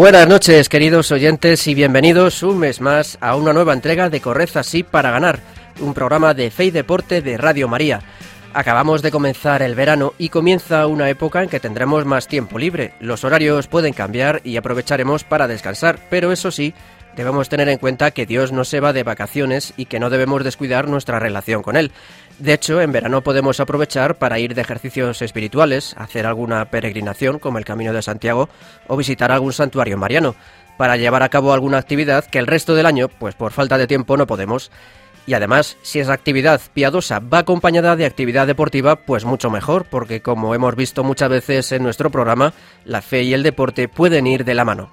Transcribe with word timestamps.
Buenas 0.00 0.26
noches, 0.26 0.70
queridos 0.70 1.12
oyentes, 1.12 1.66
y 1.66 1.74
bienvenidos 1.74 2.42
un 2.42 2.58
mes 2.58 2.80
más 2.80 3.18
a 3.20 3.36
una 3.36 3.52
nueva 3.52 3.74
entrega 3.74 4.08
de 4.08 4.22
Corred 4.22 4.48
así 4.54 4.82
para 4.82 5.10
ganar, 5.10 5.40
un 5.78 5.92
programa 5.92 6.32
de 6.32 6.50
fe 6.50 6.64
y 6.64 6.70
deporte 6.70 7.20
de 7.20 7.36
Radio 7.36 7.68
María. 7.68 8.00
Acabamos 8.54 9.02
de 9.02 9.10
comenzar 9.10 9.60
el 9.60 9.74
verano 9.74 10.14
y 10.16 10.30
comienza 10.30 10.86
una 10.86 11.10
época 11.10 11.42
en 11.42 11.50
que 11.50 11.60
tendremos 11.60 12.06
más 12.06 12.28
tiempo 12.28 12.58
libre. 12.58 12.94
Los 12.98 13.24
horarios 13.24 13.66
pueden 13.66 13.92
cambiar 13.92 14.40
y 14.42 14.56
aprovecharemos 14.56 15.24
para 15.24 15.46
descansar, 15.46 15.98
pero 16.08 16.32
eso 16.32 16.50
sí, 16.50 16.72
debemos 17.16 17.48
tener 17.48 17.68
en 17.68 17.78
cuenta 17.78 18.10
que 18.10 18.26
Dios 18.26 18.52
no 18.52 18.64
se 18.64 18.80
va 18.80 18.92
de 18.92 19.02
vacaciones 19.02 19.72
y 19.76 19.86
que 19.86 20.00
no 20.00 20.10
debemos 20.10 20.44
descuidar 20.44 20.88
nuestra 20.88 21.18
relación 21.18 21.62
con 21.62 21.76
Él. 21.76 21.92
De 22.38 22.54
hecho, 22.54 22.80
en 22.80 22.92
verano 22.92 23.22
podemos 23.22 23.60
aprovechar 23.60 24.16
para 24.16 24.38
ir 24.38 24.54
de 24.54 24.62
ejercicios 24.62 25.20
espirituales, 25.22 25.94
hacer 25.98 26.26
alguna 26.26 26.64
peregrinación 26.70 27.38
como 27.38 27.58
el 27.58 27.64
Camino 27.64 27.92
de 27.92 28.02
Santiago 28.02 28.48
o 28.86 28.96
visitar 28.96 29.30
algún 29.30 29.52
santuario 29.52 29.98
mariano, 29.98 30.34
para 30.78 30.96
llevar 30.96 31.22
a 31.22 31.28
cabo 31.28 31.52
alguna 31.52 31.76
actividad 31.76 32.24
que 32.24 32.38
el 32.38 32.46
resto 32.46 32.74
del 32.74 32.86
año, 32.86 33.08
pues 33.08 33.34
por 33.34 33.52
falta 33.52 33.76
de 33.76 33.86
tiempo, 33.86 34.16
no 34.16 34.26
podemos. 34.26 34.70
Y 35.26 35.34
además, 35.34 35.76
si 35.82 36.00
esa 36.00 36.14
actividad 36.14 36.60
piadosa 36.72 37.20
va 37.20 37.38
acompañada 37.40 37.94
de 37.96 38.06
actividad 38.06 38.46
deportiva, 38.46 38.96
pues 38.96 39.24
mucho 39.26 39.50
mejor, 39.50 39.84
porque 39.84 40.22
como 40.22 40.54
hemos 40.54 40.74
visto 40.76 41.04
muchas 41.04 41.28
veces 41.28 41.72
en 41.72 41.82
nuestro 41.82 42.10
programa, 42.10 42.54
la 42.86 43.02
fe 43.02 43.22
y 43.22 43.34
el 43.34 43.42
deporte 43.42 43.88
pueden 43.88 44.26
ir 44.26 44.44
de 44.44 44.54
la 44.54 44.64
mano. 44.64 44.90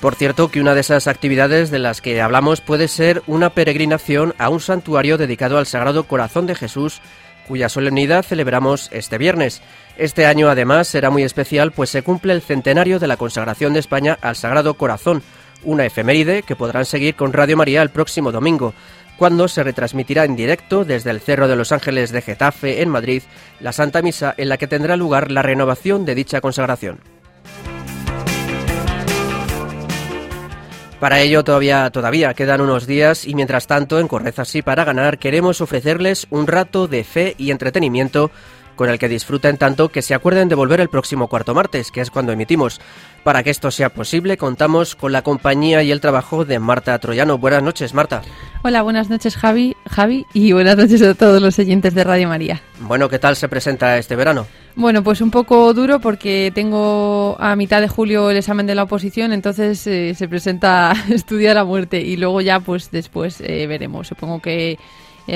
Por 0.00 0.14
cierto, 0.14 0.48
que 0.48 0.60
una 0.60 0.74
de 0.74 0.80
esas 0.80 1.08
actividades 1.08 1.70
de 1.70 1.80
las 1.80 2.00
que 2.00 2.20
hablamos 2.20 2.60
puede 2.60 2.86
ser 2.86 3.22
una 3.26 3.50
peregrinación 3.50 4.32
a 4.38 4.48
un 4.48 4.60
santuario 4.60 5.18
dedicado 5.18 5.58
al 5.58 5.66
Sagrado 5.66 6.04
Corazón 6.04 6.46
de 6.46 6.54
Jesús, 6.54 7.00
cuya 7.48 7.68
solemnidad 7.68 8.24
celebramos 8.24 8.90
este 8.92 9.18
viernes. 9.18 9.60
Este 9.96 10.24
año 10.26 10.50
además 10.50 10.86
será 10.86 11.10
muy 11.10 11.24
especial 11.24 11.72
pues 11.72 11.90
se 11.90 12.02
cumple 12.02 12.32
el 12.32 12.42
centenario 12.42 13.00
de 13.00 13.08
la 13.08 13.16
consagración 13.16 13.72
de 13.72 13.80
España 13.80 14.16
al 14.20 14.36
Sagrado 14.36 14.74
Corazón, 14.74 15.22
una 15.64 15.84
efeméride 15.84 16.44
que 16.44 16.54
podrán 16.54 16.84
seguir 16.84 17.16
con 17.16 17.32
Radio 17.32 17.56
María 17.56 17.82
el 17.82 17.90
próximo 17.90 18.30
domingo, 18.30 18.74
cuando 19.16 19.48
se 19.48 19.64
retransmitirá 19.64 20.24
en 20.24 20.36
directo 20.36 20.84
desde 20.84 21.10
el 21.10 21.20
Cerro 21.20 21.48
de 21.48 21.56
los 21.56 21.72
Ángeles 21.72 22.12
de 22.12 22.22
Getafe, 22.22 22.82
en 22.82 22.88
Madrid, 22.88 23.24
la 23.58 23.72
Santa 23.72 24.00
Misa 24.00 24.32
en 24.36 24.48
la 24.48 24.58
que 24.58 24.68
tendrá 24.68 24.96
lugar 24.96 25.32
la 25.32 25.42
renovación 25.42 26.04
de 26.04 26.14
dicha 26.14 26.40
consagración. 26.40 27.17
Para 31.00 31.20
ello 31.20 31.44
todavía, 31.44 31.88
todavía 31.90 32.34
quedan 32.34 32.60
unos 32.60 32.88
días 32.88 33.24
y 33.24 33.34
mientras 33.34 33.68
tanto 33.68 34.00
en 34.00 34.08
Correza 34.08 34.44
Sí 34.44 34.62
para 34.62 34.84
ganar 34.84 35.18
queremos 35.18 35.60
ofrecerles 35.60 36.26
un 36.30 36.48
rato 36.48 36.88
de 36.88 37.04
fe 37.04 37.36
y 37.38 37.52
entretenimiento 37.52 38.32
con 38.78 38.88
el 38.88 38.98
que 38.98 39.08
disfruten 39.08 39.58
tanto 39.58 39.90
que 39.90 40.00
se 40.00 40.14
acuerden 40.14 40.48
de 40.48 40.54
volver 40.54 40.80
el 40.80 40.88
próximo 40.88 41.26
cuarto 41.26 41.52
martes, 41.52 41.90
que 41.90 42.00
es 42.00 42.10
cuando 42.10 42.32
emitimos. 42.32 42.80
Para 43.24 43.42
que 43.42 43.50
esto 43.50 43.70
sea 43.70 43.90
posible, 43.90 44.38
contamos 44.38 44.94
con 44.94 45.12
la 45.12 45.22
compañía 45.22 45.82
y 45.82 45.90
el 45.90 46.00
trabajo 46.00 46.44
de 46.44 46.60
Marta 46.60 46.98
Troyano. 46.98 47.36
Buenas 47.36 47.62
noches, 47.62 47.92
Marta. 47.92 48.22
Hola, 48.62 48.82
buenas 48.82 49.10
noches, 49.10 49.36
Javi, 49.36 49.76
Javi, 49.90 50.24
y 50.32 50.52
buenas 50.52 50.76
noches 50.76 51.02
a 51.02 51.14
todos 51.14 51.42
los 51.42 51.58
oyentes 51.58 51.92
de 51.92 52.04
Radio 52.04 52.28
María. 52.28 52.62
Bueno, 52.80 53.08
¿qué 53.08 53.18
tal 53.18 53.34
se 53.34 53.48
presenta 53.48 53.98
este 53.98 54.14
verano? 54.14 54.46
Bueno, 54.76 55.02
pues 55.02 55.20
un 55.20 55.32
poco 55.32 55.74
duro 55.74 55.98
porque 55.98 56.52
tengo 56.54 57.36
a 57.40 57.56
mitad 57.56 57.80
de 57.80 57.88
julio 57.88 58.30
el 58.30 58.36
examen 58.36 58.66
de 58.66 58.76
la 58.76 58.84
oposición, 58.84 59.32
entonces 59.32 59.84
eh, 59.88 60.14
se 60.14 60.28
presenta 60.28 60.94
estudiar 61.10 61.58
a 61.58 61.64
muerte 61.64 62.00
y 62.00 62.16
luego 62.16 62.40
ya, 62.40 62.60
pues 62.60 62.92
después 62.92 63.40
eh, 63.40 63.66
veremos. 63.66 64.06
Supongo 64.06 64.40
que 64.40 64.78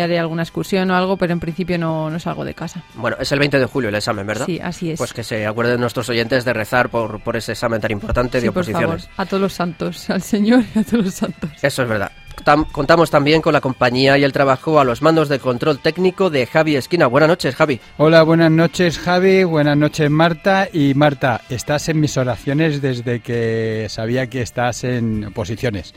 haré 0.01 0.19
alguna 0.19 0.43
excursión 0.43 0.91
o 0.91 0.97
algo, 0.97 1.17
pero 1.17 1.33
en 1.33 1.41
principio 1.41 1.77
no, 1.79 2.09
no 2.09 2.19
salgo 2.19 2.45
de 2.45 2.55
casa. 2.55 2.83
Bueno, 2.95 3.17
es 3.21 3.31
el 3.33 3.39
20 3.39 3.59
de 3.59 3.67
julio 3.67 3.89
el 3.91 3.95
examen, 3.95 4.27
¿verdad? 4.27 4.47
Sí, 4.47 4.59
así 4.63 4.91
es. 4.93 4.99
Pues 4.99 5.13
que 5.13 5.23
se 5.25 5.47
acuerden 5.47 5.81
nuestros 5.81 6.09
oyentes 6.09 6.45
de 6.45 6.53
rezar 6.53 6.89
por, 6.89 7.21
por 7.21 7.37
ese 7.37 7.53
examen 7.53 7.81
tan 7.81 7.91
importante 7.91 8.39
de 8.39 8.43
Sí, 8.47 8.51
por 8.51 8.63
oposiciones. 8.63 9.07
favor, 9.07 9.15
a 9.17 9.27
todos 9.27 9.41
los 9.41 9.53
santos, 9.53 10.09
al 10.11 10.23
Señor 10.23 10.63
y 10.75 10.79
a 10.79 10.85
todos 10.85 11.05
los 11.05 11.15
santos. 11.15 11.51
Eso 11.63 11.83
es 11.83 11.89
verdad. 11.89 12.11
Tam- 12.45 12.67
contamos 12.73 13.11
también 13.11 13.43
con 13.43 13.53
la 13.53 13.61
compañía 13.61 14.17
y 14.17 14.25
el 14.25 14.33
trabajo 14.33 14.81
a 14.81 14.85
los 14.85 15.03
mandos 15.03 15.29
de 15.29 15.39
control 15.39 15.79
técnico 15.81 16.31
de 16.31 16.47
Javi 16.47 16.77
Esquina. 16.77 17.07
Buenas 17.07 17.29
noches, 17.29 17.55
Javi. 17.55 17.79
Hola, 17.99 18.23
buenas 18.23 18.51
noches 18.51 18.99
Javi, 18.99 19.45
buenas 19.45 19.77
noches 19.77 20.11
Marta. 20.11 20.67
Y 20.73 20.95
Marta, 20.95 21.43
estás 21.51 21.89
en 21.91 22.01
mis 22.01 22.17
oraciones 22.17 22.81
desde 22.81 23.21
que 23.21 23.87
sabía 23.91 24.29
que 24.29 24.41
estás 24.41 24.83
en 24.85 25.31
posiciones. 25.35 25.95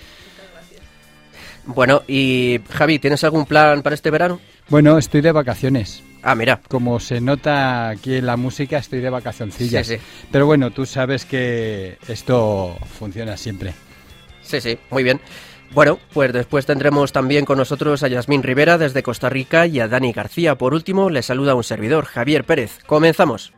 Bueno, 1.65 2.03
y 2.07 2.59
Javi, 2.69 2.99
¿tienes 2.99 3.23
algún 3.23 3.45
plan 3.45 3.81
para 3.81 3.95
este 3.95 4.11
verano? 4.11 4.39
Bueno, 4.69 4.97
estoy 4.97 5.21
de 5.21 5.31
vacaciones. 5.31 6.03
Ah, 6.21 6.35
mira. 6.35 6.59
Como 6.67 6.99
se 6.99 7.21
nota 7.21 7.89
aquí 7.89 8.15
en 8.15 8.25
la 8.25 8.35
música, 8.35 8.77
estoy 8.79 8.99
de 8.99 9.09
vacacioncillas. 9.09 9.85
Sí, 9.85 9.97
sí. 9.97 10.01
Pero 10.31 10.45
bueno, 10.47 10.71
tú 10.71 10.85
sabes 10.85 11.25
que 11.25 11.97
esto 12.07 12.75
funciona 12.97 13.37
siempre. 13.37 13.73
Sí, 14.41 14.59
sí, 14.61 14.77
muy 14.89 15.03
bien. 15.03 15.21
Bueno, 15.71 15.99
pues 16.13 16.31
después 16.31 16.65
tendremos 16.65 17.11
también 17.11 17.45
con 17.45 17.57
nosotros 17.57 18.01
a 18.03 18.07
Yasmín 18.07 18.43
Rivera 18.43 18.77
desde 18.77 19.03
Costa 19.03 19.29
Rica 19.29 19.67
y 19.67 19.79
a 19.79 19.87
Dani 19.87 20.13
García. 20.13 20.57
Por 20.57 20.73
último, 20.73 21.09
le 21.09 21.21
saluda 21.21 21.55
un 21.55 21.63
servidor, 21.63 22.05
Javier 22.05 22.43
Pérez. 22.43 22.79
Comenzamos. 22.85 23.53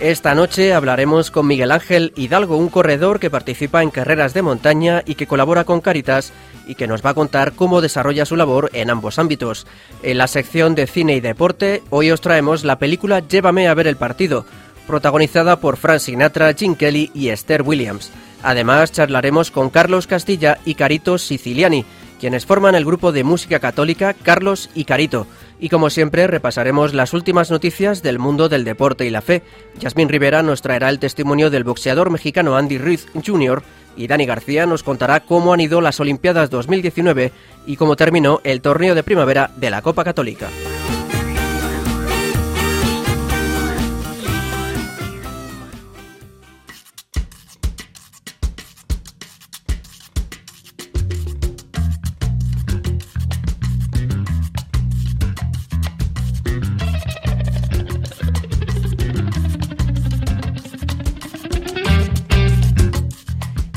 Esta 0.00 0.36
noche 0.36 0.74
hablaremos 0.74 1.32
con 1.32 1.48
Miguel 1.48 1.72
Ángel 1.72 2.12
Hidalgo, 2.14 2.56
un 2.56 2.68
corredor 2.68 3.18
que 3.18 3.30
participa 3.30 3.82
en 3.82 3.90
carreras 3.90 4.32
de 4.32 4.42
montaña 4.42 5.02
y 5.04 5.16
que 5.16 5.26
colabora 5.26 5.64
con 5.64 5.80
Caritas 5.80 6.32
y 6.68 6.76
que 6.76 6.86
nos 6.86 7.04
va 7.04 7.10
a 7.10 7.14
contar 7.14 7.54
cómo 7.54 7.80
desarrolla 7.80 8.24
su 8.24 8.36
labor 8.36 8.70
en 8.74 8.90
ambos 8.90 9.18
ámbitos. 9.18 9.66
En 10.04 10.18
la 10.18 10.28
sección 10.28 10.76
de 10.76 10.86
cine 10.86 11.16
y 11.16 11.20
deporte, 11.20 11.82
hoy 11.90 12.12
os 12.12 12.20
traemos 12.20 12.62
la 12.62 12.78
película 12.78 13.26
Llévame 13.26 13.66
a 13.66 13.74
ver 13.74 13.88
el 13.88 13.96
partido, 13.96 14.46
protagonizada 14.86 15.58
por 15.58 15.76
Frank 15.76 15.98
Sinatra, 15.98 16.54
Jim 16.54 16.76
Kelly 16.76 17.10
y 17.12 17.30
Esther 17.30 17.62
Williams. 17.62 18.12
Además, 18.44 18.92
charlaremos 18.92 19.50
con 19.50 19.68
Carlos 19.68 20.06
Castilla 20.06 20.58
y 20.64 20.76
Carito 20.76 21.18
Siciliani, 21.18 21.84
quienes 22.20 22.46
forman 22.46 22.76
el 22.76 22.84
grupo 22.84 23.10
de 23.10 23.24
música 23.24 23.58
católica 23.58 24.14
Carlos 24.14 24.70
y 24.76 24.84
Carito. 24.84 25.26
Y 25.60 25.68
como 25.68 25.90
siempre, 25.90 26.26
repasaremos 26.26 26.94
las 26.94 27.12
últimas 27.12 27.50
noticias 27.50 28.02
del 28.02 28.18
mundo 28.18 28.48
del 28.48 28.64
deporte 28.64 29.06
y 29.06 29.10
la 29.10 29.22
fe. 29.22 29.42
Yasmín 29.78 30.08
Rivera 30.08 30.42
nos 30.42 30.62
traerá 30.62 30.88
el 30.88 30.98
testimonio 30.98 31.50
del 31.50 31.64
boxeador 31.64 32.10
mexicano 32.10 32.56
Andy 32.56 32.78
Ruiz 32.78 33.06
Jr. 33.14 33.62
y 33.96 34.06
Dani 34.06 34.26
García 34.26 34.66
nos 34.66 34.82
contará 34.82 35.20
cómo 35.20 35.52
han 35.52 35.60
ido 35.60 35.80
las 35.80 35.98
Olimpiadas 35.98 36.50
2019 36.50 37.32
y 37.66 37.76
cómo 37.76 37.96
terminó 37.96 38.40
el 38.44 38.60
torneo 38.60 38.94
de 38.94 39.02
primavera 39.02 39.50
de 39.56 39.70
la 39.70 39.82
Copa 39.82 40.04
Católica. 40.04 40.48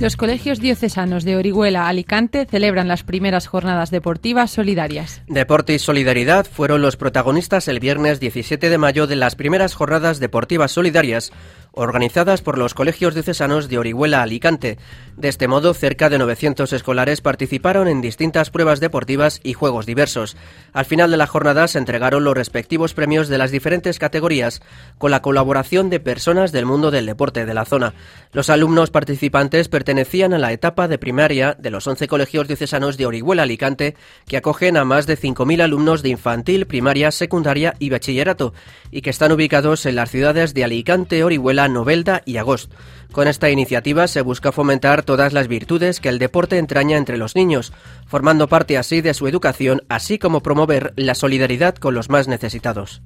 Los 0.02 0.18
colegios 0.18 0.60
diocesanos 0.60 1.24
de 1.26 1.36
Orihuela, 1.36 1.88
Alicante, 1.88 2.48
celebran 2.50 2.88
las 2.88 3.04
primeras 3.04 3.46
jornadas 3.46 3.92
deportivas 3.92 4.50
solidarias. 4.50 5.22
Deporte 5.28 5.76
y 5.76 5.80
solidaridad 5.80 6.48
fueron 6.48 6.82
los 6.82 6.98
protagonistas 6.98 7.68
el 7.68 7.80
viernes 7.80 8.20
17 8.20 8.72
de 8.72 8.78
mayo 8.80 9.06
de 9.06 9.16
las 9.16 9.36
primeras 9.36 9.76
jornadas 9.76 10.20
deportivas 10.20 10.72
solidarias 10.72 11.32
organizadas 11.74 12.42
por 12.42 12.58
los 12.58 12.74
colegios 12.74 13.14
diocesanos 13.14 13.70
de 13.70 13.78
Orihuela 13.78 14.22
Alicante. 14.22 14.78
De 15.16 15.30
este 15.30 15.48
modo, 15.48 15.74
cerca 15.74 16.10
de 16.10 16.18
900 16.18 16.74
escolares 16.74 17.22
participaron 17.22 17.88
en 17.88 18.02
distintas 18.02 18.50
pruebas 18.50 18.80
deportivas 18.80 19.40
y 19.44 19.54
juegos 19.54 19.86
diversos. 19.86 20.36
Al 20.74 20.86
final 20.86 21.12
de 21.12 21.18
la 21.18 21.28
jornada 21.28 21.68
se 21.68 21.78
entregaron 21.78 22.24
los 22.24 22.36
respectivos 22.36 22.94
premios 22.94 23.30
de 23.30 23.38
las 23.38 23.52
diferentes 23.52 24.00
categorías 24.00 24.62
con 24.98 25.12
la 25.12 25.22
colaboración 25.22 25.90
de 25.90 26.00
personas 26.00 26.52
del 26.52 26.66
mundo 26.66 26.92
del 26.92 27.06
deporte 27.06 27.46
de 27.46 27.54
la 27.54 27.66
zona. 27.66 27.94
Los 28.34 28.50
alumnos 28.50 28.92
participantes 28.92 29.70
pertenecían 29.70 30.34
a 30.34 30.40
la 30.40 30.52
etapa 30.52 30.88
de 30.88 30.98
primaria 30.98 31.56
de 31.58 31.72
los 31.72 31.88
11 31.88 32.08
colegios 32.08 32.48
diocesanos 32.48 32.98
de 32.98 33.06
Orihuela 33.06 33.44
Alicante, 33.44 33.96
que 34.28 34.38
acogen 34.38 34.78
a 34.78 34.86
más 34.86 35.08
de 35.08 35.18
5.000 35.18 35.62
alumnos 35.62 36.04
de 36.04 36.10
infantil, 36.10 36.68
primaria, 36.68 37.12
secundaria 37.12 37.76
y 37.80 37.90
bachillerato, 37.90 38.54
y 38.92 39.02
que 39.02 39.10
están 39.10 39.32
ubicados 39.32 39.86
en 39.86 39.96
las 39.96 40.12
ciudades 40.12 40.54
de 40.54 40.64
Alicante, 40.64 41.24
Orihuela, 41.24 41.61
Novelda 41.68 42.22
y 42.26 42.38
Agost. 42.38 42.72
Con 43.12 43.28
esta 43.28 43.50
iniciativa 43.50 44.08
se 44.08 44.22
busca 44.22 44.52
fomentar 44.52 45.04
todas 45.04 45.34
las 45.34 45.48
virtudes 45.48 46.00
que 46.00 46.10
el 46.10 46.20
deporte 46.20 46.58
entraña 46.58 46.98
entre 46.98 47.18
los 47.18 47.36
niños, 47.36 47.74
formando 48.08 48.48
parte 48.48 48.78
así 48.78 49.02
de 49.02 49.14
su 49.14 49.28
educación, 49.28 49.84
así 49.90 50.18
como 50.18 50.42
promover 50.42 50.94
la 50.96 51.16
solidaridad 51.16 51.76
con 51.76 51.94
los 51.94 52.10
más 52.10 52.28
necesitados. 52.28 53.02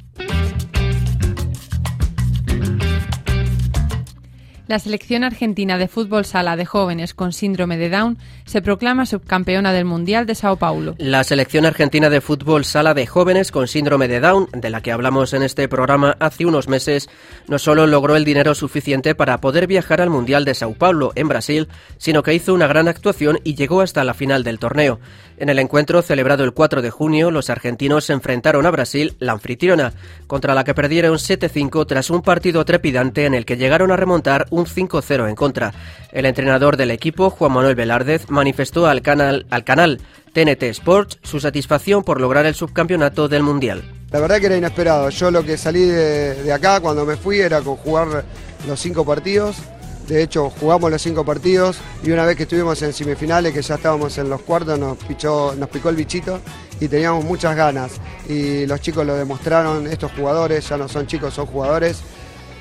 La 4.67 4.79
selección 4.79 5.23
argentina 5.23 5.77
de 5.77 5.87
fútbol 5.87 6.25
sala 6.25 6.55
de 6.55 6.65
jóvenes 6.65 7.13
con 7.13 7.33
síndrome 7.33 7.77
de 7.77 7.91
Down 7.91 8.17
se 8.45 8.63
proclama 8.63 9.05
subcampeona 9.05 9.71
del 9.71 9.85
Mundial 9.85 10.25
de 10.25 10.33
Sao 10.33 10.57
Paulo. 10.57 10.95
La 10.97 11.23
selección 11.23 11.67
argentina 11.67 12.09
de 12.09 12.19
fútbol 12.19 12.65
sala 12.65 12.95
de 12.95 13.05
jóvenes 13.05 13.51
con 13.51 13.67
síndrome 13.67 14.07
de 14.07 14.19
Down, 14.19 14.49
de 14.53 14.71
la 14.71 14.81
que 14.81 14.91
hablamos 14.91 15.33
en 15.33 15.43
este 15.43 15.67
programa 15.67 16.17
hace 16.19 16.47
unos 16.47 16.67
meses, 16.67 17.09
no 17.47 17.59
solo 17.59 17.85
logró 17.85 18.15
el 18.15 18.25
dinero 18.25 18.55
suficiente 18.55 19.13
para 19.13 19.39
poder 19.39 19.67
viajar 19.67 20.01
al 20.01 20.09
Mundial 20.09 20.45
de 20.45 20.55
Sao 20.55 20.73
Paulo, 20.73 21.11
en 21.13 21.27
Brasil, 21.27 21.67
sino 21.97 22.23
que 22.23 22.33
hizo 22.33 22.51
una 22.51 22.65
gran 22.65 22.87
actuación 22.87 23.39
y 23.43 23.53
llegó 23.53 23.81
hasta 23.81 24.03
la 24.03 24.15
final 24.15 24.43
del 24.43 24.57
torneo. 24.57 24.99
En 25.37 25.49
el 25.49 25.59
encuentro 25.59 26.01
celebrado 26.01 26.45
el 26.45 26.53
4 26.53 26.81
de 26.81 26.89
junio, 26.89 27.29
los 27.29 27.49
argentinos 27.49 28.05
se 28.05 28.13
enfrentaron 28.13 28.65
a 28.65 28.71
Brasil, 28.71 29.15
la 29.19 29.33
anfitriona, 29.33 29.93
contra 30.27 30.55
la 30.55 30.63
que 30.63 30.73
perdieron 30.73 31.17
7-5 31.17 31.85
tras 31.85 32.09
un 32.09 32.21
partido 32.21 32.63
trepidante 32.63 33.25
en 33.25 33.33
el 33.33 33.45
que 33.45 33.57
llegaron 33.57 33.91
a 33.91 33.97
remontar 33.97 34.47
un 34.49 34.65
5-0 34.65 35.27
en 35.27 35.35
contra. 35.35 35.73
El 36.13 36.25
entrenador 36.25 36.77
del 36.77 36.91
equipo, 36.91 37.29
Juan 37.29 37.51
Manuel 37.51 37.75
Velárdez, 37.75 38.29
manifestó 38.29 38.87
al 38.87 39.01
canal, 39.01 39.45
al 39.49 39.65
canal 39.65 39.99
TNT 40.31 40.63
Sports 40.63 41.19
su 41.21 41.41
satisfacción 41.41 42.03
por 42.03 42.21
lograr 42.21 42.45
el 42.45 42.55
subcampeonato 42.55 43.27
del 43.27 43.43
Mundial. 43.43 43.83
La 44.11 44.19
verdad 44.19 44.39
que 44.39 44.45
era 44.45 44.57
inesperado. 44.57 45.09
Yo 45.09 45.31
lo 45.31 45.43
que 45.43 45.57
salí 45.57 45.81
de, 45.81 46.43
de 46.43 46.53
acá 46.53 46.79
cuando 46.79 47.05
me 47.05 47.17
fui 47.17 47.39
era 47.39 47.61
con 47.61 47.75
jugar 47.75 48.23
los 48.67 48.79
cinco 48.79 49.05
partidos. 49.05 49.57
De 50.07 50.21
hecho, 50.21 50.51
jugamos 50.51 50.91
los 50.91 51.01
cinco 51.01 51.25
partidos 51.25 51.77
y 52.03 52.11
una 52.11 52.25
vez 52.25 52.37
que 52.37 52.43
estuvimos 52.43 52.79
en 52.83 52.93
semifinales, 52.93 53.51
que 53.53 53.63
ya 53.63 53.75
estábamos 53.75 54.15
en 54.19 54.29
los 54.29 54.41
cuartos, 54.41 54.77
nos, 54.77 54.97
pichó, 54.97 55.55
nos 55.55 55.67
picó 55.69 55.89
el 55.89 55.95
bichito 55.95 56.41
y 56.79 56.87
teníamos 56.87 57.25
muchas 57.25 57.55
ganas. 57.55 57.93
Y 58.29 58.67
los 58.67 58.81
chicos 58.81 59.03
lo 59.05 59.15
demostraron, 59.15 59.87
estos 59.87 60.11
jugadores 60.11 60.69
ya 60.69 60.77
no 60.77 60.87
son 60.87 61.07
chicos, 61.07 61.33
son 61.33 61.47
jugadores. 61.47 62.01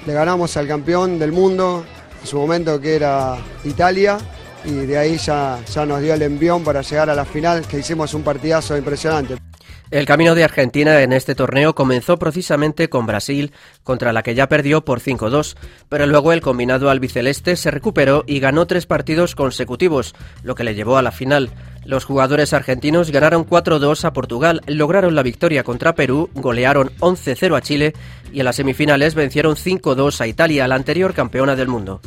Le 0.07 0.15
ganamos 0.15 0.57
al 0.57 0.67
campeón 0.67 1.19
del 1.19 1.33
mundo, 1.33 1.85
en 2.23 2.27
su 2.27 2.39
momento 2.39 2.81
que 2.81 2.97
era 2.97 3.37
Italia, 3.65 4.17
y 4.65 4.73
de 4.87 4.97
ahí 4.97 5.19
ya, 5.19 5.59
ya 5.71 5.85
nos 5.85 6.01
dio 6.01 6.15
el 6.15 6.23
envión 6.23 6.65
para 6.65 6.81
llegar 6.81 7.11
a 7.11 7.15
la 7.15 7.27
final, 7.27 7.67
que 7.67 7.79
hicimos 7.79 8.15
un 8.15 8.23
partidazo 8.23 8.75
impresionante. 8.75 9.37
El 9.95 10.07
camino 10.07 10.35
de 10.35 10.43
Argentina 10.43 11.03
en 11.03 11.13
este 11.13 11.37
torneo 11.37 11.77
comenzó 11.77 12.17
precisamente 12.17 12.89
con 12.89 13.07
Brasil, 13.07 13.53
contra 13.85 14.13
la 14.13 14.25
que 14.25 14.35
ya 14.35 14.49
perdió 14.49 14.85
por 14.85 14.99
5-2, 14.99 15.55
pero 15.89 16.05
luego 16.09 16.33
el 16.33 16.41
combinado 16.41 16.91
albiceleste 16.91 17.55
se 17.55 17.71
recuperó 17.71 18.25
y 18.27 18.41
ganó 18.41 18.67
tres 18.67 18.87
partidos 18.87 19.37
consecutivos, 19.37 20.17
lo 20.43 20.57
que 20.57 20.65
le 20.65 20.75
llevó 20.75 20.97
a 20.97 21.03
la 21.03 21.13
final. 21.13 21.51
Los 21.85 22.05
jugadores 22.07 22.53
argentinos 22.53 23.13
ganaron 23.13 23.47
4-2 23.47 24.05
a 24.05 24.13
Portugal, 24.13 24.63
lograron 24.67 25.15
la 25.15 25.23
victoria 25.23 25.63
contra 25.63 25.95
Perú, 25.95 26.29
golearon 26.35 26.91
11-0 26.99 27.57
a 27.57 27.61
Chile 27.61 27.95
y 28.33 28.41
en 28.41 28.47
las 28.47 28.57
semifinales 28.57 29.15
vencieron 29.15 29.55
5-2 29.55 30.21
a 30.21 30.27
Italia, 30.27 30.67
la 30.67 30.75
anterior 30.75 31.15
campeona 31.15 31.55
del 31.55 31.69
mundo. 31.69 32.01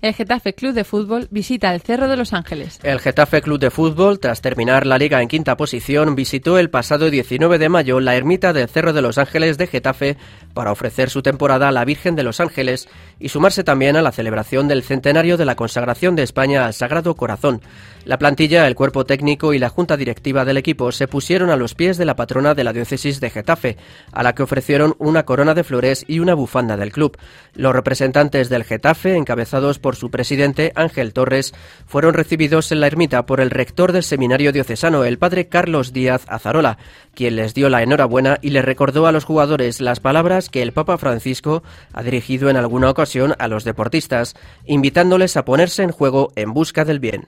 El 0.00 0.14
Getafe 0.14 0.54
Club 0.54 0.74
de 0.74 0.84
Fútbol 0.84 1.26
visita 1.32 1.74
el 1.74 1.80
Cerro 1.80 2.06
de 2.06 2.16
los 2.16 2.32
Ángeles. 2.32 2.78
El 2.84 3.00
Getafe 3.00 3.42
Club 3.42 3.58
de 3.58 3.72
Fútbol, 3.72 4.20
tras 4.20 4.40
terminar 4.40 4.86
la 4.86 4.96
liga 4.96 5.20
en 5.20 5.26
quinta 5.26 5.56
posición, 5.56 6.14
visitó 6.14 6.56
el 6.58 6.70
pasado 6.70 7.10
19 7.10 7.58
de 7.58 7.68
mayo 7.68 7.98
la 7.98 8.14
ermita 8.14 8.52
del 8.52 8.68
Cerro 8.68 8.92
de 8.92 9.02
los 9.02 9.18
Ángeles 9.18 9.58
de 9.58 9.66
Getafe 9.66 10.16
para 10.54 10.70
ofrecer 10.70 11.10
su 11.10 11.22
temporada 11.22 11.68
a 11.68 11.72
la 11.72 11.84
Virgen 11.84 12.14
de 12.14 12.22
los 12.22 12.38
Ángeles 12.38 12.88
y 13.18 13.30
sumarse 13.30 13.64
también 13.64 13.96
a 13.96 14.02
la 14.02 14.12
celebración 14.12 14.68
del 14.68 14.84
centenario 14.84 15.36
de 15.36 15.44
la 15.44 15.56
consagración 15.56 16.14
de 16.14 16.22
España 16.22 16.64
al 16.64 16.74
Sagrado 16.74 17.16
Corazón. 17.16 17.60
La 18.04 18.18
plantilla, 18.18 18.66
el 18.66 18.76
cuerpo 18.76 19.04
técnico 19.04 19.52
y 19.52 19.58
la 19.58 19.68
junta 19.68 19.96
directiva 19.96 20.44
del 20.44 20.56
equipo 20.56 20.92
se 20.92 21.08
pusieron 21.08 21.50
a 21.50 21.56
los 21.56 21.74
pies 21.74 21.98
de 21.98 22.04
la 22.04 22.16
patrona 22.16 22.54
de 22.54 22.64
la 22.64 22.72
diócesis 22.72 23.20
de 23.20 23.30
Getafe, 23.30 23.76
a 24.12 24.22
la 24.22 24.34
que 24.34 24.44
ofrecieron 24.44 24.94
una 24.98 25.24
corona 25.24 25.54
de 25.54 25.64
flores 25.64 26.04
y 26.06 26.20
una 26.20 26.34
bufanda 26.34 26.76
del 26.76 26.92
club. 26.92 27.18
Los 27.54 27.74
representantes 27.74 28.48
del 28.48 28.64
Getafe, 28.64 29.16
encabezados 29.16 29.78
por 29.78 29.87
su 29.96 30.10
presidente 30.10 30.72
Ángel 30.74 31.12
Torres, 31.12 31.54
fueron 31.86 32.14
recibidos 32.14 32.72
en 32.72 32.80
la 32.80 32.86
ermita 32.86 33.26
por 33.26 33.40
el 33.40 33.50
rector 33.50 33.92
del 33.92 34.02
seminario 34.02 34.52
diocesano, 34.52 35.04
el 35.04 35.18
padre 35.18 35.48
Carlos 35.48 35.92
Díaz 35.92 36.24
Azarola, 36.28 36.78
quien 37.14 37.36
les 37.36 37.54
dio 37.54 37.68
la 37.68 37.82
enhorabuena 37.82 38.38
y 38.42 38.50
les 38.50 38.64
recordó 38.64 39.06
a 39.06 39.12
los 39.12 39.24
jugadores 39.24 39.80
las 39.80 40.00
palabras 40.00 40.48
que 40.48 40.62
el 40.62 40.72
Papa 40.72 40.98
Francisco 40.98 41.62
ha 41.92 42.02
dirigido 42.02 42.50
en 42.50 42.56
alguna 42.56 42.90
ocasión 42.90 43.34
a 43.38 43.48
los 43.48 43.64
deportistas, 43.64 44.34
invitándoles 44.66 45.36
a 45.36 45.44
ponerse 45.44 45.82
en 45.82 45.92
juego 45.92 46.32
en 46.36 46.52
busca 46.52 46.84
del 46.84 47.00
bien. 47.00 47.26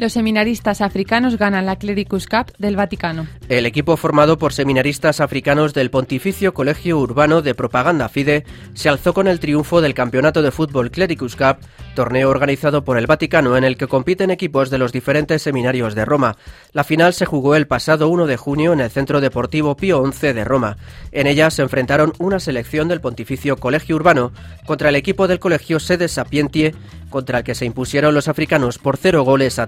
Los 0.00 0.14
seminaristas 0.14 0.80
africanos 0.80 1.36
ganan 1.36 1.66
la 1.66 1.76
Clericus 1.76 2.26
Cup 2.26 2.54
del 2.56 2.74
Vaticano. 2.74 3.26
El 3.50 3.66
equipo 3.66 3.98
formado 3.98 4.38
por 4.38 4.54
seminaristas 4.54 5.20
africanos 5.20 5.74
del 5.74 5.90
Pontificio 5.90 6.54
Colegio 6.54 6.98
Urbano 6.98 7.42
de 7.42 7.54
Propaganda 7.54 8.08
Fide 8.08 8.46
se 8.72 8.88
alzó 8.88 9.12
con 9.12 9.28
el 9.28 9.40
triunfo 9.40 9.82
del 9.82 9.92
Campeonato 9.92 10.40
de 10.40 10.52
Fútbol 10.52 10.90
Clericus 10.90 11.36
Cup, 11.36 11.58
torneo 11.94 12.30
organizado 12.30 12.82
por 12.82 12.96
el 12.96 13.06
Vaticano 13.06 13.58
en 13.58 13.64
el 13.64 13.76
que 13.76 13.88
compiten 13.88 14.30
equipos 14.30 14.70
de 14.70 14.78
los 14.78 14.90
diferentes 14.90 15.42
seminarios 15.42 15.94
de 15.94 16.06
Roma. 16.06 16.38
La 16.72 16.82
final 16.82 17.12
se 17.12 17.26
jugó 17.26 17.54
el 17.54 17.66
pasado 17.66 18.08
1 18.08 18.26
de 18.26 18.38
junio 18.38 18.72
en 18.72 18.80
el 18.80 18.90
Centro 18.90 19.20
Deportivo 19.20 19.76
Pío 19.76 20.02
XI 20.10 20.32
de 20.32 20.44
Roma. 20.44 20.78
En 21.12 21.26
ella 21.26 21.50
se 21.50 21.60
enfrentaron 21.60 22.14
una 22.18 22.40
selección 22.40 22.88
del 22.88 23.02
Pontificio 23.02 23.58
Colegio 23.58 23.96
Urbano 23.96 24.32
contra 24.64 24.88
el 24.88 24.96
equipo 24.96 25.28
del 25.28 25.40
Colegio 25.40 25.78
Sede 25.78 26.08
Sapientie, 26.08 26.74
contra 27.10 27.38
el 27.38 27.44
que 27.44 27.54
se 27.54 27.66
impusieron 27.66 28.14
los 28.14 28.28
africanos 28.28 28.78
por 28.78 28.96
cero 28.96 29.24
goles 29.24 29.58
a 29.58 29.66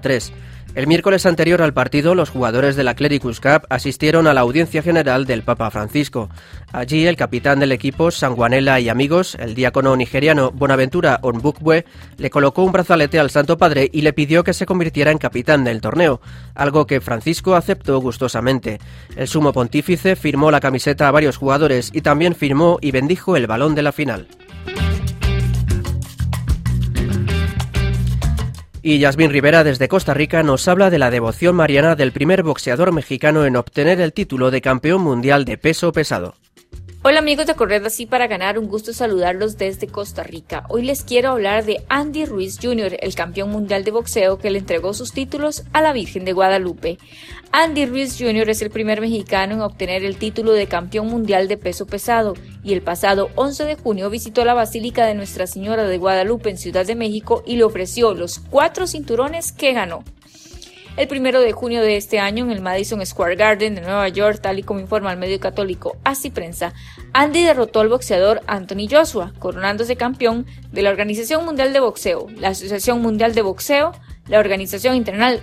El 0.75 0.87
miércoles 0.87 1.27
anterior 1.27 1.61
al 1.61 1.71
partido, 1.71 2.15
los 2.15 2.31
jugadores 2.31 2.75
de 2.75 2.83
la 2.83 2.95
Clericus 2.95 3.39
Cup 3.39 3.67
asistieron 3.69 4.25
a 4.25 4.33
la 4.33 4.41
audiencia 4.41 4.81
general 4.81 5.27
del 5.27 5.43
Papa 5.43 5.69
Francisco. 5.69 6.31
Allí, 6.71 7.05
el 7.05 7.15
capitán 7.15 7.59
del 7.59 7.71
equipo, 7.71 8.09
Sanguanela 8.09 8.79
y 8.79 8.89
amigos, 8.89 9.35
el 9.39 9.53
diácono 9.53 9.95
nigeriano 9.95 10.49
Bonaventura 10.49 11.19
Onbukwe, 11.21 11.85
le 12.17 12.29
colocó 12.31 12.63
un 12.63 12.71
brazalete 12.71 13.19
al 13.19 13.29
Santo 13.29 13.55
Padre 13.55 13.87
y 13.93 14.01
le 14.01 14.13
pidió 14.13 14.43
que 14.43 14.53
se 14.53 14.65
convirtiera 14.65 15.11
en 15.11 15.19
capitán 15.19 15.63
del 15.63 15.79
torneo, 15.79 16.21
algo 16.55 16.87
que 16.87 17.01
Francisco 17.01 17.53
aceptó 17.53 17.99
gustosamente. 17.99 18.79
El 19.15 19.27
sumo 19.27 19.53
pontífice 19.53 20.15
firmó 20.15 20.49
la 20.49 20.59
camiseta 20.59 21.07
a 21.07 21.11
varios 21.11 21.37
jugadores 21.37 21.91
y 21.93 22.01
también 22.01 22.33
firmó 22.33 22.79
y 22.81 22.89
bendijo 22.89 23.37
el 23.37 23.45
balón 23.45 23.75
de 23.75 23.83
la 23.83 23.91
final. 23.91 24.27
Y 28.85 28.99
Yasmín 28.99 29.31
Rivera 29.31 29.63
desde 29.63 29.87
Costa 29.87 30.13
Rica 30.13 30.43
nos 30.43 30.67
habla 30.67 30.89
de 30.89 30.99
la 30.99 31.09
devoción 31.09 31.55
mariana 31.55 31.95
del 31.95 32.11
primer 32.11 32.43
boxeador 32.43 32.91
mexicano 32.91 33.45
en 33.45 33.55
obtener 33.55 34.01
el 34.01 34.11
título 34.11 34.51
de 34.51 34.59
campeón 34.59 35.01
mundial 35.01 35.45
de 35.45 35.57
peso 35.57 35.93
pesado. 35.93 36.35
Hola 37.05 37.19
amigos 37.19 37.47
de 37.47 37.55
Correr 37.55 37.85
Así 37.85 38.05
para 38.05 38.27
Ganar, 38.27 38.59
un 38.59 38.67
gusto 38.67 38.91
saludarlos 38.91 39.57
desde 39.57 39.87
Costa 39.87 40.23
Rica. 40.23 40.65
Hoy 40.67 40.83
les 40.83 41.03
quiero 41.03 41.31
hablar 41.31 41.63
de 41.63 41.81
Andy 41.87 42.25
Ruiz 42.25 42.59
Jr., 42.61 42.97
el 42.99 43.15
campeón 43.15 43.51
mundial 43.51 43.85
de 43.85 43.91
boxeo 43.91 44.37
que 44.37 44.49
le 44.49 44.59
entregó 44.59 44.93
sus 44.93 45.13
títulos 45.13 45.63
a 45.71 45.81
la 45.81 45.93
Virgen 45.93 46.25
de 46.25 46.33
Guadalupe. 46.33 46.97
Andy 47.55 47.85
Ruiz 47.85 48.17
Jr. 48.17 48.49
es 48.49 48.63
el 48.63 48.71
primer 48.71 48.99
mexicano 48.99 49.53
en 49.53 49.61
obtener 49.61 50.03
el 50.03 50.17
título 50.17 50.53
de 50.53 50.65
campeón 50.65 51.05
mundial 51.05 51.47
de 51.47 51.55
peso 51.55 51.85
pesado 51.85 52.33
y 52.63 52.73
el 52.73 52.81
pasado 52.81 53.29
11 53.35 53.65
de 53.65 53.75
junio 53.75 54.09
visitó 54.09 54.43
la 54.43 54.55
Basílica 54.55 55.05
de 55.05 55.13
Nuestra 55.13 55.45
Señora 55.45 55.83
de 55.83 55.99
Guadalupe 55.99 56.49
en 56.49 56.57
Ciudad 56.57 56.83
de 56.83 56.95
México 56.95 57.43
y 57.45 57.57
le 57.57 57.63
ofreció 57.63 58.15
los 58.15 58.39
cuatro 58.39 58.87
cinturones 58.87 59.51
que 59.51 59.71
ganó. 59.71 60.03
El 60.97 61.07
primero 61.07 61.41
de 61.41 61.51
junio 61.51 61.83
de 61.83 61.95
este 61.95 62.19
año, 62.19 62.43
en 62.43 62.51
el 62.51 62.61
Madison 62.61 63.05
Square 63.05 63.35
Garden 63.35 63.75
de 63.75 63.81
Nueva 63.81 64.09
York, 64.09 64.39
tal 64.41 64.57
y 64.57 64.63
como 64.63 64.79
informa 64.79 65.11
el 65.11 65.19
medio 65.19 65.39
católico 65.39 65.95
Así 66.03 66.31
Prensa, 66.31 66.73
Andy 67.13 67.43
derrotó 67.43 67.81
al 67.81 67.89
boxeador 67.89 68.41
Anthony 68.47 68.87
Joshua, 68.89 69.31
coronándose 69.37 69.95
campeón 69.95 70.47
de 70.71 70.81
la 70.81 70.89
Organización 70.89 71.45
Mundial 71.45 71.71
de 71.71 71.81
Boxeo, 71.81 72.29
la 72.35 72.49
Asociación 72.49 72.99
Mundial 72.99 73.35
de 73.35 73.43
Boxeo, 73.43 73.91
la 74.27 74.39
Organización 74.39 74.95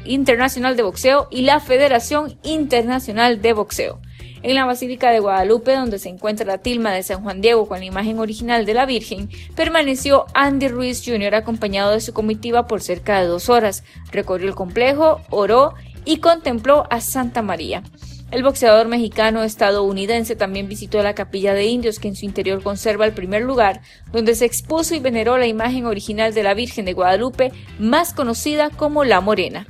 Internacional 0.04 0.76
de 0.76 0.82
Boxeo 0.82 1.28
y 1.30 1.42
la 1.42 1.60
Federación 1.60 2.38
Internacional 2.42 3.42
de 3.42 3.52
Boxeo. 3.52 4.00
En 4.42 4.54
la 4.54 4.64
Basílica 4.64 5.10
de 5.10 5.20
Guadalupe, 5.20 5.72
donde 5.72 5.98
se 5.98 6.08
encuentra 6.08 6.46
la 6.46 6.58
tilma 6.58 6.92
de 6.92 7.02
San 7.02 7.22
Juan 7.22 7.42
Diego 7.42 7.68
con 7.68 7.80
la 7.80 7.84
imagen 7.84 8.18
original 8.18 8.64
de 8.64 8.72
la 8.72 8.86
Virgen, 8.86 9.28
permaneció 9.54 10.24
Andy 10.32 10.68
Ruiz 10.68 11.02
Jr. 11.04 11.34
acompañado 11.34 11.90
de 11.90 12.00
su 12.00 12.14
comitiva 12.14 12.66
por 12.66 12.80
cerca 12.80 13.20
de 13.20 13.26
dos 13.26 13.50
horas. 13.50 13.84
Recorrió 14.10 14.48
el 14.48 14.54
complejo, 14.54 15.20
oró 15.28 15.74
y 16.06 16.18
contempló 16.18 16.86
a 16.88 17.02
Santa 17.02 17.42
María. 17.42 17.82
El 18.30 18.44
boxeador 18.44 18.86
mexicano 18.86 19.42
estadounidense 19.42 20.36
también 20.36 20.68
visitó 20.68 21.02
la 21.02 21.14
capilla 21.14 21.52
de 21.52 21.66
indios 21.66 21.98
que 21.98 22.06
en 22.06 22.14
su 22.14 22.24
interior 22.24 22.62
conserva 22.62 23.04
el 23.04 23.12
primer 23.12 23.42
lugar, 23.42 23.80
donde 24.12 24.36
se 24.36 24.44
expuso 24.44 24.94
y 24.94 25.00
veneró 25.00 25.36
la 25.36 25.48
imagen 25.48 25.86
original 25.86 26.32
de 26.32 26.44
la 26.44 26.54
Virgen 26.54 26.84
de 26.84 26.92
Guadalupe, 26.92 27.52
más 27.80 28.14
conocida 28.14 28.70
como 28.70 29.02
la 29.02 29.20
Morena. 29.20 29.66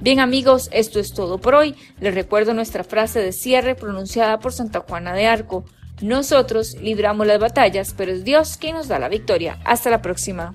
Bien 0.00 0.18
amigos, 0.18 0.70
esto 0.72 0.98
es 0.98 1.12
todo 1.12 1.38
por 1.38 1.54
hoy. 1.54 1.74
Les 2.00 2.14
recuerdo 2.14 2.54
nuestra 2.54 2.84
frase 2.84 3.20
de 3.20 3.32
cierre 3.32 3.74
pronunciada 3.74 4.38
por 4.38 4.54
Santa 4.54 4.80
Juana 4.80 5.12
de 5.12 5.26
Arco. 5.26 5.66
Nosotros 6.00 6.78
libramos 6.80 7.26
las 7.26 7.38
batallas, 7.38 7.94
pero 7.94 8.12
es 8.12 8.24
Dios 8.24 8.56
quien 8.56 8.76
nos 8.76 8.88
da 8.88 8.98
la 8.98 9.10
victoria. 9.10 9.58
Hasta 9.64 9.90
la 9.90 10.00
próxima. 10.00 10.54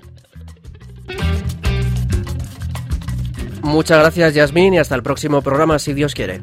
Muchas 3.62 4.00
gracias 4.00 4.34
Yasmín 4.34 4.74
y 4.74 4.78
hasta 4.78 4.96
el 4.96 5.04
próximo 5.04 5.42
programa 5.42 5.78
si 5.78 5.92
Dios 5.92 6.14
quiere. 6.14 6.40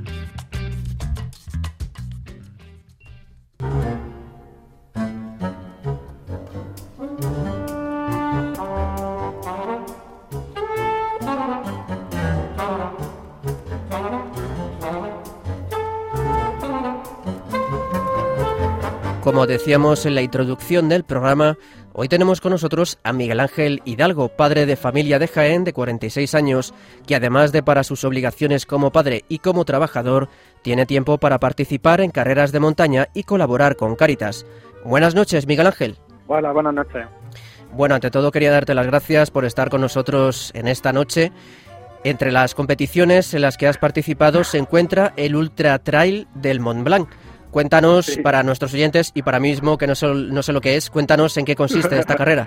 Decíamos 19.53 20.07
en 20.07 20.15
la 20.15 20.23
introducción 20.23 20.89
del 20.89 21.03
programa, 21.03 21.59
hoy 21.93 22.07
tenemos 22.09 22.41
con 22.41 22.53
nosotros 22.53 22.97
a 23.03 23.13
Miguel 23.13 23.39
Ángel 23.39 23.83
Hidalgo, 23.85 24.29
padre 24.29 24.65
de 24.65 24.75
familia 24.75 25.19
de 25.19 25.27
Jaén 25.27 25.63
de 25.63 25.73
46 25.73 26.33
años, 26.33 26.73
que 27.05 27.15
además 27.15 27.51
de 27.51 27.61
para 27.61 27.83
sus 27.83 28.03
obligaciones 28.03 28.65
como 28.65 28.91
padre 28.91 29.25
y 29.29 29.37
como 29.37 29.63
trabajador, 29.63 30.27
tiene 30.63 30.87
tiempo 30.87 31.19
para 31.19 31.39
participar 31.39 32.01
en 32.01 32.09
carreras 32.09 32.51
de 32.51 32.61
montaña 32.61 33.09
y 33.13 33.25
colaborar 33.25 33.75
con 33.75 33.95
Cáritas. 33.95 34.47
Buenas 34.83 35.13
noches, 35.13 35.45
Miguel 35.45 35.67
Ángel. 35.67 35.97
Hola, 36.25 36.51
buenas 36.51 36.73
noches. 36.73 37.05
Bueno, 37.73 37.93
ante 37.93 38.09
todo 38.09 38.31
quería 38.31 38.49
darte 38.49 38.73
las 38.73 38.87
gracias 38.87 39.29
por 39.29 39.45
estar 39.45 39.69
con 39.69 39.81
nosotros 39.81 40.49
en 40.55 40.67
esta 40.67 40.91
noche. 40.93 41.31
Entre 42.03 42.31
las 42.31 42.55
competiciones 42.55 43.35
en 43.35 43.43
las 43.43 43.57
que 43.57 43.67
has 43.67 43.77
participado 43.77 44.43
se 44.43 44.57
encuentra 44.57 45.13
el 45.15 45.35
Ultra 45.35 45.77
Trail 45.77 46.27
del 46.33 46.59
Mont 46.59 46.83
Blanc 46.83 47.07
Cuéntanos, 47.53 48.19
para 48.23 48.41
nuestros 48.41 48.73
oyentes 48.73 49.11
y 49.13 49.21
para 49.21 49.39
mí 49.39 49.49
mismo, 49.49 49.77
que 49.77 49.85
no 49.85 49.93
sé, 49.93 50.07
no 50.07 50.41
sé 50.41 50.51
lo 50.53 50.59
que 50.59 50.75
es, 50.75 50.89
cuéntanos 50.89 51.37
en 51.37 51.45
qué 51.45 51.55
consiste 51.55 51.99
esta 51.99 52.15
carrera. 52.17 52.45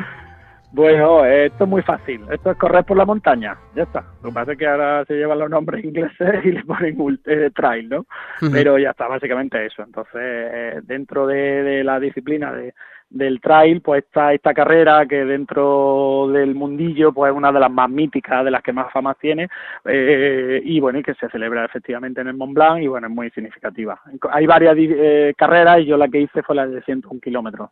Bueno, 0.73 1.25
esto 1.25 1.63
es 1.63 1.71
muy 1.71 1.83
fácil. 1.83 2.23
Esto 2.31 2.51
es 2.51 2.59
correr 2.59 2.85
por 2.85 2.97
la 2.97 3.05
montaña. 3.05 3.57
Ya 3.77 3.85
está. 3.85 4.05
Lo 4.23 4.31
que 4.31 4.35
pasa 4.35 4.53
es 4.53 4.59
que 4.59 4.67
ahora 4.67 5.05
se 5.05 5.15
llevan 5.15 5.39
los 5.39 5.49
nombres 5.49 5.85
ingleses 5.85 6.11
y 6.45 6.51
le 6.51 6.65
ponen 6.65 7.21
eh, 7.25 7.51
trail, 7.55 7.89
¿no? 7.89 8.07
Pero 8.53 8.77
ya 8.79 8.91
está, 8.91 9.07
básicamente 9.07 9.65
eso. 9.65 9.85
Entonces, 9.85 10.21
eh, 10.21 10.81
dentro 10.83 11.27
de, 11.29 11.85
la 11.85 12.01
disciplina 12.01 12.53
de, 12.53 12.75
del 13.09 13.41
trail, 13.41 13.81
pues 13.81 14.05
está 14.05 14.33
esta 14.33 14.53
carrera 14.53 15.07
que 15.07 15.25
dentro 15.25 16.29
del 16.33 16.55
mundillo, 16.55 17.13
pues 17.13 17.31
es 17.31 17.37
una 17.37 17.53
de 17.53 17.61
las 17.61 17.71
más 17.71 17.89
míticas, 17.89 18.45
de 18.45 18.51
las 18.51 18.63
que 18.63 18.73
más 18.73 18.93
fama 18.93 19.15
tiene, 19.15 19.49
eh, 19.85 20.61
y 20.65 20.81
bueno, 20.81 20.99
y 20.99 21.03
que 21.03 21.15
se 21.15 21.29
celebra 21.29 21.65
efectivamente 21.65 22.21
en 22.21 22.29
el 22.29 22.35
Mont 22.35 22.55
Blanc, 22.55 22.83
y 22.83 22.89
bueno, 22.89 23.07
es 23.07 23.13
muy 23.13 23.31
significativa. 23.31 24.01
Hay 24.31 24.47
varias 24.47 24.77
eh, 24.79 25.35
carreras, 25.37 25.81
y 25.81 25.87
yo 25.87 25.97
la 25.97 26.09
que 26.09 26.21
hice 26.21 26.43
fue 26.43 26.57
la 26.57 26.67
de 26.67 26.83
101 26.83 27.21
kilómetros. 27.21 27.71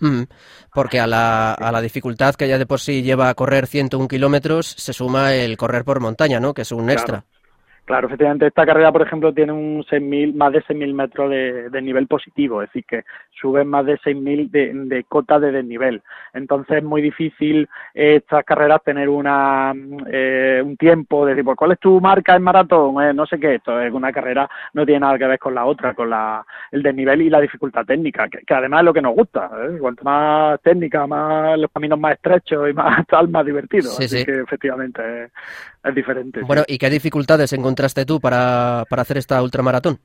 Hmm, 0.00 0.22
porque 0.72 0.98
a 0.98 1.06
la, 1.06 1.52
a 1.52 1.70
la 1.70 1.80
dificultad 1.80 2.34
que 2.34 2.48
ya 2.48 2.58
de 2.58 2.66
por 2.66 2.80
sí 2.80 3.02
lleva 3.02 3.28
a 3.28 3.34
correr 3.34 3.66
101 3.66 4.08
kilómetros, 4.08 4.66
se 4.66 4.92
suma 4.92 5.34
el 5.34 5.56
correr 5.56 5.84
por 5.84 6.00
montaña, 6.00 6.40
¿no? 6.40 6.52
Que 6.52 6.62
es 6.62 6.72
un 6.72 6.90
extra. 6.90 7.20
Claro, 7.20 7.33
efectivamente, 7.86 8.46
esta 8.46 8.64
carrera, 8.64 8.90
por 8.92 9.02
ejemplo, 9.02 9.32
tiene 9.32 9.52
un 9.52 9.84
6.000, 9.84 10.34
más 10.34 10.52
de 10.52 10.62
6.000 10.62 10.94
metros 10.94 11.30
de, 11.30 11.68
de, 11.68 11.82
nivel 11.82 12.06
positivo, 12.06 12.62
es 12.62 12.68
decir, 12.70 12.84
que 12.86 13.04
suben 13.40 13.68
más 13.68 13.84
de 13.84 13.98
6.000 13.98 14.50
de, 14.50 14.72
de 14.72 15.04
cota 15.04 15.38
de 15.38 15.52
desnivel. 15.52 16.02
Entonces 16.32 16.78
es 16.78 16.84
muy 16.84 17.02
difícil 17.02 17.68
eh, 17.92 18.16
estas 18.16 18.44
carreras 18.44 18.82
tener 18.82 19.08
una 19.08 19.74
eh, 20.10 20.62
un 20.64 20.76
tiempo, 20.78 21.26
de 21.26 21.32
decir, 21.32 21.44
pues, 21.44 21.56
¿cuál 21.56 21.72
es 21.72 21.78
tu 21.78 22.00
marca 22.00 22.34
en 22.34 22.42
maratón? 22.42 23.02
Eh, 23.02 23.12
no 23.12 23.26
sé 23.26 23.38
qué, 23.38 23.56
esto 23.56 23.78
es 23.78 23.92
una 23.92 24.12
carrera, 24.12 24.48
no 24.72 24.86
tiene 24.86 25.00
nada 25.00 25.18
que 25.18 25.26
ver 25.26 25.38
con 25.38 25.54
la 25.54 25.66
otra, 25.66 25.92
con 25.92 26.08
la, 26.08 26.44
el 26.72 26.82
desnivel 26.82 27.20
y 27.20 27.30
la 27.30 27.40
dificultad 27.40 27.84
técnica, 27.84 28.28
que, 28.28 28.54
además 28.54 28.80
es 28.80 28.84
lo 28.86 28.94
que 28.94 29.02
nos 29.02 29.14
gusta. 29.14 29.50
¿eh? 29.62 29.78
Cuanto 29.78 30.04
más 30.04 30.58
técnica, 30.62 31.06
más 31.06 31.58
los 31.58 31.70
caminos 31.70 31.98
más 31.98 32.14
estrechos 32.14 32.70
y 32.70 32.72
más 32.74 33.06
tal, 33.06 33.28
más 33.28 33.44
divertido. 33.44 33.90
Así 33.90 34.24
que 34.24 34.40
efectivamente 34.40 35.30
es, 35.84 35.94
diferente. 35.94 36.40
Bueno, 36.42 36.62
¿y 36.66 36.78
qué 36.78 36.90
dificultades 36.90 37.52
encontraste 37.52 38.04
tú 38.04 38.20
para, 38.20 38.84
para 38.88 39.02
hacer 39.02 39.18
esta 39.18 39.42
ultramaratón? 39.42 39.98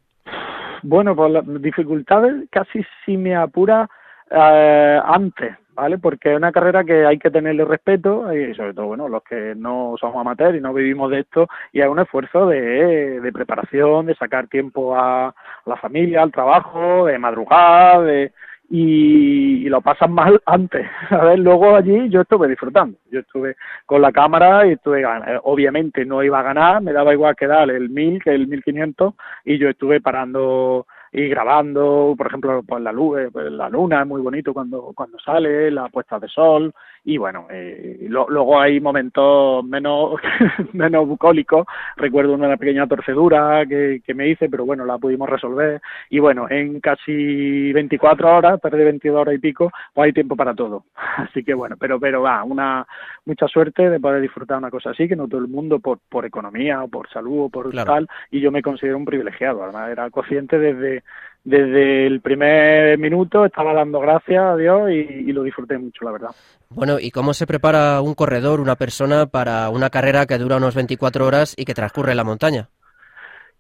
Bueno, 0.84 1.16
pues 1.16 1.32
las 1.32 1.62
dificultades 1.62 2.50
casi 2.50 2.86
si 3.06 3.18
me 3.18 3.36
apura 3.36 3.90
eh, 4.32 5.00
antes, 5.04 5.56
¿vale? 5.74 5.98
Porque 5.98 6.32
es 6.32 6.38
una 6.38 6.52
carrera 6.52 6.84
que 6.84 7.06
hay 7.06 7.18
que 7.18 7.32
tenerle 7.32 7.66
respeto 7.66 8.34
y 8.34 8.54
sobre 8.56 8.74
todo, 8.74 8.88
bueno, 8.88 9.08
los 9.08 9.24
que 9.24 9.54
no 9.56 9.96
somos 10.00 10.18
amateurs 10.18 10.58
y 10.58 10.62
no 10.62 10.74
vivimos 10.74 11.12
de 11.12 11.22
esto 11.22 11.48
y 11.74 11.82
es 11.82 11.88
un 11.88 12.00
esfuerzo 12.00 12.48
de, 12.48 13.20
de 13.20 13.32
preparación, 13.32 14.06
de 14.06 14.16
sacar 14.16 14.48
tiempo 14.48 14.96
a 14.96 15.34
la 15.66 15.76
familia, 15.78 16.22
al 16.22 16.32
trabajo, 16.32 17.06
de 17.06 17.18
madrugar, 17.18 18.04
de, 18.04 18.32
y, 18.70 19.68
lo 19.70 19.82
pasan 19.82 20.12
mal 20.14 20.42
antes. 20.46 20.86
A 21.10 21.26
ver, 21.26 21.40
luego 21.40 21.76
allí 21.76 22.10
yo 22.10 22.22
estuve 22.22 22.48
disfrutando. 22.48 22.98
Yo 23.12 23.20
estuve 23.20 23.56
con 23.86 24.02
la 24.02 24.12
cámara 24.12 24.66
y 24.68 24.74
estuve, 24.74 25.02
eh, 25.02 25.40
obviamente 25.44 26.06
no 26.06 26.24
iba 26.24 26.40
a 26.40 26.44
ganar, 26.44 26.82
me 26.82 26.94
daba 26.94 27.14
igual 27.14 27.36
que 27.36 27.48
dar 27.48 27.70
el 27.70 27.90
1000 27.90 28.24
que 28.24 28.32
el 28.32 28.48
1500 28.48 29.14
y 29.46 29.58
yo 29.58 29.70
estuve 29.70 30.02
parando 30.02 30.86
y 31.12 31.28
grabando, 31.28 32.14
por 32.18 32.28
ejemplo, 32.28 32.62
pues 32.68 32.82
la 32.84 32.92
luz, 32.92 33.20
eh, 33.20 33.30
la 33.50 33.70
luna 33.70 34.02
es 34.02 34.08
muy 34.08 34.22
bonito 34.22 34.54
cuando 34.54 34.92
cuando 34.96 35.18
sale, 35.20 35.72
la 35.72 35.90
puesta 35.90 36.20
de 36.20 36.28
sol 36.28 36.74
y 37.04 37.18
bueno, 37.18 37.48
eh, 37.50 38.06
luego 38.10 38.60
hay 38.60 38.80
momentos 38.80 39.64
menos 39.66 40.16
menos 40.74 41.08
bucólicos. 41.08 41.66
Recuerdo 41.96 42.34
una 42.34 42.58
pequeña 42.58 42.88
torcedura 42.88 43.66
que, 43.66 44.02
que 44.06 44.14
me 44.14 44.28
hice, 44.28 44.50
pero 44.50 44.66
bueno, 44.66 44.86
la 44.86 44.98
pudimos 44.98 45.30
resolver 45.30 45.82
y 46.10 46.20
bueno, 46.20 46.48
en 46.50 46.80
casi 46.80 47.72
24 47.74 48.38
horas, 48.38 48.60
perdí 48.60 48.84
22 48.84 49.22
horas 49.22 49.36
y 49.36 49.40
pico, 49.40 49.72
pues 49.94 50.08
hay 50.08 50.14
tiempo 50.14 50.36
para 50.36 50.54
todo. 50.54 50.86
Así 51.18 51.44
que 51.44 51.54
bueno, 51.54 51.76
pero 51.80 52.00
pero 52.00 52.22
va, 52.22 52.44
una 52.44 52.86
mucha 53.26 53.48
suerte 53.48 53.90
de 53.90 54.00
poder 54.00 54.22
disfrutar 54.22 54.58
una 54.58 54.72
cosa 54.72 54.90
así 54.90 55.08
que 55.08 55.16
no 55.16 55.28
todo 55.28 55.42
el 55.42 55.48
mundo 55.48 55.80
por 55.80 56.00
por 56.10 56.26
economía 56.26 56.84
o 56.84 56.88
por 56.88 57.10
salud 57.10 57.46
o 57.46 57.50
por 57.50 57.72
tal 57.72 58.08
y 58.32 58.40
yo 58.40 58.52
me 58.52 58.62
considero 58.62 58.98
un 58.98 59.06
privilegiado, 59.06 59.64
además 59.64 59.90
era 59.90 60.10
consciente 60.10 60.58
desde 60.58 60.99
desde 61.44 62.06
el 62.06 62.22
primer 62.22 62.98
minuto 62.98 63.46
estaba 63.46 63.74
dando 63.74 64.00
gracias 64.00 64.44
a 64.44 64.56
Dios 64.56 64.92
y, 64.92 65.32
lo 65.32 65.44
disfruté 65.44 65.78
mucho, 65.78 66.06
la 66.06 66.12
verdad. 66.12 66.30
Bueno, 66.70 66.98
¿y 67.00 67.12
cómo 67.12 67.34
se 67.34 67.48
prepara 67.48 68.02
un 68.02 68.14
corredor, 68.14 68.60
una 68.60 68.76
persona, 68.76 69.26
para 69.26 69.70
una 69.70 69.90
carrera 69.90 70.26
que 70.26 70.38
dura 70.38 70.58
unos 70.58 70.76
24 70.76 71.26
horas 71.26 71.56
y 71.58 71.66
que 71.66 71.74
transcurre 71.74 72.12
en 72.12 72.18
la 72.18 72.24
montaña? 72.24 72.70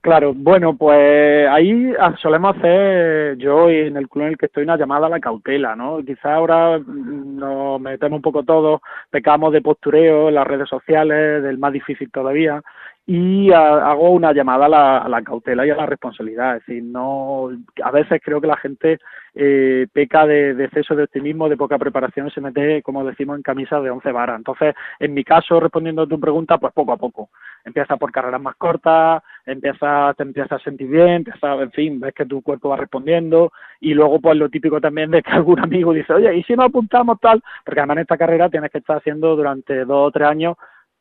Claro, 0.01 0.33
bueno, 0.33 0.77
pues 0.77 1.45
ahí 1.49 1.93
solemos 2.21 2.55
hacer, 2.55 3.37
yo 3.37 3.69
y 3.69 3.79
en 3.79 3.97
el 3.97 4.07
club 4.07 4.23
en 4.23 4.29
el 4.29 4.37
que 4.37 4.45
estoy, 4.45 4.63
una 4.63 4.77
llamada 4.77 5.07
a 5.07 5.09
la 5.09 5.19
cautela, 5.19 5.75
¿no? 5.75 5.99
Quizá 6.05 6.35
ahora 6.35 6.79
nos 6.79 7.81
metemos 7.81 8.15
un 8.15 8.21
poco 8.21 8.43
todos, 8.43 8.79
pecamos 9.09 9.51
de 9.51 9.61
postureo 9.61 10.29
en 10.29 10.35
las 10.35 10.47
redes 10.47 10.69
sociales, 10.69 11.43
del 11.43 11.57
más 11.57 11.73
difícil 11.73 12.09
todavía, 12.11 12.61
y 13.11 13.51
hago 13.51 14.11
una 14.11 14.33
llamada 14.33 14.67
a 14.99 15.09
la, 15.09 15.21
cautela 15.23 15.65
y 15.65 15.71
a 15.71 15.75
la 15.75 15.87
responsabilidad. 15.87 16.57
Es 16.57 16.65
decir, 16.67 16.83
no, 16.83 17.49
a 17.83 17.89
veces 17.89 18.21
creo 18.23 18.39
que 18.39 18.45
la 18.45 18.57
gente 18.57 18.99
eh, 19.33 19.87
peca 19.91 20.27
de, 20.27 20.51
exceso 20.63 20.95
de 20.95 21.05
optimismo, 21.05 21.49
de 21.49 21.57
poca 21.57 21.79
preparación 21.79 22.27
y 22.27 22.29
se 22.29 22.39
mete, 22.39 22.83
como 22.83 23.03
decimos, 23.03 23.35
en 23.35 23.41
camisa 23.41 23.81
de 23.81 23.89
once 23.89 24.11
varas. 24.11 24.37
Entonces, 24.37 24.75
en 24.99 25.15
mi 25.15 25.23
caso, 25.23 25.59
respondiendo 25.59 26.03
a 26.03 26.07
tu 26.07 26.19
pregunta, 26.19 26.59
pues 26.59 26.71
poco 26.71 26.91
a 26.91 26.97
poco. 26.97 27.29
Empieza 27.65 27.97
por 27.97 28.11
carreras 28.11 28.41
más 28.41 28.55
cortas, 28.57 29.23
empieza, 29.43 30.13
te 30.13 30.21
empiezas 30.21 30.61
a 30.61 30.63
sentir 30.63 30.87
bien, 30.87 31.25
empieza, 31.25 31.55
en 31.55 31.71
fin, 31.71 31.99
ves 31.99 32.13
que 32.13 32.27
tu 32.27 32.43
cuerpo 32.43 32.69
va 32.69 32.77
respondiendo 32.77 33.51
y 33.79 33.95
luego 33.95 34.19
pues 34.19 34.37
lo 34.37 34.49
típico 34.49 34.79
también 34.79 35.09
de 35.09 35.23
que 35.23 35.31
algún 35.31 35.59
amigo 35.59 35.93
dice, 35.93 36.13
oye, 36.13 36.35
¿y 36.37 36.43
si 36.43 36.53
nos 36.53 36.67
apuntamos 36.67 37.19
tal? 37.19 37.41
Porque 37.65 37.79
además 37.79 37.97
en 37.97 38.01
esta 38.01 38.17
carrera 38.19 38.49
tienes 38.49 38.69
que 38.69 38.77
estar 38.77 38.97
haciendo 38.97 39.35
durante 39.35 39.83
dos 39.83 40.09
o 40.09 40.11
tres 40.11 40.27
años 40.27 40.57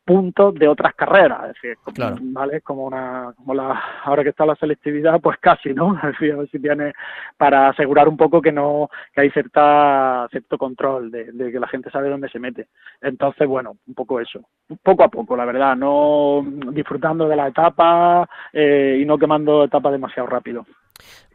puntos 0.08 0.54
de 0.54 0.66
otras 0.66 0.94
carreras, 0.94 1.50
es 1.50 1.54
decir, 1.60 1.76
como, 1.84 2.16
¿vale? 2.32 2.62
Como 2.62 2.86
una, 2.86 3.34
como 3.36 3.52
la, 3.52 3.78
ahora 4.04 4.22
que 4.22 4.30
está 4.30 4.46
la 4.46 4.56
selectividad, 4.56 5.20
pues 5.20 5.36
casi, 5.38 5.74
¿no? 5.74 5.94
Es 6.02 6.12
decir, 6.12 6.32
a 6.32 6.36
ver 6.36 6.48
si 6.48 6.58
tiene, 6.58 6.94
para 7.36 7.68
asegurar 7.68 8.08
un 8.08 8.16
poco 8.16 8.40
que 8.40 8.50
no, 8.50 8.88
que 9.12 9.20
hay 9.20 9.30
cierta, 9.32 10.26
cierto 10.30 10.56
control 10.56 11.10
de, 11.10 11.26
que 11.52 11.60
la 11.60 11.68
gente 11.68 11.90
sabe 11.90 12.08
dónde 12.08 12.30
se 12.30 12.38
mete. 12.38 12.68
Entonces, 13.02 13.46
bueno, 13.46 13.76
un 13.86 13.92
poco 13.92 14.18
eso, 14.18 14.40
poco 14.82 15.04
a 15.04 15.08
poco, 15.08 15.36
la 15.36 15.44
verdad, 15.44 15.76
no 15.76 16.42
disfrutando 16.72 17.28
de 17.28 17.36
la 17.36 17.48
etapa 17.48 18.26
eh, 18.50 18.98
y 19.02 19.04
no 19.04 19.18
quemando 19.18 19.64
etapas 19.64 19.92
demasiado 19.92 20.26
rápido. 20.26 20.64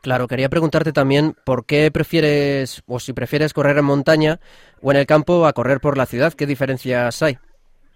Claro, 0.01 0.27
quería 0.27 0.49
preguntarte 0.49 0.93
también 0.93 1.35
por 1.45 1.67
qué 1.67 1.91
prefieres, 1.91 2.81
o 2.87 2.99
si 2.99 3.13
prefieres 3.13 3.53
correr 3.53 3.77
en 3.77 3.85
montaña 3.85 4.39
o 4.81 4.89
en 4.89 4.97
el 4.97 5.05
campo 5.05 5.45
a 5.45 5.53
correr 5.53 5.79
por 5.79 5.95
la 5.95 6.07
ciudad, 6.07 6.33
¿qué 6.33 6.47
diferencias 6.47 7.21
hay? 7.21 7.37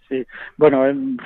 Sí, 0.10 0.26
bueno, 0.56 0.84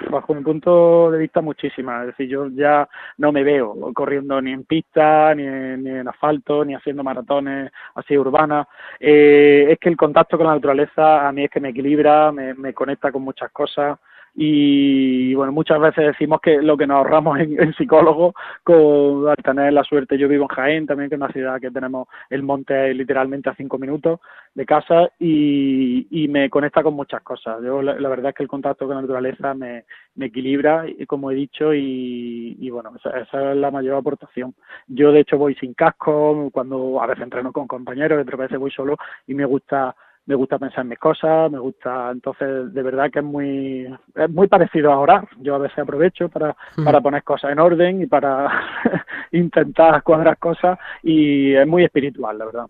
bajo 0.10 0.34
mi 0.34 0.42
punto 0.42 1.12
de 1.12 1.20
vista 1.20 1.42
muchísimas. 1.42 2.02
Es 2.02 2.08
decir, 2.08 2.28
yo 2.28 2.48
ya 2.48 2.90
no 3.18 3.32
me 3.32 3.44
veo 3.44 3.76
corriendo 3.94 4.42
ni 4.42 4.52
en 4.52 4.64
pista, 4.64 5.36
ni 5.36 5.44
en, 5.46 6.08
asfalto, 6.08 6.66
ni 6.66 6.74
haciendo 6.74 7.04
maratones 7.04 7.72
así 7.96 8.18
urbanas. 8.18 8.68
Eh, 9.00 9.68
es 9.70 9.80
que 9.80 9.90
el 9.90 9.98
contacto 9.98 10.38
con 10.38 10.48
la 10.48 10.56
naturaleza 10.56 11.28
a 11.28 11.32
mí 11.32 11.44
es 11.44 11.52
que 11.52 11.60
me 11.60 11.70
equilibra, 11.70 12.32
me 12.32 12.74
conecta 12.74 13.12
con 13.12 13.22
muchas 13.22 13.52
cosas 13.52 14.00
y 14.34 15.34
bueno, 15.34 15.52
muchas 15.52 15.80
veces 15.80 16.06
decimos 16.06 16.40
que 16.42 16.62
lo 16.62 16.78
que 16.78 16.88
nos 16.88 16.98
ahorramos 16.98 17.40
en, 17.40 17.62
en 17.62 17.74
psicólogos 17.74 18.34
con, 18.64 19.28
al 19.28 19.36
tener 19.38 19.74
la 19.74 19.84
suerte, 19.84 20.18
yo 20.18 20.28
vivo 20.28 20.46
en 20.46 20.56
Jaén 20.56 20.86
también, 20.88 21.10
que 21.10 21.16
es 21.16 21.22
una 21.22 21.32
ciudad 21.32 21.60
que 21.60 21.70
tenemos 21.70 22.08
el 22.30 22.42
monte 22.42 22.94
literalmente 22.94 23.50
a 23.50 23.56
cinco 23.56 23.78
minutos 23.78 24.20
de 24.54 24.66
casa 24.66 25.10
y, 25.20 26.28
me 26.32 26.50
conecta 26.50 26.82
con 26.82 26.94
muchas 26.94 27.22
cosas. 27.24 27.62
Yo 27.62 27.82
la, 27.82 28.08
verdad 28.08 28.30
es 28.30 28.36
que 28.36 28.44
el 28.44 28.50
contacto 28.50 28.86
con 28.86 28.96
la 28.96 29.02
naturaleza 29.02 29.54
me, 29.54 29.84
me 30.16 30.28
equilibra, 30.28 30.86
como 31.08 31.30
he 31.30 31.36
dicho, 31.36 31.74
y, 31.74 32.56
y 32.58 32.70
bueno, 32.70 32.94
esa, 32.96 33.20
esa, 33.20 33.52
es 33.52 33.58
la 33.58 33.70
mayor 33.70 33.98
aportación. 33.98 34.56
Yo 34.88 35.12
de 35.12 35.22
hecho 35.22 35.38
voy 35.38 35.56
sin 35.56 35.74
casco, 35.74 36.50
cuando 36.54 37.02
a 37.02 37.08
veces 37.08 37.24
entreno 37.24 37.52
con 37.52 37.68
compañeros, 37.68 38.22
otras 38.22 38.40
veces 38.40 38.60
voy 38.60 38.72
solo 38.72 38.98
y 39.28 39.34
me 39.34 39.44
gusta 39.44 39.94
me 40.26 40.36
gusta 40.36 40.60
pensar 40.60 40.82
en 40.82 40.90
mis 40.90 41.00
cosas, 41.00 41.52
me 41.52 41.60
gusta, 41.60 42.12
entonces 42.12 42.74
de 42.74 42.84
verdad 42.84 43.10
que 43.12 43.20
es 43.20 43.26
muy, 43.26 43.88
es 44.16 44.30
muy 44.30 44.48
parecido 44.48 44.92
a 44.92 45.00
orar. 45.00 45.28
Yo 45.40 45.56
a 45.56 45.60
veces 45.60 45.80
aprovecho 45.80 46.30
para, 46.30 46.56
para 46.84 47.02
poner 47.02 47.24
cosas 47.24 47.52
en 47.52 47.60
orden 47.60 48.02
y 48.02 48.06
para 48.06 48.50
intentar 49.32 50.04
cuadrar 50.04 50.38
cosas 50.38 50.78
y 51.04 51.56
es 51.56 51.68
muy 51.68 51.84
espiritual, 51.84 52.38
la 52.38 52.46
verdad. 52.46 52.66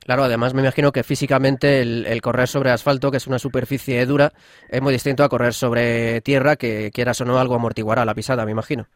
Claro, 0.00 0.24
además 0.24 0.54
me 0.54 0.62
imagino 0.62 0.90
que 0.90 1.02
físicamente 1.02 1.80
el, 1.80 2.06
el, 2.06 2.20
correr 2.20 2.48
sobre 2.48 2.70
asfalto, 2.70 3.10
que 3.10 3.18
es 3.18 3.26
una 3.26 3.38
superficie 3.38 4.04
dura, 4.06 4.32
es 4.68 4.80
muy 4.80 4.92
distinto 4.92 5.22
a 5.22 5.28
correr 5.28 5.52
sobre 5.52 6.20
tierra, 6.22 6.56
que 6.56 6.90
quieras 6.92 7.20
o 7.20 7.24
no 7.24 7.38
algo 7.38 7.54
amortiguará 7.54 8.04
la 8.04 8.14
pisada, 8.14 8.44
me 8.44 8.52
imagino. 8.52 8.86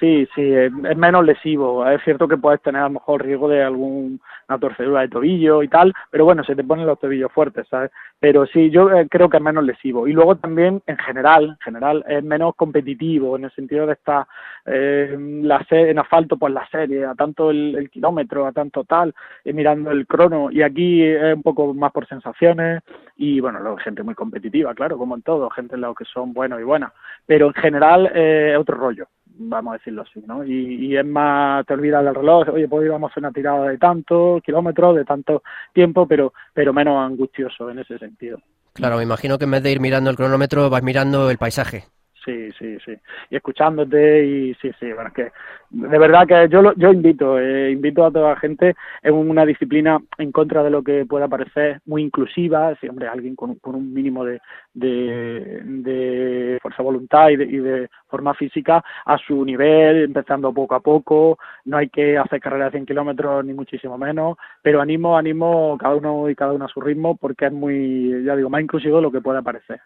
Sí, 0.00 0.26
sí, 0.34 0.40
es, 0.54 0.72
menos 0.96 1.26
lesivo. 1.26 1.86
Es 1.86 2.02
cierto 2.04 2.26
que 2.26 2.38
puedes 2.38 2.62
tener 2.62 2.80
a 2.80 2.84
lo 2.84 2.94
mejor 2.94 3.22
riesgo 3.22 3.50
de 3.50 3.62
alguna 3.62 4.18
torcedura 4.58 5.02
de 5.02 5.08
tobillo 5.08 5.62
y 5.62 5.68
tal, 5.68 5.92
pero 6.10 6.24
bueno, 6.24 6.42
se 6.42 6.56
te 6.56 6.64
ponen 6.64 6.86
los 6.86 6.98
tobillos 6.98 7.30
fuertes, 7.30 7.68
¿sabes? 7.68 7.90
Pero 8.18 8.46
sí, 8.46 8.70
yo 8.70 8.90
eh, 8.90 9.06
creo 9.10 9.28
que 9.28 9.36
es 9.36 9.42
menos 9.42 9.62
lesivo. 9.62 10.08
Y 10.08 10.14
luego 10.14 10.36
también, 10.36 10.82
en 10.86 10.96
general, 10.96 11.50
en 11.50 11.56
general, 11.58 12.02
es 12.08 12.24
menos 12.24 12.54
competitivo, 12.56 13.36
en 13.36 13.44
el 13.44 13.50
sentido 13.52 13.86
de 13.86 13.92
estar 13.92 14.26
eh, 14.64 15.14
la 15.42 15.66
en 15.68 15.98
asfalto, 15.98 16.38
pues 16.38 16.54
la 16.54 16.66
serie, 16.68 17.04
a 17.04 17.14
tanto 17.14 17.50
el, 17.50 17.90
kilómetro, 17.90 18.46
a 18.46 18.52
tanto 18.52 18.84
tal, 18.84 19.14
eh, 19.44 19.52
mirando 19.52 19.90
el 19.90 20.06
crono. 20.06 20.50
Y 20.50 20.62
aquí 20.62 21.02
es 21.04 21.34
un 21.34 21.42
poco 21.42 21.74
más 21.74 21.92
por 21.92 22.08
sensaciones 22.08 22.82
y, 23.16 23.40
bueno, 23.40 23.60
luego 23.60 23.76
gente 23.76 24.02
muy 24.02 24.14
competitiva, 24.14 24.74
claro, 24.74 24.96
como 24.96 25.14
en 25.14 25.22
todo, 25.22 25.50
gente 25.50 25.74
en 25.74 25.82
la 25.82 25.92
que 25.96 26.06
son 26.06 26.32
buenos 26.32 26.58
y 26.58 26.64
buenas. 26.64 26.92
Pero 27.26 27.48
en 27.48 27.54
general 27.54 28.06
es 28.06 28.56
otro 28.56 28.76
rollo 28.78 29.06
vamos 29.38 29.72
a 29.72 29.78
decirlo 29.78 30.02
así, 30.02 30.22
¿no? 30.26 30.44
Y, 30.44 30.96
es 30.96 31.06
más, 31.06 31.64
te 31.66 31.74
olvidas 31.74 32.04
del 32.04 32.14
reloj, 32.14 32.48
oye, 32.48 32.68
pues 32.68 32.86
íbamos 32.86 33.12
a 33.14 33.20
una 33.20 33.32
tirada 33.32 33.68
de 33.68 33.78
tantos 33.78 34.42
kilómetros, 34.42 34.96
de 34.96 35.04
tanto 35.04 35.42
tiempo, 35.72 36.06
pero, 36.06 36.32
pero 36.52 36.72
menos 36.72 36.96
angustioso 36.98 37.70
en 37.70 37.80
ese 37.80 37.98
sentido. 37.98 38.38
Claro, 38.72 38.96
me 38.96 39.02
imagino 39.02 39.38
que 39.38 39.44
en 39.44 39.50
vez 39.50 39.62
de 39.62 39.72
ir 39.72 39.80
mirando 39.80 40.10
el 40.10 40.16
cronómetro 40.16 40.70
vas 40.70 40.82
mirando 40.82 41.30
el 41.30 41.38
paisaje. 41.38 41.84
Sí, 42.24 42.50
sí, 42.58 42.78
sí. 42.84 42.92
Y 43.30 43.36
escuchándote 43.36 44.26
y 44.26 44.54
sí, 44.54 44.70
sí, 44.78 44.92
bueno, 44.92 45.08
es 45.08 45.14
que 45.14 45.32
de 45.70 45.98
verdad 45.98 46.26
que 46.26 46.48
yo 46.50 46.74
yo 46.74 46.92
invito, 46.92 47.38
eh, 47.38 47.70
invito 47.70 48.04
a 48.04 48.10
toda 48.10 48.30
la 48.30 48.36
gente, 48.36 48.74
es 49.02 49.10
una 49.10 49.46
disciplina 49.46 49.98
en 50.18 50.30
contra 50.30 50.62
de 50.62 50.70
lo 50.70 50.82
que 50.82 51.06
pueda 51.06 51.28
parecer 51.28 51.80
muy 51.86 52.02
inclusiva, 52.02 52.74
si 52.80 52.88
hombre, 52.88 53.08
alguien 53.08 53.36
con, 53.36 53.58
un 53.62 53.94
mínimo 53.94 54.24
de, 54.24 54.40
de, 54.74 56.58
fuerza 56.60 56.82
voluntad 56.82 57.30
y 57.30 57.36
de, 57.36 57.44
y 57.44 57.58
de, 57.58 57.88
forma 58.08 58.34
física 58.34 58.84
a 59.06 59.16
su 59.18 59.44
nivel, 59.44 60.04
empezando 60.04 60.52
poco 60.52 60.74
a 60.74 60.80
poco, 60.80 61.38
no 61.64 61.78
hay 61.78 61.88
que 61.88 62.18
hacer 62.18 62.40
carreras 62.40 62.72
de 62.72 62.78
100 62.78 62.86
kilómetros 62.86 63.44
ni 63.44 63.54
muchísimo 63.54 63.96
menos, 63.96 64.36
pero 64.62 64.80
animo, 64.80 65.16
animo 65.16 65.78
cada 65.78 65.94
uno 65.94 66.28
y 66.28 66.34
cada 66.34 66.52
uno 66.52 66.66
a 66.66 66.68
su 66.68 66.80
ritmo 66.80 67.16
porque 67.16 67.46
es 67.46 67.52
muy, 67.52 68.24
ya 68.24 68.36
digo, 68.36 68.50
más 68.50 68.62
inclusivo 68.62 68.96
de 68.96 69.02
lo 69.02 69.12
que 69.12 69.20
pueda 69.20 69.42
parecer. 69.42 69.80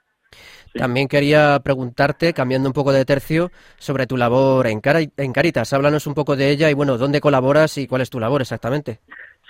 También 0.75 1.09
quería 1.09 1.61
preguntarte, 1.63 2.33
cambiando 2.33 2.69
un 2.69 2.73
poco 2.73 2.93
de 2.93 3.05
tercio, 3.05 3.51
sobre 3.77 4.07
tu 4.07 4.17
labor 4.17 4.67
en, 4.67 4.81
en 5.17 5.33
Caritas. 5.33 5.73
Háblanos 5.73 6.07
un 6.07 6.15
poco 6.15 6.37
de 6.37 6.51
ella 6.51 6.71
y, 6.71 6.75
bueno, 6.75 6.99
dónde 6.99 7.21
colaboras 7.21 7.79
y 7.79 7.87
cuál 7.87 8.03
es 8.03 8.11
tu 8.11 8.19
labor 8.19 8.41
exactamente. 8.41 8.99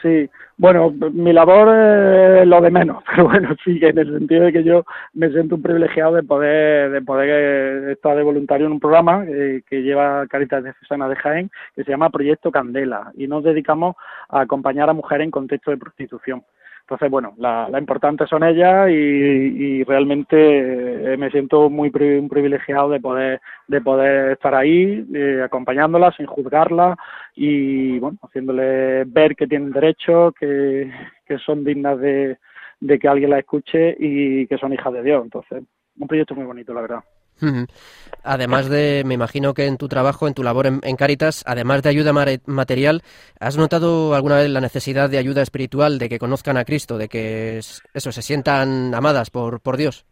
Sí, 0.04 0.28
bueno, 0.58 0.92
mi 1.12 1.32
labor 1.32 1.74
es 1.74 2.46
lo 2.46 2.60
de 2.60 2.70
menos, 2.70 3.02
pero 3.10 3.24
bueno, 3.26 3.56
sí, 3.64 3.80
en 3.80 3.96
el 3.96 4.12
sentido 4.18 4.44
de 4.44 4.52
que 4.52 4.62
yo 4.62 4.84
me 5.14 5.30
siento 5.30 5.54
un 5.54 5.62
privilegiado 5.62 6.14
de 6.14 6.22
poder, 6.22 6.90
de 6.90 7.00
poder 7.00 7.88
estar 7.90 8.14
de 8.14 8.22
voluntario 8.22 8.66
en 8.66 8.72
un 8.72 8.80
programa 8.80 9.24
eh, 9.26 9.62
que 9.66 9.82
lleva 9.82 10.26
Caritas 10.26 10.62
de 10.62 10.74
Cesana 10.74 11.08
de 11.08 11.16
Jaén, 11.16 11.50
que 11.74 11.84
se 11.84 11.90
llama 11.90 12.10
Proyecto 12.10 12.52
Candela, 12.52 13.12
y 13.14 13.26
nos 13.26 13.44
dedicamos 13.44 13.96
a 14.28 14.42
acompañar 14.42 14.90
a 14.90 14.92
mujeres 14.92 15.24
en 15.24 15.30
contexto 15.30 15.70
de 15.70 15.78
prostitución. 15.78 16.42
Entonces, 16.84 17.10
bueno, 17.10 17.32
la, 17.38 17.66
la 17.70 17.78
importante 17.78 18.26
son 18.26 18.44
ellas 18.44 18.90
y, 18.90 19.82
realmente 19.84 21.14
eh, 21.14 21.16
me 21.16 21.30
siento 21.30 21.70
muy 21.70 21.90
privilegiado 21.90 22.90
de 22.90 23.00
poder, 23.00 23.40
de 23.68 23.80
poder 23.80 24.32
estar 24.32 24.54
ahí, 24.54 25.02
eh, 25.14 25.40
acompañándolas 25.42 26.14
sin 26.16 26.26
juzgarlas 26.26 26.98
y, 27.34 27.98
bueno, 28.00 28.18
haciéndoles 28.22 29.10
ver 29.10 29.34
que 29.34 29.46
tienen 29.46 29.72
derechos, 29.72 30.34
que, 30.38 30.92
que 31.24 31.38
son 31.38 31.64
dignas 31.64 31.98
de, 32.00 32.36
de 32.80 32.98
que 32.98 33.08
alguien 33.08 33.30
las 33.30 33.40
escuche 33.40 33.96
y 33.98 34.46
que 34.46 34.58
son 34.58 34.74
hijas 34.74 34.92
de 34.92 35.02
Dios. 35.02 35.24
Entonces, 35.24 35.62
un 35.98 36.06
proyecto 36.06 36.34
muy 36.34 36.44
bonito, 36.44 36.74
la 36.74 36.82
verdad. 36.82 37.00
Además 38.22 38.68
de, 38.68 39.02
me 39.04 39.14
imagino 39.14 39.52
que 39.52 39.66
en 39.66 39.76
tu 39.76 39.88
trabajo, 39.88 40.26
en 40.26 40.34
tu 40.34 40.42
labor 40.42 40.66
en, 40.66 40.80
en 40.82 40.96
Caritas, 40.96 41.42
además 41.46 41.82
de 41.82 41.90
ayuda 41.90 42.12
material, 42.46 43.02
¿has 43.38 43.56
notado 43.56 44.14
alguna 44.14 44.36
vez 44.36 44.48
la 44.48 44.60
necesidad 44.60 45.10
de 45.10 45.18
ayuda 45.18 45.42
espiritual, 45.42 45.98
de 45.98 46.08
que 46.08 46.18
conozcan 46.18 46.56
a 46.56 46.64
Cristo, 46.64 46.96
de 46.96 47.08
que 47.08 47.58
eso 47.58 48.12
se 48.12 48.22
sientan 48.22 48.94
amadas 48.94 49.30
por, 49.30 49.60
por 49.60 49.76
Dios? 49.76 50.06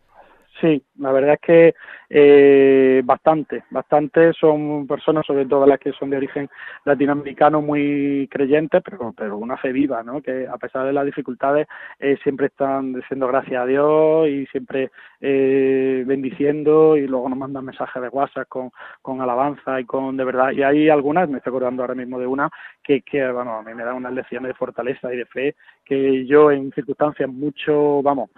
Sí, 0.62 0.81
la 0.98 1.11
verdad 1.11 1.35
es 1.35 1.40
que 1.40 1.75
eh, 2.09 3.03
bastante, 3.05 3.64
bastante 3.70 4.33
son 4.33 4.87
personas, 4.87 5.27
sobre 5.27 5.44
todo 5.44 5.66
las 5.66 5.81
que 5.81 5.90
son 5.92 6.09
de 6.09 6.18
origen 6.18 6.48
latinoamericano, 6.85 7.61
muy 7.61 8.29
creyentes, 8.31 8.81
pero, 8.85 9.12
pero 9.16 9.38
una 9.38 9.57
fe 9.57 9.72
viva, 9.72 10.05
¿no? 10.05 10.22
Que 10.22 10.46
a 10.46 10.57
pesar 10.59 10.87
de 10.87 10.92
las 10.92 11.05
dificultades 11.05 11.66
eh, 11.98 12.16
siempre 12.22 12.46
están 12.46 12.92
diciendo 12.92 13.27
gracias 13.27 13.61
a 13.61 13.66
Dios 13.66 14.29
y 14.29 14.46
siempre 14.46 14.92
eh, 15.20 16.05
bendiciendo 16.07 16.96
y 16.96 17.09
luego 17.09 17.29
nos 17.29 17.38
mandan 17.38 17.64
mensajes 17.64 18.01
de 18.01 18.09
WhatsApp 18.09 18.46
con, 18.48 18.70
con 19.01 19.20
alabanza 19.20 19.81
y 19.81 19.85
con 19.85 20.16
de 20.16 20.25
verdad. 20.25 20.53
Y 20.53 20.62
hay 20.62 20.90
algunas, 20.90 21.29
me 21.29 21.38
estoy 21.38 21.51
acordando 21.51 21.83
ahora 21.83 21.96
mismo 21.96 22.20
de 22.20 22.29
una, 22.29 22.48
que, 22.85 23.03
que 23.03 23.29
bueno, 23.33 23.57
a 23.57 23.62
mí 23.62 23.75
me 23.75 23.83
da 23.83 23.94
unas 23.94 24.12
lecciones 24.12 24.51
de 24.51 24.55
fortaleza 24.55 25.12
y 25.12 25.16
de 25.16 25.27
fe 25.27 25.57
que 25.85 26.25
yo 26.27 26.53
en 26.53 26.70
circunstancias 26.72 27.29
mucho, 27.29 28.01
vamos, 28.03 28.31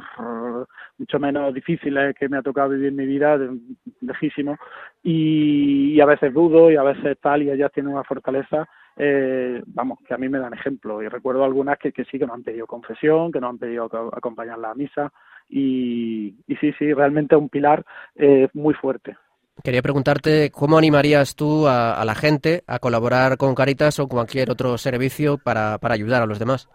mucho 0.99 1.19
menos 1.19 1.53
difíciles 1.53 2.13
que 2.14 2.29
me 2.29 2.38
ha 2.38 2.42
tocado 2.42 2.70
vivir 2.70 2.92
mi 2.92 3.07
vida, 3.07 3.38
lejísimo, 4.00 4.57
y, 5.03 6.00
a 6.00 6.07
veces 6.07 6.33
dudo 6.33 6.70
y 6.70 6.77
a 6.77 6.83
veces 6.83 7.18
tal, 7.20 7.42
y 7.42 7.50
ellas 7.50 7.72
tienen 7.72 7.92
una 7.92 8.05
fortaleza, 8.05 8.68
eh, 8.96 9.62
vamos, 9.66 9.98
que 10.07 10.14
a 10.14 10.18
mí 10.18 10.29
me 10.29 10.38
dan 10.38 10.55
ejemplo, 10.55 11.03
y 11.03 11.09
recuerdo 11.09 11.44
algunas 11.44 11.79
que, 11.79 11.92
que 11.92 12.05
sí, 12.05 12.18
que 12.18 12.27
no 12.27 12.35
han 12.35 12.42
pedido 12.42 12.66
confesión, 12.66 13.33
que 13.33 13.40
no 13.40 13.48
han 13.48 13.59
pedido 13.59 13.85
acompañarla 14.12 14.70
a 14.70 14.74
misa, 14.74 15.12
y, 15.48 16.35
y 16.46 16.57
sí, 16.57 16.72
sí, 16.79 16.92
realmente 16.92 17.37
un 17.37 17.48
pilar 17.48 17.85
eh, 18.16 18.48
muy 18.55 18.74
fuerte. 18.74 19.16
Quería 19.62 19.83
preguntarte 19.83 20.50
cómo 20.50 20.79
animarías 20.79 21.37
tú 21.37 21.68
a, 21.68 21.94
a, 21.94 22.05
la 22.05 22.14
gente 22.14 22.64
a 22.66 22.81
colaborar 22.81 23.37
con 23.37 23.55
Caritas 23.55 24.00
o 24.00 24.09
cualquier 24.09 24.50
otro 24.50 24.77
servicio 24.79 25.38
para, 25.38 25.79
para 25.79 25.94
ayudar 25.94 26.22
a 26.22 26.27
los 26.27 26.38
demás. 26.38 26.68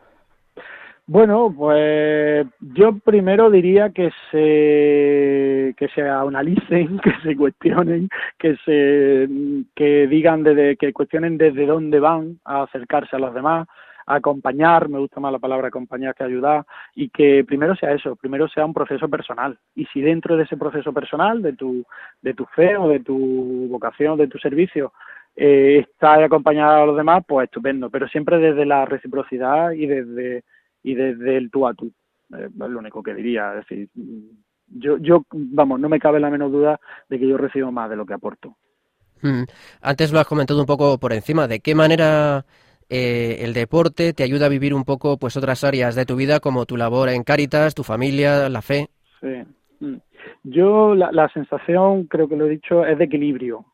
Bueno, 1.11 1.51
pues 1.57 2.45
yo 2.59 2.99
primero 2.99 3.49
diría 3.49 3.89
que 3.89 4.11
se 4.29 5.73
que 5.75 5.87
se 5.95 6.07
analicen, 6.07 6.99
que 7.03 7.11
se 7.23 7.35
cuestionen, 7.35 8.09
que 8.37 8.55
se 8.57 9.27
que 9.73 10.05
digan 10.05 10.43
desde 10.43 10.77
que 10.77 10.93
cuestionen 10.93 11.39
desde 11.39 11.65
dónde 11.65 11.99
van 11.99 12.39
a 12.45 12.61
acercarse 12.61 13.15
a 13.15 13.19
los 13.19 13.33
demás, 13.33 13.67
acompañar, 14.05 14.87
me 14.87 14.99
gusta 14.99 15.19
más 15.19 15.31
la 15.31 15.39
palabra 15.39 15.69
acompañar 15.69 16.13
que 16.13 16.23
ayudar, 16.25 16.63
y 16.93 17.09
que 17.09 17.43
primero 17.43 17.75
sea 17.75 17.91
eso, 17.93 18.15
primero 18.15 18.47
sea 18.47 18.67
un 18.67 18.75
proceso 18.75 19.09
personal. 19.09 19.57
Y 19.73 19.85
si 19.85 20.01
dentro 20.01 20.37
de 20.37 20.43
ese 20.43 20.57
proceso 20.57 20.93
personal, 20.93 21.41
de 21.41 21.53
tu, 21.53 21.83
de 22.21 22.35
tu 22.35 22.45
fe 22.45 22.77
o 22.77 22.87
de 22.87 22.99
tu 22.99 23.67
vocación, 23.67 24.15
de 24.15 24.27
tu 24.27 24.37
servicio, 24.37 24.93
eh, 25.35 25.79
está 25.89 26.23
acompañado 26.23 26.83
a 26.83 26.85
los 26.85 26.97
demás, 26.97 27.23
pues 27.27 27.45
estupendo, 27.45 27.89
pero 27.89 28.07
siempre 28.07 28.37
desde 28.37 28.65
la 28.65 28.85
reciprocidad 28.85 29.71
y 29.71 29.87
desde, 29.87 30.43
y 30.83 30.95
desde 30.95 31.37
el 31.37 31.51
tú 31.51 31.67
a 31.67 31.73
tú. 31.73 31.91
Eh, 32.37 32.45
es 32.45 32.69
lo 32.69 32.79
único 32.79 33.01
que 33.03 33.13
diría. 33.13 33.51
Es 33.53 33.67
decir, 33.67 33.89
yo, 34.67 34.97
yo, 34.97 35.25
vamos, 35.31 35.79
no 35.79 35.89
me 35.89 35.99
cabe 35.99 36.19
la 36.19 36.29
menor 36.29 36.51
duda 36.51 36.79
de 37.09 37.19
que 37.19 37.27
yo 37.27 37.37
recibo 37.37 37.71
más 37.71 37.89
de 37.89 37.95
lo 37.95 38.05
que 38.05 38.13
aporto. 38.13 38.55
Mm. 39.21 39.43
Antes 39.81 40.11
lo 40.11 40.19
has 40.19 40.27
comentado 40.27 40.59
un 40.59 40.65
poco 40.65 40.97
por 40.97 41.13
encima. 41.13 41.47
¿De 41.47 41.59
qué 41.59 41.75
manera 41.75 42.45
eh, 42.89 43.37
el 43.41 43.53
deporte 43.53 44.13
te 44.13 44.23
ayuda 44.23 44.45
a 44.45 44.49
vivir 44.49 44.73
un 44.73 44.85
poco 44.85 45.17
pues 45.17 45.35
otras 45.37 45.63
áreas 45.63 45.95
de 45.95 46.05
tu 46.05 46.15
vida 46.15 46.39
como 46.39 46.65
tu 46.65 46.77
labor 46.77 47.09
en 47.09 47.23
Cáritas, 47.23 47.75
tu 47.75 47.83
familia, 47.83 48.49
la 48.49 48.61
fe? 48.61 48.89
Sí. 49.19 49.27
Mm. 49.79 49.95
Yo 50.43 50.95
la, 50.95 51.11
la, 51.11 51.29
sensación, 51.29 52.05
creo 52.05 52.27
que 52.27 52.35
lo 52.35 52.45
he 52.45 52.49
dicho, 52.49 52.85
es 52.85 52.97
de 52.97 53.05
equilibrio. 53.05 53.65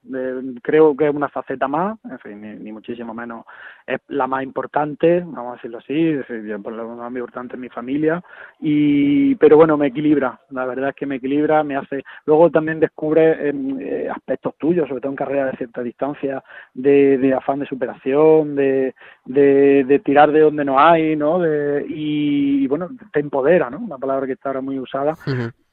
creo 0.62 0.96
que 0.96 1.08
es 1.08 1.16
una 1.16 1.30
faceta 1.30 1.68
más, 1.68 1.98
en 2.10 2.20
fin, 2.20 2.64
ni, 2.64 2.72
muchísimo 2.72 3.14
menos 3.14 3.46
es 3.86 4.00
la 4.08 4.26
más 4.26 4.44
importante, 4.44 5.20
vamos 5.20 5.54
a 5.54 5.56
decirlo 5.56 5.78
así, 5.78 6.10
es 6.10 6.28
decir, 6.28 6.58
por 6.62 6.74
lo 6.74 6.96
más 6.96 7.12
importante 7.12 7.56
en 7.56 7.62
mi 7.62 7.70
familia. 7.70 8.24
Y, 8.60 9.36
pero 9.36 9.58
bueno, 9.58 9.78
me 9.78 9.88
equilibra, 9.88 10.40
la 10.50 10.66
verdad 10.66 10.90
es 10.90 10.96
que 10.96 11.06
me 11.06 11.16
equilibra, 11.16 11.64
me 11.64 11.76
hace. 11.76 12.04
Luego 12.26 12.50
también 12.50 12.80
descubre 12.80 13.50
eh, 13.50 14.10
aspectos 14.10 14.56
tuyos, 14.58 14.88
sobre 14.88 15.02
todo 15.02 15.12
en 15.12 15.18
carreras 15.18 15.52
de 15.52 15.58
cierta 15.58 15.84
distancia, 15.84 16.44
de, 16.74 17.34
afán 17.38 17.60
de 17.60 17.68
superación, 17.68 18.56
de, 18.56 18.96
de, 19.26 20.02
tirar 20.04 20.32
de 20.32 20.42
donde 20.42 20.66
no 20.66 20.80
hay, 20.80 21.16
¿no? 21.16 21.40
De, 21.40 21.86
y, 21.88 22.68
bueno, 22.68 22.90
te 23.12 23.20
empodera, 23.20 23.70
¿no? 23.70 23.78
Una 23.80 23.98
palabra 23.98 24.26
que 24.26 24.34
está 24.34 24.50
ahora 24.50 24.62
muy 24.62 24.80
usada 24.80 25.16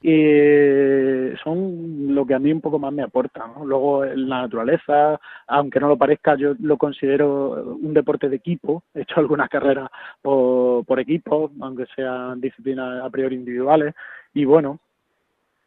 y 0.02 1.36
son 1.42 2.14
lo 2.14 2.26
que 2.26 2.34
a 2.34 2.38
mí 2.38 2.52
un 2.52 2.60
poco 2.60 2.78
más 2.78 2.92
me 2.92 3.02
aporta. 3.02 3.46
¿no? 3.46 3.64
Luego 3.64 4.04
la 4.04 4.42
naturaleza, 4.42 5.20
aunque 5.46 5.78
no 5.78 5.88
lo 5.88 5.96
parezca, 5.96 6.36
yo 6.36 6.54
lo 6.60 6.76
considero 6.76 7.76
un 7.80 7.94
deporte 7.94 8.28
de 8.28 8.36
equipo. 8.36 8.82
He 8.94 9.02
hecho 9.02 9.20
algunas 9.20 9.48
carreras 9.48 9.88
por, 10.20 10.84
por 10.84 10.98
equipo, 10.98 11.52
aunque 11.60 11.86
sean 11.94 12.40
disciplinas 12.40 13.04
a 13.04 13.10
priori 13.10 13.36
individuales. 13.36 13.94
Y 14.34 14.44
bueno, 14.44 14.80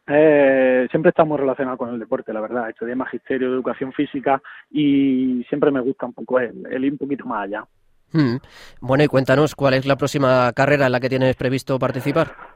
eh, 0.06 0.86
siempre 0.90 1.10
estamos 1.10 1.40
relacionados 1.40 1.78
con 1.78 1.94
el 1.94 1.98
deporte, 1.98 2.32
la 2.32 2.40
verdad. 2.40 2.68
Estudié 2.68 2.94
magisterio 2.94 3.48
de 3.48 3.54
educación 3.54 3.92
física 3.92 4.42
y 4.70 5.44
siempre 5.48 5.70
me 5.70 5.80
gusta 5.80 6.06
un 6.06 6.12
poco 6.12 6.40
el, 6.40 6.66
el 6.70 6.84
ir 6.84 6.92
un 6.92 6.98
poquito 6.98 7.24
más 7.24 7.44
allá. 7.44 7.64
Hmm. 8.12 8.36
Bueno, 8.80 9.02
y 9.02 9.08
cuéntanos 9.08 9.54
cuál 9.54 9.74
es 9.74 9.86
la 9.86 9.96
próxima 9.96 10.52
carrera 10.52 10.86
en 10.86 10.92
la 10.92 11.00
que 11.00 11.08
tienes 11.08 11.34
previsto 11.36 11.78
participar. 11.78 12.55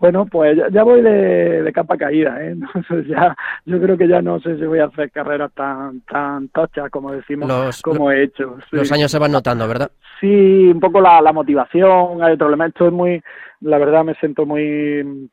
Bueno, 0.00 0.24
pues 0.24 0.58
ya, 0.72 0.82
voy 0.82 1.02
de, 1.02 1.70
capa 1.74 1.96
caída, 1.98 2.42
¿eh? 2.42 2.52
Entonces 2.74 3.06
ya, 3.06 3.36
yo 3.66 3.78
creo 3.80 3.98
que 3.98 4.08
ya 4.08 4.22
no 4.22 4.40
sé 4.40 4.56
si 4.56 4.64
voy 4.64 4.78
a 4.78 4.86
hacer 4.86 5.10
carreras 5.10 5.52
tan 5.52 6.00
tan 6.02 6.48
tochas 6.48 6.90
como 6.90 7.12
decimos, 7.12 7.82
como 7.82 8.10
he 8.10 8.24
hecho. 8.24 8.56
Los 8.70 8.90
años 8.92 9.10
se 9.10 9.18
van 9.18 9.32
notando, 9.32 9.68
¿verdad? 9.68 9.90
Sí, 10.18 10.68
un 10.68 10.80
poco 10.80 11.00
la, 11.00 11.20
la 11.20 11.32
motivación, 11.32 12.22
hay 12.22 12.32
otro 12.32 12.48
elemento, 12.48 12.86
es 12.86 12.92
muy, 12.92 13.22
la 13.60 13.78
verdad 13.78 14.04
me 14.04 14.14
siento 14.14 14.46
muy 14.46 15.30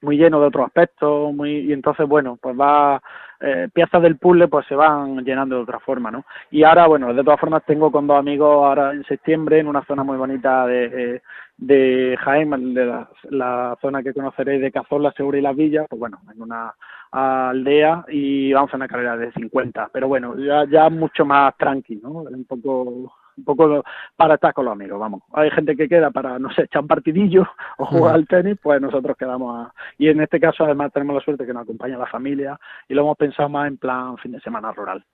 muy 0.00 0.16
lleno 0.16 0.40
de 0.40 0.46
otros 0.46 0.66
aspectos, 0.66 1.34
muy, 1.34 1.58
y 1.68 1.72
entonces, 1.72 2.06
bueno, 2.06 2.38
pues 2.40 2.56
va, 2.56 3.02
eh, 3.40 3.68
piezas 3.72 4.02
del 4.02 4.18
puzzle 4.18 4.48
pues 4.48 4.66
se 4.66 4.74
van 4.74 5.24
llenando 5.24 5.56
de 5.56 5.62
otra 5.62 5.78
forma, 5.80 6.10
¿no? 6.10 6.24
Y 6.50 6.64
ahora, 6.64 6.86
bueno, 6.86 7.14
de 7.14 7.22
todas 7.22 7.40
formas 7.40 7.64
tengo 7.64 7.92
con 7.92 8.06
dos 8.06 8.18
amigos 8.18 8.64
ahora 8.64 8.92
en 8.92 9.04
septiembre 9.04 9.60
en 9.60 9.68
una 9.68 9.84
zona 9.84 10.02
muy 10.02 10.16
bonita 10.16 10.66
de, 10.66 11.22
de 11.56 12.16
Jaén, 12.20 12.74
de 12.74 13.04
la, 13.30 13.76
zona 13.80 14.02
que 14.02 14.12
conoceréis 14.12 14.60
de 14.60 14.72
Cazorla, 14.72 15.12
Segura 15.12 15.38
y 15.38 15.42
Las 15.42 15.56
Villas, 15.56 15.86
pues 15.88 16.00
bueno, 16.00 16.20
en 16.32 16.42
una 16.42 16.74
aldea 17.10 18.04
y 18.08 18.52
vamos 18.52 18.72
a 18.72 18.76
una 18.76 18.88
carrera 18.88 19.16
de 19.16 19.32
50, 19.32 19.90
pero 19.92 20.08
bueno, 20.08 20.36
ya, 20.38 20.64
ya 20.68 20.88
mucho 20.90 21.24
más 21.24 21.56
tranqui, 21.56 21.96
¿no? 21.96 22.10
Un 22.10 22.44
poco 22.44 23.12
un 23.38 23.44
poco 23.44 23.84
para 24.16 24.34
estar 24.34 24.52
con 24.52 24.66
los 24.66 24.72
amigos, 24.72 24.98
vamos. 24.98 25.22
Hay 25.32 25.50
gente 25.50 25.76
que 25.76 25.88
queda 25.88 26.10
para, 26.10 26.38
no 26.38 26.50
sé, 26.52 26.62
echar 26.62 26.82
un 26.82 26.88
partidillo 26.88 27.46
o 27.78 27.86
jugar 27.86 28.14
al 28.14 28.26
tenis, 28.26 28.58
pues 28.62 28.80
nosotros 28.80 29.16
quedamos 29.16 29.66
a... 29.66 29.72
Y 29.96 30.08
en 30.08 30.20
este 30.20 30.40
caso 30.40 30.64
además 30.64 30.92
tenemos 30.92 31.14
la 31.14 31.22
suerte 31.22 31.46
que 31.46 31.52
nos 31.52 31.62
acompaña 31.62 31.96
la 31.96 32.06
familia 32.06 32.58
y 32.88 32.94
lo 32.94 33.02
hemos 33.02 33.16
pensado 33.16 33.48
más 33.48 33.68
en 33.68 33.78
plan 33.78 34.16
fin 34.18 34.32
de 34.32 34.40
semana 34.40 34.72
rural. 34.72 35.04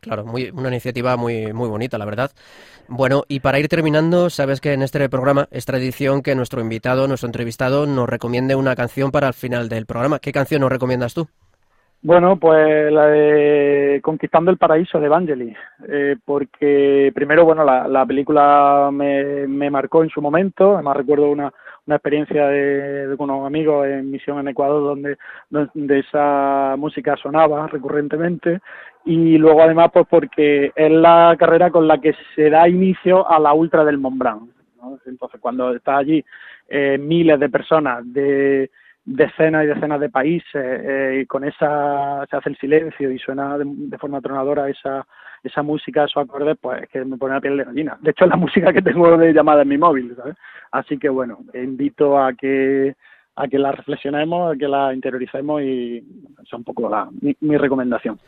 Claro, 0.00 0.24
muy, 0.24 0.50
una 0.50 0.68
iniciativa 0.68 1.16
muy, 1.16 1.52
muy 1.52 1.68
bonita, 1.68 1.98
la 1.98 2.04
verdad. 2.04 2.30
Bueno, 2.86 3.24
y 3.28 3.40
para 3.40 3.58
ir 3.58 3.68
terminando, 3.68 4.30
sabes 4.30 4.60
que 4.60 4.72
en 4.72 4.82
este 4.82 5.08
programa 5.08 5.48
es 5.50 5.64
tradición 5.64 6.22
que 6.22 6.36
nuestro 6.36 6.60
invitado, 6.60 7.08
nuestro 7.08 7.28
entrevistado, 7.28 7.86
nos 7.86 8.08
recomiende 8.08 8.54
una 8.54 8.76
canción 8.76 9.10
para 9.10 9.28
el 9.28 9.34
final 9.34 9.68
del 9.68 9.86
programa. 9.86 10.20
¿Qué 10.20 10.30
canción 10.30 10.60
nos 10.60 10.70
recomiendas 10.70 11.14
tú? 11.14 11.28
Bueno, 12.02 12.36
pues 12.36 12.92
la 12.92 13.06
de 13.06 14.00
Conquistando 14.02 14.50
el 14.50 14.58
Paraíso 14.58 15.00
de 15.00 15.06
Evangelis, 15.06 15.56
eh, 15.88 16.16
porque 16.24 17.10
primero, 17.14 17.44
bueno, 17.44 17.64
la, 17.64 17.88
la 17.88 18.06
película 18.06 18.90
me, 18.92 19.48
me, 19.48 19.70
marcó 19.70 20.04
en 20.04 20.10
su 20.10 20.22
momento, 20.22 20.74
además 20.74 20.98
recuerdo 20.98 21.30
una, 21.30 21.52
experiencia 21.88 22.46
de, 22.48 23.08
de, 23.08 23.14
unos 23.18 23.46
amigos 23.46 23.86
en 23.86 24.10
misión 24.10 24.38
en 24.38 24.48
Ecuador 24.48 24.82
donde, 24.82 25.16
donde 25.50 25.98
esa 26.00 26.74
música 26.76 27.16
sonaba 27.16 27.66
recurrentemente 27.68 28.60
y 29.04 29.38
luego 29.38 29.62
además 29.62 29.90
pues 29.92 30.06
porque 30.08 30.72
es 30.74 30.90
la 30.90 31.34
carrera 31.38 31.70
con 31.70 31.86
la 31.88 31.98
que 32.00 32.12
se 32.34 32.50
da 32.50 32.68
inicio 32.68 33.28
a 33.28 33.38
la 33.38 33.54
Ultra 33.54 33.84
del 33.84 33.98
Mont 33.98 34.18
Blanc. 34.18 34.42
¿no? 34.82 34.98
Entonces 35.06 35.40
cuando 35.40 35.74
está 35.74 35.96
allí 35.96 36.24
eh, 36.68 36.98
miles 36.98 37.38
de 37.38 37.48
personas 37.48 38.02
de 38.12 38.70
decenas 39.06 39.64
y 39.64 39.68
decenas 39.68 40.00
de 40.00 40.10
países 40.10 40.54
eh, 40.54 41.20
y 41.22 41.26
con 41.26 41.44
esa 41.44 42.26
se 42.28 42.36
hace 42.36 42.50
el 42.50 42.58
silencio 42.58 43.10
y 43.10 43.18
suena 43.18 43.56
de, 43.56 43.98
forma 43.98 44.20
tronadora 44.20 44.68
esa 44.68 45.06
esa 45.44 45.62
música, 45.62 46.04
esos 46.04 46.24
acordes, 46.24 46.56
pues 46.60 46.88
que 46.88 47.04
me 47.04 47.16
pone 47.16 47.34
la 47.34 47.40
piel 47.40 47.56
de 47.56 47.64
gallina. 47.64 47.96
De 48.00 48.10
hecho, 48.10 48.24
es 48.24 48.30
la 48.30 48.36
música 48.44 48.72
que 48.72 48.82
tengo 48.82 49.16
de 49.16 49.32
llamada 49.32 49.62
en 49.62 49.68
mi 49.68 49.78
móvil, 49.78 50.12
¿sabes? 50.16 50.34
Así 50.72 50.98
que 50.98 51.08
bueno, 51.08 51.38
invito 51.54 52.18
a 52.18 52.32
que 52.34 52.96
a 53.36 53.46
que 53.46 53.58
la 53.58 53.70
reflexionemos, 53.70 54.54
a 54.54 54.58
que 54.58 54.66
la 54.66 54.92
interioricemos 54.92 55.62
y 55.62 56.02
es 56.42 56.52
un 56.52 56.64
poco 56.64 56.88
la, 56.88 57.08
mi, 57.20 57.36
mi 57.40 57.56
recomendación. 57.56 58.18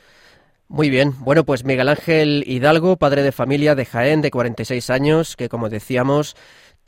Muy 0.68 0.90
bien, 0.90 1.12
bueno 1.20 1.44
pues 1.44 1.64
Miguel 1.64 1.88
Ángel 1.88 2.44
Hidalgo, 2.46 2.96
padre 2.96 3.22
de 3.22 3.32
familia 3.32 3.74
de 3.74 3.86
Jaén 3.86 4.20
de 4.20 4.30
46 4.30 4.90
años, 4.90 5.34
que 5.34 5.48
como 5.48 5.70
decíamos 5.70 6.36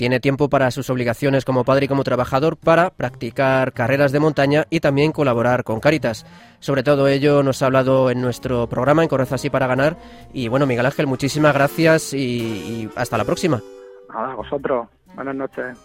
tiene 0.00 0.18
tiempo 0.18 0.48
para 0.48 0.70
sus 0.70 0.88
obligaciones 0.88 1.44
como 1.44 1.62
padre 1.62 1.84
y 1.84 1.88
como 1.88 2.04
trabajador 2.04 2.56
para 2.56 2.88
practicar 2.88 3.74
carreras 3.74 4.12
de 4.12 4.18
montaña 4.18 4.64
y 4.70 4.80
también 4.80 5.12
colaborar 5.12 5.62
con 5.62 5.78
Caritas. 5.78 6.24
Sobre 6.58 6.82
todo 6.82 7.06
ello 7.06 7.42
nos 7.42 7.60
ha 7.60 7.66
hablado 7.66 8.10
en 8.10 8.22
nuestro 8.22 8.66
programa 8.66 9.02
en 9.02 9.10
Correza 9.10 9.34
así 9.34 9.50
para 9.50 9.66
ganar. 9.66 9.98
Y 10.32 10.48
bueno, 10.48 10.64
Miguel 10.64 10.86
Ángel, 10.86 11.06
muchísimas 11.06 11.52
gracias 11.52 12.14
y, 12.14 12.88
hasta 12.96 13.18
la 13.18 13.26
próxima. 13.26 13.60
Nada, 14.08 14.34
vosotros. 14.36 14.88
Buenas 15.14 15.34
noches. 15.34 15.76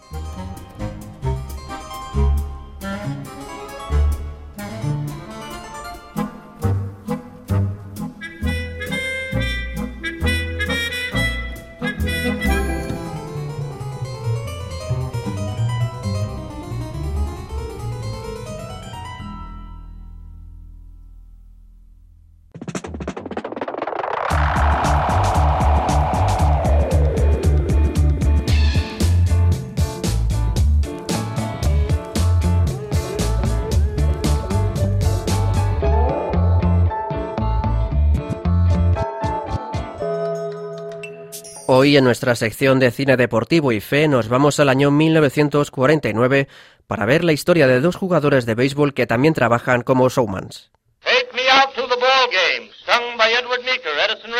Hoy 41.78 41.94
en 41.98 42.04
nuestra 42.04 42.34
sección 42.36 42.80
de 42.80 42.90
cine 42.90 43.18
deportivo 43.18 43.70
y 43.70 43.82
fe 43.82 44.08
nos 44.08 44.30
vamos 44.30 44.58
al 44.60 44.70
año 44.70 44.90
1949 44.90 46.48
para 46.86 47.04
ver 47.04 47.22
la 47.22 47.34
historia 47.34 47.66
de 47.66 47.80
dos 47.80 47.96
jugadores 47.96 48.46
de 48.46 48.54
béisbol 48.54 48.94
que 48.94 49.06
también 49.06 49.34
trabajan 49.34 49.82
como 49.82 50.08
showmans. 50.08 50.70
Take 51.04 51.28
me 51.34 51.42
out 51.50 51.74
to 51.74 51.82
the 51.82 52.00
ball 52.00 52.28
game, 52.32 52.70
sung 52.86 53.18
by 53.18 53.30
Edward 53.30 53.60
Meeker, 53.62 53.92
Edison 54.08 54.32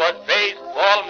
was 0.00 0.16
baseball 0.26 1.04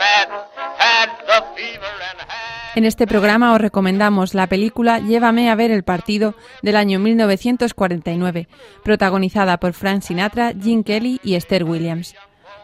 En 2.77 2.85
este 2.85 3.09
programa 3.09 3.53
os 3.53 3.61
recomendamos 3.61 4.33
la 4.33 4.47
película 4.47 5.01
Llévame 5.01 5.51
a 5.51 5.57
ver 5.57 5.73
el 5.73 5.83
partido 5.83 6.37
del 6.63 6.77
año 6.77 7.01
1949, 7.01 8.49
protagonizada 8.85 9.59
por 9.59 9.73
Frank 9.73 10.03
Sinatra, 10.03 10.53
Gene 10.53 10.85
Kelly 10.85 11.21
y 11.25 11.35
Esther 11.35 11.65
Williams. 11.65 12.15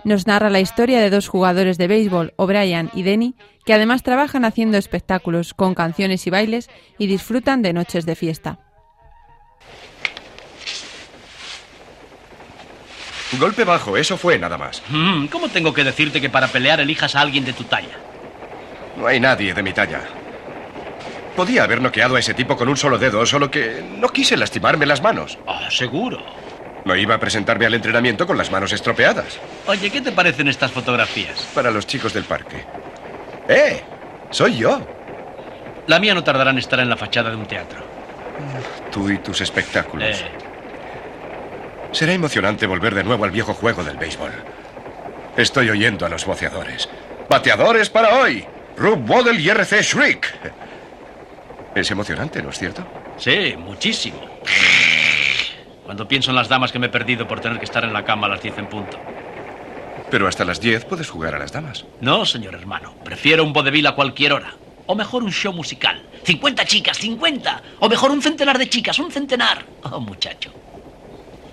Nos 0.04 0.28
narra 0.28 0.48
la 0.48 0.60
historia 0.60 1.00
de 1.00 1.10
dos 1.10 1.26
jugadores 1.26 1.76
de 1.76 1.88
béisbol, 1.88 2.34
O'Brien 2.36 2.90
y 2.94 3.02
Denny, 3.02 3.34
que 3.64 3.74
además 3.74 4.04
trabajan 4.04 4.44
haciendo 4.44 4.78
espectáculos 4.78 5.54
con 5.54 5.74
canciones 5.74 6.24
y 6.28 6.30
bailes 6.30 6.70
y 6.98 7.08
disfrutan 7.08 7.62
de 7.62 7.72
noches 7.72 8.06
de 8.06 8.14
fiesta. 8.14 8.60
Golpe 13.40 13.64
bajo, 13.64 13.96
eso 13.96 14.16
fue 14.16 14.38
nada 14.38 14.56
más. 14.56 14.84
Mm, 14.88 15.26
¿Cómo 15.26 15.48
tengo 15.48 15.74
que 15.74 15.82
decirte 15.82 16.20
que 16.20 16.30
para 16.30 16.46
pelear 16.46 16.78
elijas 16.78 17.16
a 17.16 17.20
alguien 17.20 17.44
de 17.44 17.52
tu 17.52 17.64
talla? 17.64 18.05
No 18.96 19.06
hay 19.06 19.20
nadie 19.20 19.52
de 19.54 19.62
mi 19.62 19.72
talla. 19.72 20.00
Podía 21.36 21.64
haber 21.64 21.82
noqueado 21.82 22.16
a 22.16 22.18
ese 22.18 22.32
tipo 22.34 22.56
con 22.56 22.68
un 22.68 22.76
solo 22.76 22.96
dedo, 22.98 23.26
solo 23.26 23.50
que 23.50 23.84
no 23.98 24.08
quise 24.08 24.36
lastimarme 24.36 24.86
las 24.86 25.02
manos. 25.02 25.38
Ah, 25.46 25.68
seguro. 25.70 26.18
No 26.86 26.96
iba 26.96 27.16
a 27.16 27.18
presentarme 27.20 27.66
al 27.66 27.74
entrenamiento 27.74 28.26
con 28.26 28.38
las 28.38 28.50
manos 28.50 28.72
estropeadas. 28.72 29.38
Oye, 29.66 29.90
¿qué 29.90 30.00
te 30.00 30.12
parecen 30.12 30.48
estas 30.48 30.70
fotografías? 30.72 31.40
Para 31.54 31.70
los 31.70 31.86
chicos 31.86 32.14
del 32.14 32.24
parque. 32.24 32.64
¡Eh! 33.48 33.82
Soy 34.30 34.56
yo. 34.56 34.80
La 35.88 35.98
mía 35.98 36.14
no 36.14 36.24
tardará 36.24 36.50
en 36.52 36.58
estar 36.58 36.80
en 36.80 36.88
la 36.88 36.96
fachada 36.96 37.30
de 37.30 37.36
un 37.36 37.46
teatro. 37.46 37.80
Tú 38.90 39.10
y 39.10 39.18
tus 39.18 39.40
espectáculos. 39.40 40.08
Eh, 40.08 40.30
Será 41.92 42.12
emocionante 42.12 42.66
volver 42.66 42.94
de 42.94 43.04
nuevo 43.04 43.24
al 43.24 43.30
viejo 43.30 43.52
juego 43.54 43.82
del 43.84 43.96
béisbol. 43.96 44.32
Estoy 45.36 45.70
oyendo 45.70 46.06
a 46.06 46.08
los 46.08 46.24
boceadores. 46.24 46.88
¡Bateadores 47.28 47.90
para 47.90 48.14
hoy! 48.14 48.46
Rube 48.76 49.02
Waddle 49.10 49.40
y 49.40 49.48
RC 49.48 49.82
Shriek. 49.82 50.34
Es 51.74 51.90
emocionante, 51.90 52.42
¿no 52.42 52.50
es 52.50 52.58
cierto? 52.58 52.86
sí, 53.18 53.54
muchísimo. 53.58 54.20
Cuando 55.84 56.08
pienso 56.08 56.30
en 56.30 56.36
las 56.36 56.48
damas 56.48 56.72
que 56.72 56.78
me 56.78 56.86
he 56.86 56.90
perdido 56.90 57.28
por 57.28 57.40
tener 57.40 57.58
que 57.58 57.64
estar 57.64 57.84
en 57.84 57.92
la 57.92 58.04
cama 58.04 58.26
a 58.26 58.30
las 58.30 58.42
10 58.42 58.58
en 58.58 58.66
punto. 58.66 58.98
Pero 60.10 60.26
hasta 60.26 60.44
las 60.44 60.60
10 60.60 60.84
puedes 60.84 61.08
jugar 61.08 61.34
a 61.34 61.38
las 61.38 61.52
damas. 61.52 61.84
No, 62.00 62.26
señor 62.26 62.54
hermano. 62.54 62.94
Prefiero 63.04 63.44
un 63.44 63.52
vodevil 63.52 63.86
a 63.86 63.94
cualquier 63.94 64.32
hora. 64.32 64.54
O 64.86 64.94
mejor 64.94 65.22
un 65.22 65.32
show 65.32 65.52
musical. 65.52 66.02
50 66.24 66.64
chicas, 66.64 66.98
50. 66.98 67.62
O 67.80 67.88
mejor 67.88 68.10
un 68.10 68.22
centenar 68.22 68.58
de 68.58 68.68
chicas, 68.68 68.98
un 68.98 69.10
centenar. 69.10 69.64
Oh, 69.84 70.00
muchacho. 70.00 70.52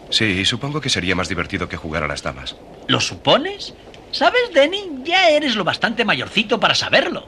Sí, 0.09 0.45
supongo 0.45 0.81
que 0.81 0.89
sería 0.89 1.15
más 1.15 1.29
divertido 1.29 1.67
que 1.67 1.77
jugar 1.77 2.03
a 2.03 2.07
las 2.07 2.21
damas. 2.21 2.55
¿Lo 2.87 2.99
supones? 2.99 3.73
¿Sabes, 4.13 4.53
Denny? 4.53 5.01
Ya 5.03 5.29
eres 5.29 5.55
lo 5.55 5.63
bastante 5.65 6.05
mayorcito 6.05 6.59
para 6.59 6.73
saberlo. 6.75 7.27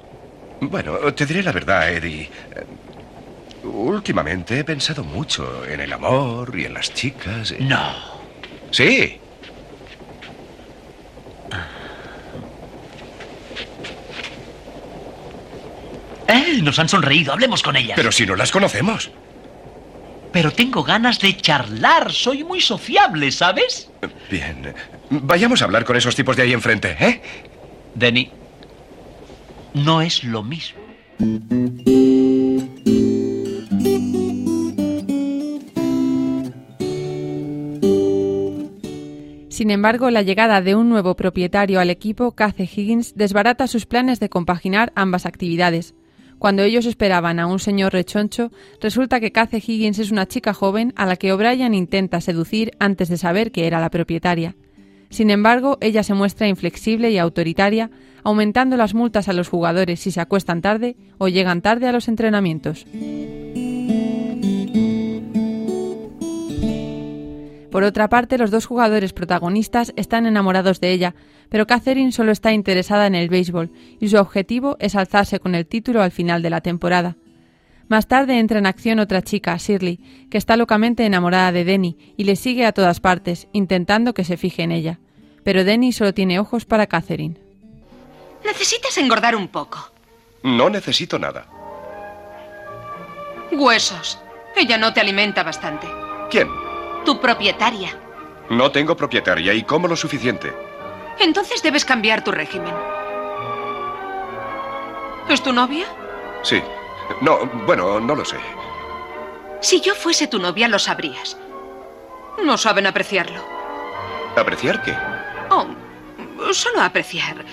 Bueno, 0.61 1.13
te 1.13 1.25
diré 1.25 1.43
la 1.43 1.51
verdad, 1.51 1.91
Eddie. 1.91 2.21
Eh, 2.55 2.65
Últimamente 3.65 4.59
he 4.59 4.63
pensado 4.63 5.03
mucho 5.03 5.65
en 5.65 5.81
el 5.81 5.91
amor 5.91 6.53
y 6.57 6.65
en 6.65 6.75
las 6.75 6.93
chicas. 6.93 7.53
No. 7.59 7.93
Sí. 8.71 9.19
¡Eh! 16.27 16.59
Nos 16.61 16.79
han 16.79 16.89
sonreído. 16.89 17.33
Hablemos 17.33 17.61
con 17.61 17.75
ellas. 17.75 17.93
Pero 17.95 18.11
si 18.11 18.25
no 18.25 18.35
las 18.35 18.51
conocemos. 18.51 19.11
Pero 20.31 20.51
tengo 20.51 20.83
ganas 20.83 21.19
de 21.19 21.35
charlar. 21.37 22.11
Soy 22.11 22.43
muy 22.43 22.61
sociable, 22.61 23.31
¿sabes? 23.31 23.89
Bien. 24.29 24.73
Vayamos 25.09 25.61
a 25.61 25.65
hablar 25.65 25.85
con 25.85 25.95
esos 25.95 26.15
tipos 26.15 26.35
de 26.35 26.43
ahí 26.43 26.53
enfrente, 26.53 26.95
¿eh? 26.99 27.21
Denny, 27.93 28.31
no 29.73 30.01
es 30.01 30.23
lo 30.23 30.43
mismo. 30.43 30.79
Sin 39.49 39.71
embargo, 39.71 40.11
la 40.11 40.21
llegada 40.21 40.61
de 40.61 40.75
un 40.75 40.89
nuevo 40.89 41.15
propietario 41.15 41.79
al 41.79 41.89
equipo, 41.89 42.33
Cace 42.33 42.63
Higgins, 42.63 43.15
desbarata 43.15 43.67
sus 43.67 43.85
planes 43.85 44.19
de 44.19 44.29
compaginar 44.29 44.91
ambas 44.95 45.25
actividades. 45.25 45.95
Cuando 46.39 46.63
ellos 46.63 46.85
esperaban 46.85 47.39
a 47.39 47.47
un 47.47 47.59
señor 47.59 47.93
rechoncho, 47.93 48.51
resulta 48.81 49.21
que 49.21 49.31
Cace 49.31 49.63
Higgins 49.65 49.99
es 49.99 50.11
una 50.11 50.27
chica 50.27 50.53
joven 50.53 50.91
a 50.97 51.05
la 51.05 51.15
que 51.15 51.31
O'Brien 51.31 51.73
intenta 51.73 52.19
seducir 52.19 52.71
antes 52.79 53.07
de 53.07 53.17
saber 53.17 53.53
que 53.53 53.65
era 53.65 53.79
la 53.79 53.89
propietaria. 53.89 54.55
Sin 55.09 55.29
embargo, 55.29 55.77
ella 55.81 56.03
se 56.03 56.13
muestra 56.13 56.47
inflexible 56.47 57.11
y 57.11 57.17
autoritaria, 57.17 57.91
aumentando 58.23 58.77
las 58.77 58.93
multas 58.93 59.29
a 59.29 59.33
los 59.33 59.49
jugadores 59.49 59.99
si 59.99 60.11
se 60.11 60.21
acuestan 60.21 60.61
tarde 60.61 60.95
o 61.17 61.27
llegan 61.27 61.61
tarde 61.61 61.87
a 61.87 61.91
los 61.91 62.07
entrenamientos. 62.07 62.85
Por 67.75 67.83
otra 67.83 68.07
parte, 68.07 68.37
los 68.37 68.51
dos 68.51 68.65
jugadores 68.65 69.11
protagonistas 69.11 69.91
están 69.97 70.25
enamorados 70.25 70.79
de 70.79 70.93
ella, 70.93 71.13
pero 71.49 71.67
Catherine 71.67 72.13
solo 72.13 72.31
está 72.31 72.53
interesada 72.53 73.05
en 73.05 73.15
el 73.15 73.27
béisbol 73.27 73.69
y 73.99 74.07
su 74.07 74.15
objetivo 74.15 74.77
es 74.79 74.95
alzarse 74.95 75.41
con 75.41 75.55
el 75.55 75.65
título 75.65 76.01
al 76.01 76.11
final 76.11 76.41
de 76.41 76.49
la 76.49 76.61
temporada. 76.61 77.17
Más 77.87 78.07
tarde 78.07 78.39
entra 78.39 78.57
en 78.57 78.65
acción 78.65 78.99
otra 78.99 79.21
chica, 79.21 79.55
Shirley, 79.57 80.27
que 80.31 80.37
está 80.37 80.57
locamente 80.57 81.05
enamorada 81.05 81.51
de 81.51 81.63
Denny 81.63 81.97
y 82.17 82.23
le 82.23 82.35
sigue 82.35 82.65
a 82.65 82.71
todas 82.71 82.99
partes, 82.99 83.47
intentando 83.53 84.13
que 84.13 84.23
se 84.23 84.37
fije 84.37 84.63
en 84.63 84.71
ella. 84.71 84.99
Pero 85.43 85.63
Denny 85.63 85.91
solo 85.91 86.13
tiene 86.13 86.39
ojos 86.39 86.65
para 86.65 86.87
Catherine. 86.87 87.37
Necesitas 88.43 88.97
engordar 88.97 89.35
un 89.35 89.47
poco. 89.47 89.91
No 90.41 90.69
necesito 90.69 91.19
nada. 91.19 91.47
Huesos. 93.51 94.19
Ella 94.55 94.77
no 94.77 94.93
te 94.93 95.01
alimenta 95.01 95.43
bastante. 95.43 95.87
¿Quién? 96.31 96.47
Tu 97.05 97.19
propietaria. 97.19 97.89
No 98.49 98.71
tengo 98.71 98.95
propietaria 98.97 99.53
y 99.53 99.63
como 99.63 99.87
lo 99.87 99.95
suficiente. 99.95 100.51
Entonces 101.19 101.61
debes 101.61 101.85
cambiar 101.85 102.23
tu 102.23 102.31
régimen. 102.31 102.73
¿Es 105.29 105.41
tu 105.41 105.53
novia? 105.53 105.85
Sí. 106.43 106.61
No, 107.21 107.45
bueno, 107.65 107.99
no 107.99 108.15
lo 108.15 108.25
sé. 108.25 108.37
Si 109.61 109.81
yo 109.81 109.95
fuese 109.95 110.27
tu 110.27 110.39
novia, 110.39 110.67
lo 110.67 110.79
sabrías. 110.79 111.37
No 112.43 112.57
saben 112.57 112.87
apreciarlo. 112.87 113.43
¿Apreciar 114.35 114.83
qué? 114.83 114.95
Oh, 115.49 115.67
solo 116.53 116.81
apreciar. 116.81 117.45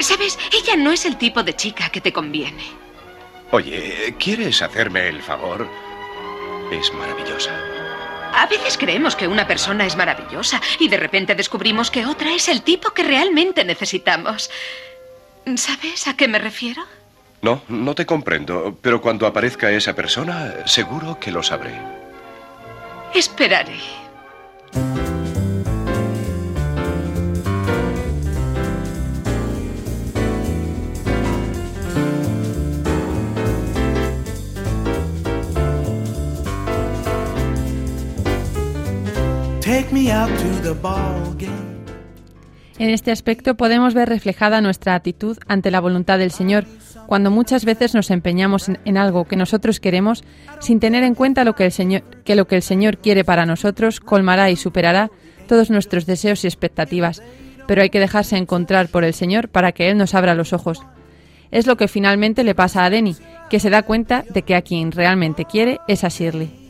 ¿Sabes? 0.00 0.38
Ella 0.52 0.76
no 0.76 0.92
es 0.92 1.04
el 1.04 1.16
tipo 1.16 1.42
de 1.42 1.54
chica 1.54 1.88
que 1.90 2.00
te 2.00 2.12
conviene. 2.12 2.64
Oye, 3.50 4.14
¿quieres 4.18 4.62
hacerme 4.62 5.08
el 5.08 5.22
favor? 5.22 5.68
Es 6.70 6.92
maravillosa. 6.94 7.52
A 8.34 8.46
veces 8.46 8.78
creemos 8.78 9.14
que 9.14 9.28
una 9.28 9.46
persona 9.46 9.84
es 9.84 9.96
maravillosa 9.96 10.60
y 10.78 10.88
de 10.88 10.96
repente 10.96 11.34
descubrimos 11.34 11.90
que 11.90 12.06
otra 12.06 12.32
es 12.32 12.48
el 12.48 12.62
tipo 12.62 12.92
que 12.92 13.02
realmente 13.02 13.64
necesitamos. 13.64 14.50
¿Sabes 15.56 16.08
a 16.08 16.16
qué 16.16 16.28
me 16.28 16.38
refiero? 16.38 16.82
No, 17.42 17.60
no 17.68 17.96
te 17.96 18.06
comprendo, 18.06 18.78
pero 18.80 19.02
cuando 19.02 19.26
aparezca 19.26 19.68
esa 19.72 19.94
persona, 19.94 20.64
seguro 20.64 21.18
que 21.18 21.32
lo 21.32 21.42
sabré. 21.42 21.72
Esperaré. 23.12 23.80
Take 39.60 39.92
me 39.92 40.12
out 40.12 40.28
to 40.28 40.62
the 40.62 40.74
ball 40.80 41.34
game. 41.36 41.72
En 42.78 42.90
este 42.90 43.10
aspecto 43.10 43.56
podemos 43.56 43.94
ver 43.94 44.08
reflejada 44.08 44.60
nuestra 44.60 44.94
actitud 44.94 45.38
ante 45.46 45.70
la 45.70 45.80
voluntad 45.80 46.18
del 46.18 46.32
Señor, 46.32 46.64
cuando 47.06 47.30
muchas 47.30 47.64
veces 47.64 47.94
nos 47.94 48.10
empeñamos 48.10 48.68
en, 48.68 48.96
algo 48.96 49.24
que 49.24 49.36
nosotros 49.36 49.80
queremos 49.80 50.24
sin 50.60 50.80
tener 50.80 51.04
en 51.04 51.14
cuenta 51.14 51.44
lo 51.44 51.54
que, 51.54 51.66
el 51.66 51.72
Señor, 51.72 52.02
que 52.24 52.36
lo 52.36 52.46
que 52.46 52.56
el 52.56 52.62
Señor 52.62 52.98
quiere 52.98 53.24
para 53.24 53.46
nosotros 53.46 54.00
colmará 54.00 54.50
y 54.50 54.56
superará 54.56 55.10
todos 55.46 55.70
nuestros 55.70 56.06
deseos 56.06 56.44
y 56.44 56.46
expectativas, 56.46 57.22
pero 57.66 57.82
hay 57.82 57.90
que 57.90 58.00
dejarse 58.00 58.36
encontrar 58.36 58.88
por 58.88 59.04
el 59.04 59.14
Señor 59.14 59.48
para 59.48 59.72
que 59.72 59.90
Él 59.90 59.98
nos 59.98 60.14
abra 60.14 60.34
los 60.34 60.52
ojos. 60.52 60.82
Es 61.50 61.66
lo 61.66 61.76
que 61.76 61.88
finalmente 61.88 62.44
le 62.44 62.54
pasa 62.54 62.84
a 62.84 62.90
Denny, 62.90 63.16
que 63.50 63.60
se 63.60 63.70
da 63.70 63.82
cuenta 63.82 64.24
de 64.30 64.42
que 64.42 64.54
a 64.54 64.62
quien 64.62 64.92
realmente 64.92 65.44
quiere 65.44 65.78
es 65.86 66.04
a 66.04 66.08
Shirley. 66.08 66.61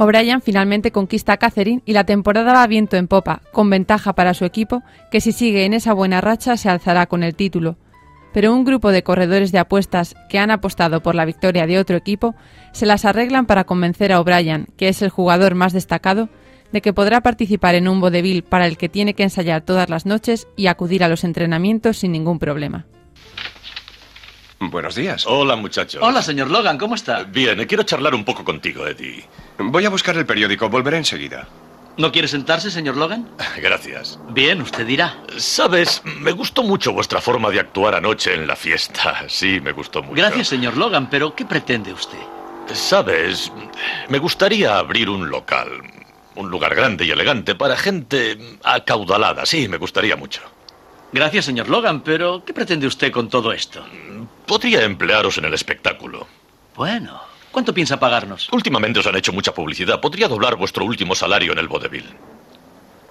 O'Brien 0.00 0.40
finalmente 0.40 0.92
conquista 0.92 1.32
a 1.32 1.36
Catherine 1.38 1.82
y 1.84 1.92
la 1.92 2.04
temporada 2.04 2.52
va 2.52 2.66
viento 2.68 2.96
en 2.96 3.08
popa, 3.08 3.42
con 3.50 3.68
ventaja 3.68 4.12
para 4.12 4.32
su 4.32 4.44
equipo, 4.44 4.84
que 5.10 5.20
si 5.20 5.32
sigue 5.32 5.64
en 5.64 5.74
esa 5.74 5.92
buena 5.92 6.20
racha 6.20 6.56
se 6.56 6.68
alzará 6.68 7.06
con 7.06 7.24
el 7.24 7.34
título. 7.34 7.78
Pero 8.32 8.54
un 8.54 8.64
grupo 8.64 8.92
de 8.92 9.02
corredores 9.02 9.50
de 9.50 9.58
apuestas 9.58 10.14
que 10.28 10.38
han 10.38 10.52
apostado 10.52 11.02
por 11.02 11.16
la 11.16 11.24
victoria 11.24 11.66
de 11.66 11.80
otro 11.80 11.96
equipo 11.96 12.36
se 12.72 12.86
las 12.86 13.04
arreglan 13.04 13.46
para 13.46 13.64
convencer 13.64 14.12
a 14.12 14.20
O'Brien, 14.20 14.68
que 14.76 14.86
es 14.86 15.02
el 15.02 15.10
jugador 15.10 15.56
más 15.56 15.72
destacado, 15.72 16.28
de 16.70 16.80
que 16.80 16.92
podrá 16.92 17.20
participar 17.20 17.74
en 17.74 17.88
un 17.88 18.00
vodevil 18.00 18.44
para 18.44 18.68
el 18.68 18.76
que 18.76 18.88
tiene 18.88 19.14
que 19.14 19.24
ensayar 19.24 19.62
todas 19.62 19.88
las 19.88 20.06
noches 20.06 20.46
y 20.54 20.68
acudir 20.68 21.02
a 21.02 21.08
los 21.08 21.24
entrenamientos 21.24 21.96
sin 21.96 22.12
ningún 22.12 22.38
problema. 22.38 22.86
Buenos 24.60 24.94
días. 24.94 25.24
Hola, 25.26 25.56
muchachos. 25.56 26.02
Hola, 26.02 26.22
señor 26.22 26.50
Logan, 26.50 26.78
¿cómo 26.78 26.94
está? 26.94 27.22
Bien, 27.24 27.64
quiero 27.66 27.82
charlar 27.84 28.14
un 28.14 28.24
poco 28.24 28.44
contigo, 28.44 28.86
Eddie. 28.86 29.24
Voy 29.58 29.84
a 29.84 29.90
buscar 29.90 30.16
el 30.16 30.26
periódico, 30.26 30.68
volveré 30.68 30.96
enseguida. 30.98 31.48
¿No 31.96 32.12
quiere 32.12 32.28
sentarse, 32.28 32.70
señor 32.70 32.96
Logan? 32.96 33.28
Gracias. 33.60 34.18
Bien, 34.30 34.60
usted 34.62 34.86
dirá. 34.86 35.16
Sabes, 35.36 36.02
me 36.04 36.32
gustó 36.32 36.62
mucho 36.62 36.92
vuestra 36.92 37.20
forma 37.20 37.50
de 37.50 37.60
actuar 37.60 37.94
anoche 37.94 38.34
en 38.34 38.46
la 38.46 38.56
fiesta. 38.56 39.24
Sí, 39.28 39.60
me 39.60 39.72
gustó 39.72 40.02
mucho. 40.02 40.14
Gracias, 40.14 40.48
señor 40.48 40.76
Logan, 40.76 41.10
pero 41.10 41.34
¿qué 41.34 41.44
pretende 41.44 41.92
usted? 41.92 42.18
Sabes, 42.72 43.50
me 44.08 44.18
gustaría 44.18 44.78
abrir 44.78 45.08
un 45.08 45.28
local. 45.30 45.68
Un 46.34 46.50
lugar 46.50 46.74
grande 46.74 47.04
y 47.04 47.10
elegante 47.10 47.54
para 47.56 47.76
gente 47.76 48.38
acaudalada. 48.62 49.44
Sí, 49.44 49.66
me 49.68 49.76
gustaría 49.76 50.14
mucho. 50.14 50.40
Gracias, 51.12 51.46
señor 51.46 51.68
Logan, 51.68 52.02
pero 52.02 52.44
¿qué 52.44 52.52
pretende 52.52 52.86
usted 52.86 53.10
con 53.10 53.28
todo 53.28 53.52
esto? 53.52 53.84
Podría 54.46 54.82
emplearos 54.84 55.38
en 55.38 55.46
el 55.46 55.54
espectáculo. 55.54 56.26
Bueno, 56.74 57.20
¿cuánto 57.50 57.72
piensa 57.72 57.98
pagarnos? 57.98 58.48
Últimamente 58.52 59.00
os 59.00 59.06
han 59.06 59.16
hecho 59.16 59.32
mucha 59.32 59.54
publicidad. 59.54 60.00
Podría 60.00 60.28
doblar 60.28 60.56
vuestro 60.56 60.84
último 60.84 61.14
salario 61.14 61.52
en 61.52 61.58
el 61.58 61.68
vodevil. 61.68 62.04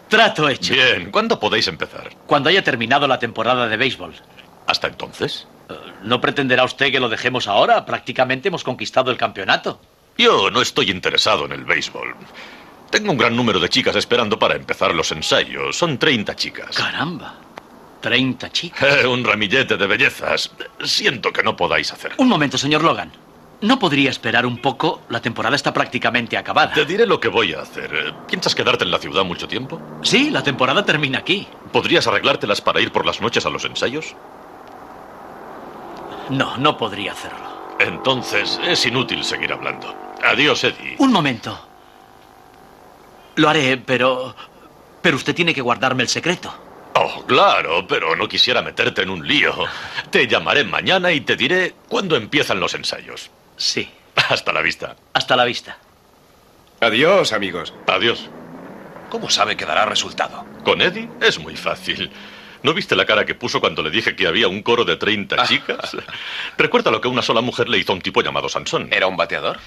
Trato 0.10 0.47
hecho. 0.47 0.73
Bien, 0.73 1.12
¿cuándo 1.12 1.39
podéis 1.39 1.67
empezar? 1.67 2.12
Cuando 2.25 2.49
haya 2.49 2.63
terminado 2.63 3.07
la 3.07 3.19
temporada 3.19 3.67
de 3.67 3.77
béisbol. 3.77 4.13
¿Hasta 4.67 4.88
entonces? 4.88 5.47
Uh, 5.69 5.73
¿No 6.03 6.21
pretenderá 6.21 6.63
usted 6.63 6.91
que 6.91 6.99
lo 6.99 7.10
dejemos 7.10 7.47
ahora? 7.47 7.86
Prácticamente 7.86 8.47
hemos 8.47 8.63
conquistado 8.63 9.12
el 9.12 9.17
campeonato. 9.17 9.81
Yo 10.17 10.49
no 10.49 10.62
estoy 10.62 10.91
interesado 10.91 11.45
en 11.45 11.51
el 11.51 11.65
béisbol. 11.65 12.15
Tengo 12.89 13.12
un 13.12 13.17
gran 13.17 13.36
número 13.36 13.60
de 13.60 13.69
chicas 13.69 13.95
esperando 13.95 14.39
para 14.39 14.55
empezar 14.55 14.95
los 14.95 15.12
ensayos. 15.12 15.75
Son 15.75 15.97
30 15.97 16.36
chicas. 16.36 16.75
Caramba. 16.75 17.46
30 18.01 18.51
chicas. 18.51 19.03
Eh, 19.03 19.07
un 19.07 19.23
ramillete 19.23 19.77
de 19.77 19.88
bellezas. 19.88 20.51
Siento 20.83 21.31
que 21.31 21.43
no 21.43 21.55
podáis 21.55 21.91
hacer. 21.91 22.13
Un 22.17 22.27
momento, 22.29 22.57
señor 22.57 22.83
Logan. 22.83 23.12
¿No 23.60 23.79
podría 23.79 24.12
esperar 24.12 24.45
un 24.45 24.60
poco? 24.60 25.01
La 25.10 25.19
temporada 25.19 25.55
está 25.55 25.73
prácticamente 25.73 26.38
acabada. 26.38 26.73
Te 26.73 26.86
diré 26.86 27.07
lo 27.07 27.19
que 27.19 27.27
voy 27.27 27.53
a 27.53 27.62
hacer. 27.62 28.13
¿Piensas 28.27 28.53
quedarte 28.53 28.83
en 28.83 28.91
la 28.91 28.99
ciudad 28.99 29.23
mucho 29.23 29.47
tiempo? 29.47 29.81
Sí, 30.03 30.29
la 30.29 30.43
temporada 30.43 30.86
termina 30.86 31.17
aquí. 31.19 31.47
¿Podrías 31.71 32.05
arreglártelas 32.05 32.62
para 32.62 32.81
ir 32.81 32.91
por 32.91 33.05
las 33.05 33.19
noches 33.19 33.45
a 33.47 33.49
los 33.49 33.65
ensayos? 33.65 34.15
No, 36.29 36.57
no 36.57 36.77
podría 36.77 37.13
hacerlo. 37.13 37.75
Entonces 37.79 38.60
es 38.63 38.86
inútil 38.86 39.23
seguir 39.23 39.51
hablando. 39.51 39.93
Adiós, 40.23 40.63
Eddie. 40.63 40.95
Un 40.99 41.12
momento. 41.12 41.60
Lo 43.36 43.49
haré, 43.49 43.77
pero... 43.77 44.36
Pero 45.01 45.15
usted 45.15 45.33
tiene 45.33 45.53
que 45.53 45.62
guardarme 45.62 46.03
el 46.03 46.10
secreto. 46.10 46.53
Oh, 46.99 47.23
claro, 47.27 47.86
pero 47.88 48.15
no 48.15 48.27
quisiera 48.27 48.62
meterte 48.62 49.03
en 49.03 49.10
un 49.12 49.27
lío. 49.27 49.53
Te 50.10 50.27
llamaré 50.27 50.63
mañana 50.63 51.12
y 51.12 51.21
te 51.21 51.36
diré 51.36 51.75
cuándo 51.88 52.15
empiezan 52.15 52.60
los 52.60 52.73
ensayos. 52.73 53.29
Sí. 53.55 53.89
Hasta 54.29 54.51
la 54.51 54.62
vista. 54.62 54.95
Hasta 55.13 55.36
la 55.36 55.45
vista. 55.45 55.77
Adiós, 56.81 57.33
amigos. 57.33 57.73
Adiós. 57.86 58.29
¿Cómo 59.10 59.29
sabe 59.29 59.55
que 59.55 59.65
dará 59.65 59.86
resultado? 59.86 60.43
¿Con 60.63 60.81
Eddie? 60.81 61.07
Es 61.21 61.39
muy 61.39 61.55
fácil. 61.55 62.10
¿No 62.63 62.73
viste 62.73 62.95
la 62.95 63.05
cara 63.05 63.25
que 63.25 63.36
puso 63.36 63.60
cuando 63.60 63.83
le 63.83 63.91
dije 63.91 64.15
que 64.15 64.25
había 64.25 64.47
un 64.47 64.63
coro 64.63 64.83
de 64.83 64.97
30 64.97 65.36
Ah. 65.39 65.45
chicas? 65.47 65.95
Recuerda 66.57 66.89
lo 66.89 66.99
que 66.99 67.07
una 67.07 67.21
sola 67.21 67.41
mujer 67.41 67.69
le 67.69 67.77
hizo 67.77 67.91
a 67.91 67.95
un 67.95 68.01
tipo 68.01 68.21
llamado 68.23 68.49
Sansón. 68.49 68.89
¿Era 68.91 69.05
un 69.07 69.15
bateador? 69.17 69.60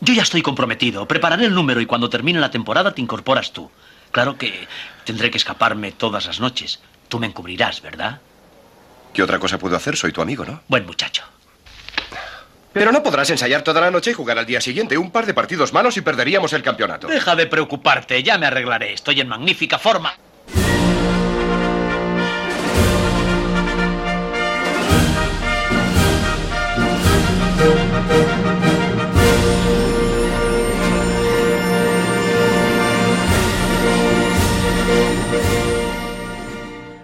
Yo 0.00 0.14
ya 0.14 0.22
estoy 0.22 0.40
comprometido. 0.40 1.06
Prepararé 1.06 1.44
el 1.44 1.54
número 1.54 1.80
y 1.82 1.86
cuando 1.86 2.08
termine 2.08 2.40
la 2.40 2.50
temporada 2.50 2.94
te 2.94 3.02
incorporas 3.02 3.52
tú. 3.52 3.70
Claro 4.12 4.36
que 4.36 4.66
tendré 5.04 5.30
que 5.30 5.38
escaparme 5.38 5.92
todas 5.92 6.26
las 6.26 6.40
noches. 6.40 6.80
Tú 7.08 7.18
me 7.18 7.26
encubrirás, 7.26 7.80
¿verdad? 7.82 8.20
¿Qué 9.12 9.22
otra 9.22 9.38
cosa 9.38 9.58
puedo 9.58 9.76
hacer? 9.76 9.96
Soy 9.96 10.12
tu 10.12 10.22
amigo, 10.22 10.44
¿no? 10.44 10.62
Buen 10.68 10.86
muchacho. 10.86 11.24
Pero 12.72 12.92
no 12.92 13.02
podrás 13.02 13.28
ensayar 13.30 13.62
toda 13.62 13.80
la 13.80 13.90
noche 13.90 14.12
y 14.12 14.14
jugar 14.14 14.38
al 14.38 14.46
día 14.46 14.60
siguiente. 14.60 14.96
Un 14.96 15.10
par 15.10 15.26
de 15.26 15.34
partidos 15.34 15.72
malos 15.72 15.96
y 15.96 16.02
perderíamos 16.02 16.52
el 16.52 16.62
campeonato. 16.62 17.08
Deja 17.08 17.34
de 17.34 17.46
preocuparte, 17.46 18.22
ya 18.22 18.38
me 18.38 18.46
arreglaré. 18.46 18.92
Estoy 18.92 19.20
en 19.20 19.28
magnífica 19.28 19.78
forma. 19.78 20.14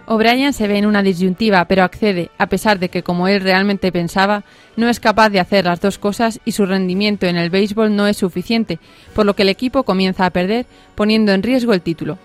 O'Brien 0.09 0.53
se 0.53 0.69
ve 0.69 0.79
en 0.79 0.87
una 0.87 1.03
disyuntiva, 1.03 1.65
pero 1.65 1.83
accede, 1.83 2.31
a 2.39 2.47
pesar 2.47 2.79
de 2.79 2.89
que, 2.89 3.03
como 3.03 3.27
él 3.27 3.41
realmente 3.41 3.91
pensaba, 3.91 4.45
no 4.77 4.89
es 4.89 5.01
capaz 5.01 5.31
de 5.31 5.41
hacer 5.41 5.65
las 5.65 5.81
dos 5.81 5.99
cosas 5.99 6.39
y 6.45 6.53
su 6.53 6.65
rendimiento 6.65 7.27
en 7.27 7.37
el 7.37 7.51
béisbol 7.51 7.95
no 7.95 8.07
es 8.07 8.17
suficiente, 8.17 8.79
por 9.15 9.27
lo 9.27 9.35
que 9.35 9.43
el 9.43 9.49
equipo 9.49 9.83
comienza 9.83 10.25
a 10.25 10.31
perder, 10.31 10.67
poniendo 10.95 11.33
en 11.33 11.43
riesgo 11.43 11.73
el 11.73 11.83
título. 11.83 12.19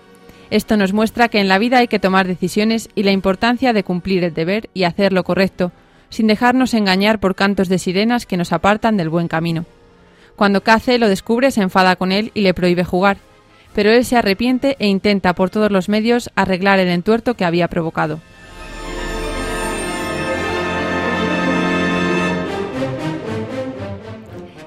Esto 0.50 0.76
nos 0.76 0.92
muestra 0.92 1.28
que 1.28 1.40
en 1.40 1.48
la 1.48 1.58
vida 1.58 1.78
hay 1.78 1.88
que 1.88 1.98
tomar 1.98 2.28
decisiones 2.28 2.88
y 2.94 3.02
la 3.02 3.10
importancia 3.10 3.72
de 3.72 3.82
cumplir 3.82 4.22
el 4.22 4.34
deber 4.34 4.70
y 4.74 4.84
hacer 4.84 5.12
lo 5.12 5.24
correcto, 5.24 5.72
sin 6.08 6.28
dejarnos 6.28 6.74
engañar 6.74 7.18
por 7.18 7.34
cantos 7.34 7.68
de 7.68 7.78
sirenas 7.78 8.26
que 8.26 8.36
nos 8.36 8.52
apartan 8.52 8.96
del 8.96 9.08
buen 9.08 9.26
camino. 9.26 9.64
Cuando 10.36 10.62
Cace 10.62 10.98
lo 10.98 11.08
descubre, 11.08 11.50
se 11.50 11.62
enfada 11.62 11.96
con 11.96 12.12
él 12.12 12.30
y 12.34 12.42
le 12.42 12.54
prohíbe 12.54 12.84
jugar, 12.84 13.16
pero 13.74 13.90
él 13.90 14.04
se 14.04 14.16
arrepiente 14.16 14.76
e 14.78 14.86
intenta 14.86 15.34
por 15.34 15.50
todos 15.50 15.70
los 15.70 15.88
medios 15.88 16.30
arreglar 16.34 16.78
el 16.78 16.88
entuerto 16.88 17.34
que 17.34 17.44
había 17.44 17.68
provocado. 17.68 18.20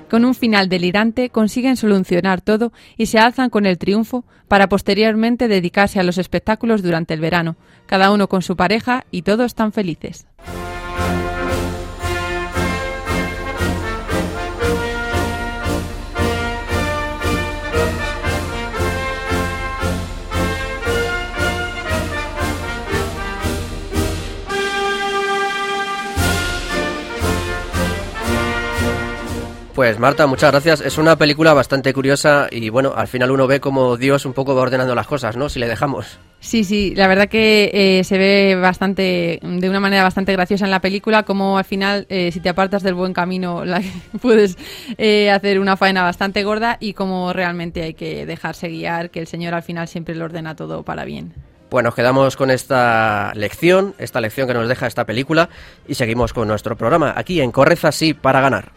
Con 0.10 0.24
un 0.24 0.36
final 0.36 0.70
delirante 0.70 1.30
consiguen 1.30 1.76
solucionar 1.76 2.40
todo 2.40 2.72
y 2.96 3.08
se 3.08 3.20
alzan 3.20 3.50
con 3.50 3.66
el 3.66 3.78
triunfo 3.78 4.24
para 4.48 4.70
posteriormente 4.70 5.48
dedicarse 5.48 6.00
a 6.00 6.04
los 6.04 6.18
espectáculos 6.18 6.84
durante 6.84 7.14
el 7.14 7.20
verano, 7.20 7.58
cada 7.86 8.12
uno 8.12 8.30
con 8.30 8.42
su 8.42 8.56
pareja 8.56 9.06
y 9.12 9.24
todos 9.24 9.56
tan 9.56 9.74
felices. 9.74 10.28
Pues 29.76 30.00
Marta, 30.00 30.26
muchas 30.26 30.52
gracias. 30.52 30.80
Es 30.80 30.98
una 30.98 31.18
película 31.18 31.54
bastante 31.54 31.94
curiosa 31.94 32.48
y 32.50 32.70
bueno, 32.70 32.94
al 32.96 33.10
final 33.10 33.30
uno 33.32 33.46
ve 33.46 33.60
como 33.60 33.98
Dios 33.98 34.26
un 34.26 34.32
poco 34.32 34.56
va 34.56 34.62
ordenando 34.62 34.96
las 34.96 35.06
cosas, 35.06 35.36
¿no? 35.36 35.50
Si 35.50 35.60
le 35.60 35.68
dejamos. 35.68 36.18
Sí, 36.40 36.64
sí, 36.64 36.94
la 36.96 37.10
verdad 37.10 37.28
que 37.28 37.72
eh, 37.74 38.04
se 38.06 38.18
ve 38.18 38.56
bastante, 38.56 39.38
de 39.44 39.70
una 39.70 39.82
manera 39.82 40.04
bastante 40.04 40.32
graciosa 40.32 40.64
en 40.64 40.72
la 40.72 40.80
película, 40.80 41.24
como 41.24 41.58
al 41.58 41.66
final, 41.66 42.06
eh, 42.08 42.32
si 42.32 42.40
te 42.40 42.48
apartas 42.48 42.84
del 42.84 42.94
buen 42.94 43.12
camino, 43.12 43.66
la- 43.66 43.82
puedes 44.22 44.58
eh, 44.98 45.30
hacer 45.30 45.60
una 45.60 45.76
faena 45.76 46.04
bastante 46.04 46.46
gorda 46.46 46.78
y 46.80 46.94
como 46.94 47.34
realmente 47.34 47.82
hay 47.82 47.96
que 47.96 48.26
dejarse 48.26 48.70
guiar, 48.70 49.10
que 49.10 49.20
el 49.20 49.28
Señor 49.28 49.56
al 49.56 49.64
final 49.64 49.90
siempre 49.90 50.16
lo 50.16 50.24
ordena 50.24 50.56
todo 50.56 50.84
para 50.84 51.04
bien. 51.04 51.34
Bueno, 51.70 51.88
nos 51.88 51.96
quedamos 51.96 52.38
con 52.38 52.50
esta 52.50 53.34
lección, 53.36 53.94
esta 53.98 54.22
lección 54.22 54.48
que 54.48 54.54
nos 54.54 54.70
deja 54.70 54.88
esta 54.88 55.04
película 55.04 55.50
y 55.86 55.96
seguimos 55.96 56.32
con 56.32 56.48
nuestro 56.48 56.78
programa 56.78 57.14
aquí 57.18 57.42
en 57.42 57.52
Correza 57.52 57.92
sí 57.92 58.14
para 58.14 58.40
ganar. 58.40 58.72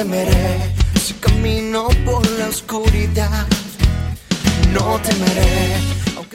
Temeré 0.00 0.56
si 0.98 1.12
camino 1.14 1.88
por 2.06 2.26
la 2.38 2.48
oscuridad. 2.48 3.46
No 4.72 4.98
temeré. 5.00 5.76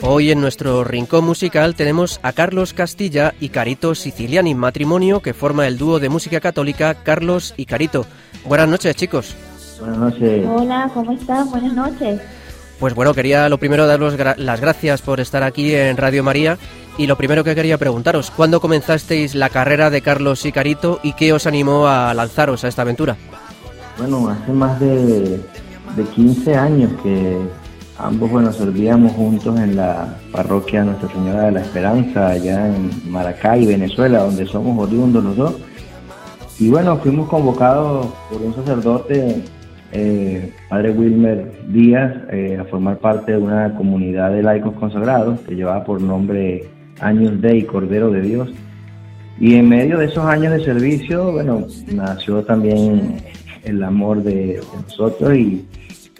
Hoy 0.02 0.30
en 0.30 0.40
nuestro 0.40 0.84
rincón 0.84 1.24
musical 1.24 1.74
tenemos 1.74 2.20
a 2.22 2.32
Carlos 2.32 2.72
Castilla 2.74 3.34
y 3.40 3.48
Carito 3.48 3.96
Siciliani, 3.96 4.54
matrimonio 4.54 5.20
que 5.20 5.34
forma 5.34 5.66
el 5.66 5.78
dúo 5.78 5.98
de 5.98 6.08
música 6.08 6.38
católica 6.40 6.94
Carlos 7.02 7.54
y 7.56 7.66
Carito. 7.66 8.06
Buenas 8.44 8.68
noches, 8.68 8.94
chicos. 8.94 9.34
Buenas 9.80 9.98
noches. 9.98 10.46
Hola, 10.46 10.88
¿cómo 10.94 11.10
estás? 11.10 11.50
Buenas 11.50 11.72
noches. 11.72 12.20
Pues 12.78 12.94
bueno, 12.94 13.14
quería 13.14 13.48
lo 13.48 13.58
primero 13.58 13.88
daros 13.88 14.16
gra- 14.16 14.36
las 14.36 14.60
gracias 14.60 15.02
por 15.02 15.18
estar 15.18 15.42
aquí 15.42 15.74
en 15.74 15.96
Radio 15.96 16.22
María 16.22 16.56
y 16.98 17.08
lo 17.08 17.16
primero 17.16 17.42
que 17.42 17.56
quería 17.56 17.78
preguntaros, 17.78 18.30
¿cuándo 18.30 18.60
comenzasteis 18.60 19.34
la 19.34 19.48
carrera 19.48 19.90
de 19.90 20.02
Carlos 20.02 20.44
y 20.46 20.52
Carito 20.52 21.00
y 21.02 21.14
qué 21.14 21.32
os 21.32 21.46
animó 21.48 21.88
a 21.88 22.14
lanzaros 22.14 22.62
a 22.62 22.68
esta 22.68 22.82
aventura? 22.82 23.16
Bueno, 23.98 24.28
hace 24.28 24.52
más 24.52 24.78
de, 24.78 25.40
de 25.96 26.04
15 26.14 26.54
años 26.54 26.90
que 27.02 27.38
ambos, 27.98 28.30
bueno, 28.30 28.52
servíamos 28.52 29.12
juntos 29.12 29.58
en 29.58 29.76
la 29.76 30.18
parroquia 30.32 30.84
Nuestra 30.84 31.08
Señora 31.08 31.44
de 31.44 31.52
la 31.52 31.60
Esperanza, 31.60 32.28
allá 32.28 32.68
en 32.68 32.90
Maracay, 33.10 33.64
Venezuela, 33.64 34.20
donde 34.20 34.46
somos 34.46 34.86
oriundos 34.86 35.24
los 35.24 35.36
dos. 35.36 35.54
Y 36.58 36.68
bueno, 36.68 36.98
fuimos 36.98 37.28
convocados 37.28 38.06
por 38.30 38.42
un 38.42 38.54
sacerdote, 38.54 39.42
eh, 39.92 40.52
Padre 40.68 40.90
Wilmer 40.90 41.52
Díaz, 41.68 42.14
eh, 42.30 42.58
a 42.60 42.64
formar 42.64 42.98
parte 42.98 43.32
de 43.32 43.38
una 43.38 43.74
comunidad 43.76 44.30
de 44.30 44.42
laicos 44.42 44.74
consagrados 44.74 45.40
que 45.40 45.54
llevaba 45.54 45.84
por 45.84 46.02
nombre 46.02 46.68
Años 47.00 47.40
Dei, 47.40 47.64
Cordero 47.64 48.10
de 48.10 48.20
Dios. 48.20 48.50
Y 49.38 49.54
en 49.54 49.68
medio 49.68 49.98
de 49.98 50.06
esos 50.06 50.24
años 50.24 50.52
de 50.52 50.64
servicio, 50.64 51.32
bueno, 51.32 51.66
nació 51.92 52.42
también 52.42 53.22
el 53.66 53.82
amor 53.82 54.22
de, 54.22 54.34
de 54.34 54.62
nosotros 54.82 55.34
y, 55.34 55.66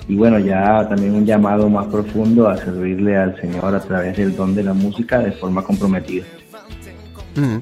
y 0.09 0.17
bueno, 0.17 0.39
ya 0.39 0.87
también 0.89 1.15
un 1.15 1.25
llamado 1.25 1.69
más 1.69 1.87
profundo 1.87 2.49
a 2.49 2.57
servirle 2.57 3.17
al 3.17 3.41
Señor 3.41 3.75
a 3.75 3.81
través 3.81 4.17
del 4.17 4.37
don 4.37 4.55
de 4.55 4.63
la 4.63 4.73
música 4.75 5.19
de 5.19 5.33
forma 5.33 5.63
comprometida. 5.63 6.25
Mm, 7.35 7.59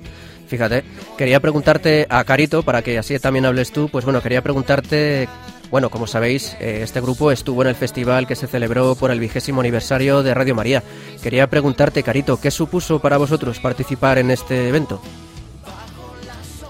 Fíjate, 0.46 0.84
quería 1.16 1.40
preguntarte 1.40 2.06
a 2.08 2.22
Carito, 2.24 2.62
para 2.62 2.82
que 2.82 2.98
así 2.98 3.18
también 3.18 3.46
hables 3.46 3.72
tú, 3.72 3.88
pues 3.88 4.04
bueno, 4.04 4.20
quería 4.20 4.42
preguntarte, 4.42 5.28
bueno, 5.70 5.90
como 5.90 6.06
sabéis, 6.06 6.56
eh, 6.60 6.80
este 6.82 7.00
grupo 7.00 7.32
estuvo 7.32 7.62
en 7.62 7.68
el 7.68 7.74
festival 7.74 8.26
que 8.26 8.36
se 8.36 8.46
celebró 8.46 8.94
por 8.94 9.10
el 9.10 9.20
vigésimo 9.20 9.62
aniversario 9.62 10.22
de 10.22 10.34
Radio 10.34 10.54
María. 10.54 10.82
Quería 11.22 11.48
preguntarte, 11.48 12.02
Carito, 12.02 12.40
¿qué 12.40 12.50
supuso 12.50 13.00
para 13.00 13.16
vosotros 13.16 13.58
participar 13.58 14.18
en 14.18 14.30
este 14.30 14.68
evento? 14.68 15.00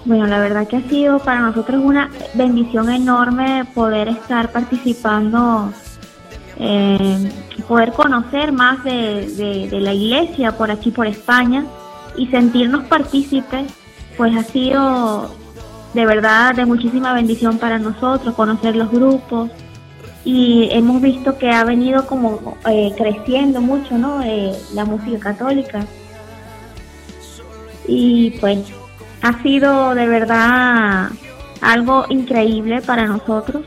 Bueno, 0.05 0.27
la 0.27 0.39
verdad 0.39 0.67
que 0.67 0.77
ha 0.77 0.87
sido 0.87 1.17
para 1.19 1.39
nosotros 1.39 1.81
una 1.83 2.11
bendición 2.35 2.91
enorme 2.91 3.65
poder 3.73 4.07
estar 4.07 4.51
participando, 4.51 5.71
eh, 6.59 7.31
poder 7.67 7.91
conocer 7.91 8.51
más 8.51 8.83
de, 8.83 9.67
de- 9.71 9.79
la 9.81 9.93
iglesia 9.93 10.55
por 10.57 10.69
aquí, 10.69 10.91
por 10.91 11.07
España, 11.07 11.65
y 12.17 12.27
sentirnos 12.27 12.83
partícipes, 12.85 13.65
pues 14.15 14.35
ha 14.37 14.43
sido 14.43 15.35
de 15.95 16.05
verdad 16.05 16.53
de 16.55 16.65
muchísima 16.65 17.13
bendición 17.13 17.57
para 17.57 17.79
nosotros, 17.79 18.35
conocer 18.35 18.75
los 18.75 18.91
grupos, 18.91 19.49
y 20.23 20.69
hemos 20.71 21.01
visto 21.01 21.37
que 21.39 21.49
ha 21.49 21.63
venido 21.63 22.05
como 22.05 22.57
eh, 22.69 22.93
creciendo 22.95 23.59
mucho, 23.59 23.97
¿no? 23.97 24.21
Eh, 24.23 24.51
la 24.73 24.85
música 24.85 25.19
católica. 25.19 25.85
Y 27.87 28.31
pues 28.39 28.59
ha 29.21 29.41
sido 29.41 29.95
de 29.95 30.07
verdad 30.07 31.09
algo 31.61 32.05
increíble 32.09 32.81
para 32.81 33.05
nosotros 33.07 33.63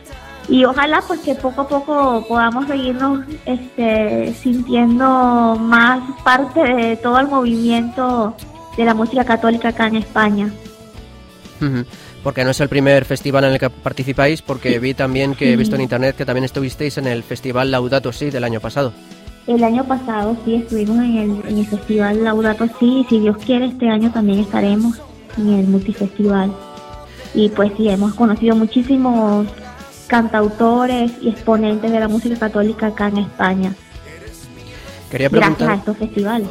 y 0.49 0.65
ojalá 0.65 1.03
pues 1.07 1.21
que 1.21 1.35
poco 1.35 1.63
a 1.63 1.69
poco 1.69 2.25
podamos 2.27 2.67
seguirnos 2.67 3.21
este, 3.45 4.33
sintiendo 4.33 5.57
más 5.61 6.01
parte 6.25 6.61
de 6.61 6.97
todo 6.97 7.21
el 7.21 7.29
movimiento 7.29 8.35
de 8.77 8.85
la 8.85 8.95
música 8.95 9.25
católica 9.25 9.69
acá 9.69 9.89
en 9.89 9.97
España. 9.97 10.51
Porque 12.23 12.45
no 12.45 12.51
es 12.51 12.61
el 12.61 12.69
primer 12.69 13.05
festival 13.05 13.45
en 13.45 13.53
el 13.53 13.59
que 13.59 13.69
participáis, 13.69 14.41
porque 14.41 14.79
vi 14.79 14.95
también 14.95 15.35
que 15.35 15.53
he 15.53 15.57
visto 15.57 15.75
en 15.75 15.83
internet 15.83 16.17
que 16.17 16.25
también 16.25 16.45
estuvisteis 16.45 16.97
en 16.97 17.09
el 17.09 17.23
festival 17.23 17.71
Laudato 17.71 18.13
Si 18.13 18.31
del 18.31 18.45
año 18.45 18.61
pasado. 18.61 18.93
El 19.47 19.63
año 19.65 19.85
pasado 19.85 20.37
sí 20.45 20.55
estuvimos 20.55 20.97
en 20.99 21.17
el, 21.19 21.43
en 21.47 21.59
el 21.59 21.67
festival 21.67 22.25
Laudato 22.25 22.67
Si 22.79 23.01
y 23.01 23.05
si 23.05 23.21
Dios 23.21 23.37
quiere 23.45 23.67
este 23.67 23.89
año 23.89 24.11
también 24.13 24.41
estaremos 24.41 24.99
en 25.39 25.55
el 25.55 25.67
multifestival. 25.67 26.53
Y 27.35 27.49
pues 27.51 27.73
sí, 27.77 27.89
hemos 27.89 28.15
conocido 28.15 28.57
muchísimos 28.57 29.47
cantautores 30.09 31.13
y 31.21 31.29
exponentes 31.29 31.93
de 31.93 32.01
la 32.01 32.09
música 32.09 32.37
católica 32.37 32.89
acá 32.89 33.07
en 33.09 33.19
España, 33.19 33.75
Quería 35.11 35.29
gracias 35.29 35.53
a 35.53 35.57
preguntar, 35.57 35.79
estos 35.79 35.97
festivales. 35.97 36.49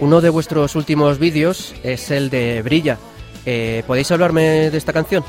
Uno 0.00 0.20
de 0.20 0.30
vuestros 0.30 0.74
últimos 0.74 1.18
vídeos 1.18 1.74
es 1.82 2.10
el 2.10 2.30
de 2.30 2.62
Brilla. 2.62 2.98
Eh, 3.46 3.84
¿Podéis 3.86 4.10
hablarme 4.10 4.70
de 4.70 4.78
esta 4.78 4.92
canción? 4.92 5.22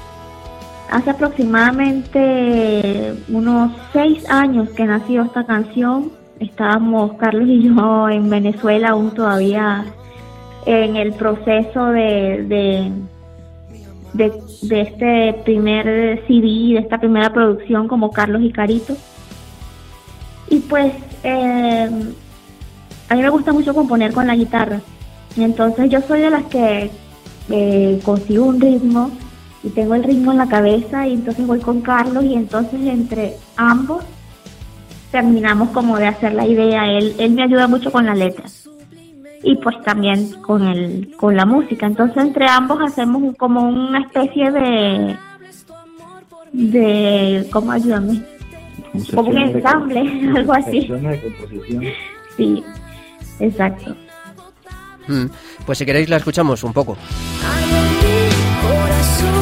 Hace 0.89 1.11
aproximadamente 1.11 3.13
unos 3.28 3.72
seis 3.91 4.28
años 4.30 4.70
que 4.70 4.86
nació 4.86 5.24
esta 5.24 5.45
canción. 5.45 6.11
Estábamos 6.39 7.13
Carlos 7.18 7.47
y 7.47 7.63
yo 7.63 8.09
en 8.09 8.30
Venezuela 8.30 8.89
aún 8.89 9.11
todavía 9.11 9.86
en 10.66 10.95
el 10.95 11.13
proceso 11.13 11.86
de, 11.88 12.43
de, 12.43 12.91
de, 14.13 14.82
este 14.82 15.34
primer 15.43 16.24
CD, 16.28 16.74
de 16.74 16.80
esta 16.80 16.97
primera 16.97 17.32
producción 17.32 17.88
como 17.88 18.11
Carlos 18.11 18.41
y 18.41 18.51
Carito. 18.51 18.95
Y 20.49 20.59
pues 20.59 20.93
eh, 21.24 21.89
a 23.09 23.16
mí 23.16 23.22
me 23.22 23.30
gusta 23.30 23.53
mucho 23.53 23.74
componer 23.74 24.13
con 24.13 24.28
la 24.28 24.36
guitarra. 24.36 24.82
Entonces 25.38 25.89
yo 25.89 26.01
soy 26.01 26.22
de 26.22 26.30
las 26.30 26.45
que 26.45 26.89
eh, 27.49 27.99
consigo 28.03 28.45
un 28.45 28.59
ritmo 28.59 29.11
y 29.63 29.70
tengo 29.70 29.95
el 29.95 30.03
ritmo 30.03 30.32
en 30.32 30.38
la 30.38 30.47
cabeza 30.47 31.07
y 31.07 31.13
entonces 31.13 31.45
voy 31.45 31.59
con 31.59 31.82
Carlos 31.82 32.24
y 32.24 32.34
entonces 32.34 32.80
entre 32.82 33.36
ambos 33.57 34.03
terminamos 35.11 35.70
como 35.70 35.97
de 35.97 36.07
hacer 36.07 36.34
la 36.34 36.47
idea. 36.47 36.91
Él, 36.91 37.16
él 37.20 37.32
me 37.32 37.43
ayuda 37.43 37.68
mucho 37.68 37.91
con 37.91 38.05
la 38.05 38.16
letra 38.16 38.45
y 39.45 39.55
pues 39.57 39.79
también 39.83 40.41
con 40.41 40.67
el 40.67 41.13
con 41.17 41.35
la 41.37 41.45
música. 41.45 41.85
Entonces 41.85 42.17
entre 42.17 42.47
ambos 42.47 42.79
hacemos 42.81 43.21
un- 43.21 43.33
como 43.35 43.61
una 43.69 43.99
especie 44.01 44.51
de 44.51 45.15
de 46.51 47.47
¿cómo 47.51 47.71
ayúdame? 47.71 48.21
Como 49.13 49.29
un 49.29 49.35
de 49.35 49.41
ensamble, 49.51 50.31
algo 50.35 50.53
así. 50.53 50.87
de 50.87 51.21
composición. 51.21 51.83
Sí, 52.37 52.63
exacto. 53.39 53.95
Mm, 55.07 55.25
Pues 55.65 55.77
si 55.77 55.85
queréis 55.85 56.09
la 56.09 56.17
escuchamos 56.17 56.63
un 56.63 56.73
poco. 56.73 56.97
Corazón, 58.61 59.34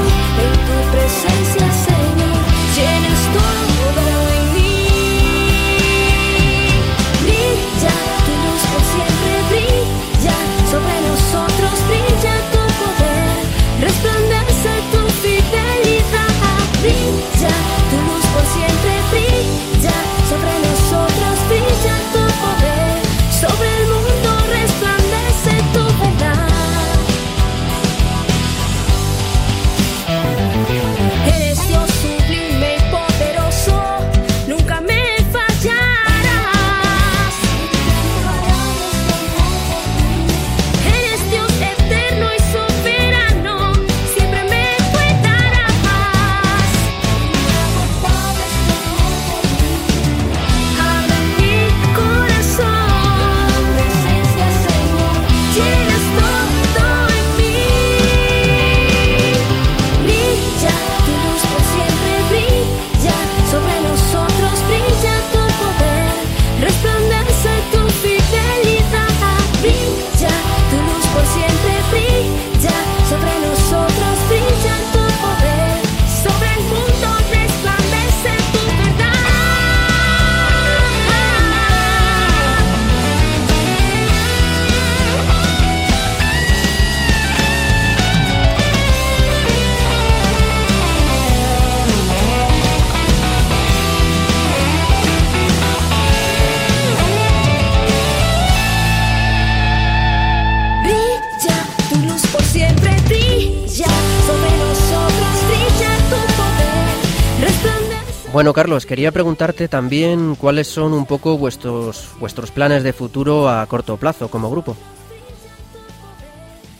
Bueno, 108.44 108.56
Carlos, 108.56 108.86
quería 108.86 109.14
preguntarte 109.14 109.70
también 109.70 110.36
cuáles 110.36 110.68
son 110.68 110.92
un 110.92 111.06
poco 111.06 111.38
vuestros, 111.38 112.10
vuestros 112.20 112.52
planes 112.52 112.84
de 112.84 112.92
futuro 112.92 113.48
a 113.48 113.66
corto 113.68 113.96
plazo 113.96 114.28
como 114.28 114.52
grupo. 114.52 114.76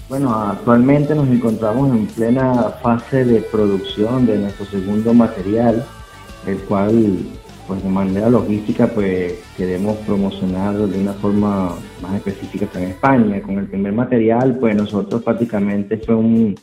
Bueno, 0.10 0.36
actualmente 0.36 1.16
nos 1.16 1.30
encontramos 1.30 1.90
en 1.92 2.08
plena 2.08 2.54
fase 2.84 3.24
de 3.24 3.40
producción 3.44 4.26
de 4.26 4.40
nuestro 4.40 4.66
segundo 4.66 5.14
material, 5.14 5.86
el 6.46 6.58
cual, 6.64 7.20
pues 7.66 7.82
de 7.82 7.90
manera 7.90 8.30
logística, 8.30 8.88
pues 8.88 9.36
queremos 9.56 9.96
promocionarlo 10.00 10.86
de 10.86 11.00
una 11.00 11.14
forma 11.14 11.76
más 12.02 12.16
específica 12.16 12.68
en 12.78 12.90
España. 12.90 13.42
Con 13.42 13.58
el 13.58 13.68
primer 13.68 13.94
material, 13.94 14.58
pues 14.60 14.76
nosotros 14.76 15.24
prácticamente 15.24 15.98
fue 15.98 16.16
un, 16.16 16.56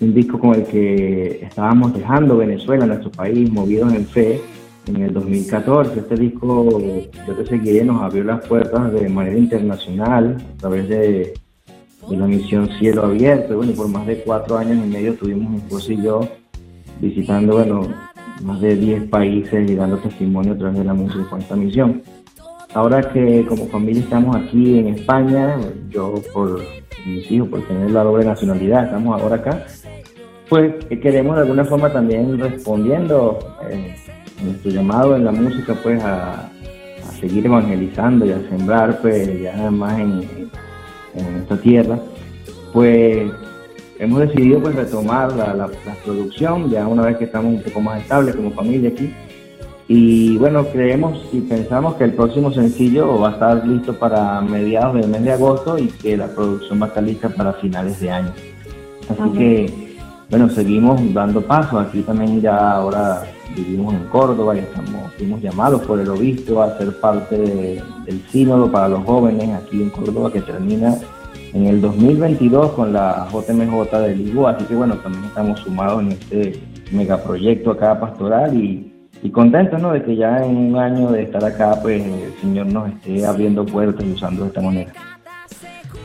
un 0.00 0.14
disco 0.14 0.38
con 0.38 0.54
el 0.54 0.64
que 0.64 1.40
estábamos 1.42 1.92
dejando 1.94 2.36
Venezuela, 2.36 2.86
nuestro 2.86 3.10
país, 3.10 3.50
movidos 3.50 3.92
en 3.92 4.06
fe. 4.06 4.40
En 4.86 5.02
el 5.02 5.12
2014, 5.12 6.00
este 6.00 6.14
disco, 6.14 6.80
Yo 7.26 7.34
te 7.34 7.46
seguiré, 7.46 7.84
nos 7.84 8.00
abrió 8.00 8.24
las 8.24 8.46
puertas 8.46 8.90
de 8.92 9.06
manera 9.10 9.36
internacional 9.36 10.38
a 10.54 10.56
través 10.56 10.88
de 10.88 11.34
la 12.08 12.26
misión 12.26 12.70
Cielo 12.78 13.02
Abierto. 13.04 13.52
Y 13.52 13.56
bueno, 13.56 13.72
por 13.72 13.88
más 13.88 14.06
de 14.06 14.22
cuatro 14.22 14.56
años 14.56 14.78
y 14.82 14.88
medio 14.88 15.14
tuvimos 15.14 15.50
mi 15.50 15.56
esposo 15.58 15.92
y 15.92 16.02
yo 16.02 16.20
visitando, 17.00 17.56
bueno, 17.56 17.86
más 18.42 18.60
de 18.60 18.76
10 18.76 19.08
países 19.08 19.70
y 19.70 19.74
dando 19.74 19.98
testimonio 19.98 20.54
a 20.54 20.56
través 20.56 20.78
de 20.78 20.84
la 20.84 20.94
música 20.94 21.28
con 21.28 21.40
esta 21.40 21.56
misión. 21.56 22.02
Ahora 22.74 23.00
que 23.12 23.46
como 23.46 23.66
familia 23.68 24.02
estamos 24.02 24.36
aquí 24.36 24.78
en 24.78 24.88
España, 24.88 25.56
yo 25.88 26.14
por 26.32 26.60
mis 27.06 27.30
hijos, 27.30 27.48
por 27.48 27.66
tener 27.66 27.90
la 27.90 28.04
doble 28.04 28.24
nacionalidad, 28.24 28.84
estamos 28.84 29.20
ahora 29.20 29.36
acá, 29.36 29.64
pues 30.48 30.74
queremos 31.02 31.36
de 31.36 31.42
alguna 31.42 31.64
forma 31.64 31.90
también 31.90 32.38
respondiendo 32.38 33.38
eh, 33.70 33.94
nuestro 34.42 34.70
llamado 34.70 35.16
en 35.16 35.24
la 35.24 35.32
música, 35.32 35.74
pues 35.82 36.02
a, 36.02 36.50
seguir 37.20 37.46
evangelizando 37.46 38.24
y 38.26 38.30
a 38.30 38.48
sembrar, 38.48 39.00
pues 39.00 39.40
ya 39.42 39.70
más 39.70 39.98
en, 39.98 40.50
en 41.14 41.36
esta 41.36 41.56
tierra, 41.60 41.98
pues 42.72 43.28
hemos 43.98 44.20
decidido 44.20 44.60
pues 44.60 44.76
retomar 44.76 45.32
la, 45.32 45.54
la, 45.54 45.66
la, 45.66 45.94
producción 46.04 46.70
ya 46.70 46.86
una 46.86 47.02
vez 47.02 47.16
que 47.16 47.24
estamos 47.24 47.54
un 47.54 47.62
poco 47.62 47.80
más 47.80 48.02
estables 48.02 48.36
como 48.36 48.52
familia 48.52 48.90
aquí. 48.90 49.12
Y 49.90 50.36
bueno, 50.36 50.66
creemos 50.66 51.18
y 51.32 51.40
pensamos 51.40 51.94
que 51.94 52.04
el 52.04 52.12
próximo 52.12 52.52
sencillo 52.52 53.18
va 53.18 53.30
a 53.30 53.32
estar 53.32 53.66
listo 53.66 53.94
para 53.98 54.40
mediados 54.42 54.94
del 54.96 55.08
mes 55.08 55.24
de 55.24 55.32
agosto 55.32 55.78
y 55.78 55.86
que 55.86 56.14
la 56.16 56.26
producción 56.26 56.80
va 56.80 56.86
a 56.86 56.88
estar 56.88 57.02
lista 57.02 57.30
para 57.30 57.54
finales 57.54 57.98
de 58.00 58.10
año. 58.10 58.32
Así 59.08 59.22
Ajá. 59.22 59.32
que, 59.32 59.96
bueno, 60.28 60.50
seguimos 60.50 61.00
dando 61.14 61.40
pasos. 61.40 61.86
Aquí 61.86 62.02
también 62.02 62.38
ya 62.42 62.72
ahora 62.72 63.22
vivimos 63.56 63.94
en 63.94 64.04
Córdoba 64.10 64.54
y 64.56 64.58
estamos, 64.58 65.10
fuimos 65.16 65.40
llamados 65.40 65.80
por 65.82 65.98
el 65.98 66.08
obispo 66.10 66.60
a 66.60 66.76
ser 66.76 67.00
parte 67.00 67.38
de- 67.38 67.82
del 68.04 68.20
sínodo 68.30 68.70
para 68.70 68.90
los 68.90 69.02
jóvenes 69.04 69.48
aquí 69.54 69.80
en 69.82 69.88
Córdoba 69.88 70.30
que 70.30 70.42
termina 70.42 70.96
en 71.54 71.64
el 71.64 71.80
2022 71.80 72.72
con 72.72 72.92
la 72.92 73.26
JMJ 73.32 74.00
de 74.02 74.16
Lisboa. 74.16 74.50
Así 74.50 74.66
que 74.66 74.74
bueno, 74.74 74.96
también 74.96 75.24
estamos 75.24 75.60
sumados 75.60 76.02
en 76.02 76.12
este 76.12 76.60
megaproyecto 76.92 77.70
acá 77.70 77.98
pastoral 77.98 78.54
y, 78.54 78.92
y 79.22 79.30
contentos 79.30 79.80
¿no? 79.80 79.92
de 79.92 80.02
que 80.02 80.16
ya 80.16 80.38
en 80.44 80.56
un 80.56 80.76
año 80.76 81.10
de 81.10 81.22
estar 81.22 81.44
acá, 81.44 81.78
pues 81.82 82.02
el 82.04 82.34
Señor 82.40 82.66
nos 82.66 82.88
esté 82.90 83.26
abriendo 83.26 83.64
puertas 83.64 84.04
y 84.04 84.12
usando 84.12 84.42
de 84.42 84.48
esta 84.48 84.60
manera. 84.60 84.92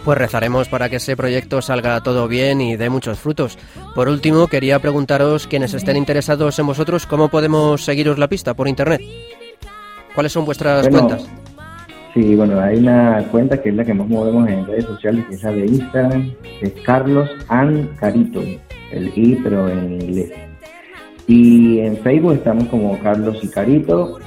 Pues 0.03 0.17
rezaremos 0.17 0.67
para 0.67 0.89
que 0.89 0.97
ese 0.97 1.15
proyecto 1.15 1.61
salga 1.61 2.01
todo 2.01 2.27
bien 2.27 2.59
y 2.59 2.75
dé 2.75 2.89
muchos 2.89 3.19
frutos. 3.19 3.57
Por 3.95 4.09
último, 4.09 4.47
quería 4.47 4.79
preguntaros, 4.79 5.47
quienes 5.47 5.73
estén 5.73 5.95
interesados 5.95 6.59
en 6.59 6.67
vosotros, 6.67 7.05
¿cómo 7.05 7.29
podemos 7.29 7.85
seguiros 7.85 8.17
la 8.17 8.27
pista 8.27 8.53
por 8.53 8.67
internet? 8.67 9.01
¿Cuáles 10.13 10.33
son 10.33 10.45
vuestras 10.45 10.89
Bueno, 10.89 11.07
cuentas? 11.07 11.29
Sí, 12.13 12.35
bueno, 12.35 12.59
hay 12.59 12.77
una 12.77 13.23
cuenta 13.31 13.61
que 13.61 13.69
es 13.69 13.75
la 13.75 13.83
que 13.85 13.93
más 13.93 14.07
movemos 14.07 14.47
en 14.47 14.67
redes 14.67 14.85
sociales, 14.85 15.25
que 15.29 15.35
es 15.35 15.43
la 15.43 15.51
de 15.51 15.65
Instagram, 15.65 16.31
es 16.61 16.73
Carlos 16.85 17.29
An 17.47 17.89
Carito, 17.99 18.41
el 18.91 19.11
I 19.15 19.39
pero 19.41 19.69
en 19.69 20.01
inglés. 20.01 20.31
Y 21.27 21.79
en 21.79 21.97
Facebook 21.97 22.33
estamos 22.33 22.67
como 22.67 22.99
Carlos 22.99 23.37
y 23.41 23.47
Carito. 23.47 24.19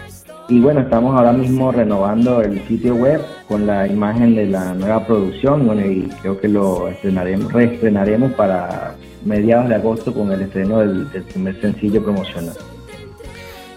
Y 0.48 0.60
bueno, 0.60 0.80
estamos 0.80 1.16
ahora 1.16 1.32
mismo 1.32 1.72
renovando 1.72 2.40
el 2.40 2.66
sitio 2.68 2.94
web 2.94 3.20
con 3.48 3.66
la 3.66 3.86
imagen 3.86 4.36
de 4.36 4.46
la 4.46 4.74
nueva 4.74 5.04
producción. 5.06 5.66
Bueno, 5.66 5.84
y 5.84 6.08
creo 6.22 6.40
que 6.40 6.48
lo 6.48 6.88
estrenaremos, 6.88 7.52
reestrenaremos 7.52 8.32
para 8.32 8.94
mediados 9.24 9.68
de 9.68 9.74
agosto 9.74 10.14
con 10.14 10.30
el 10.30 10.42
estreno 10.42 10.78
del, 10.78 11.10
del 11.10 11.24
primer 11.24 11.60
sencillo 11.60 12.02
promocional. 12.02 12.54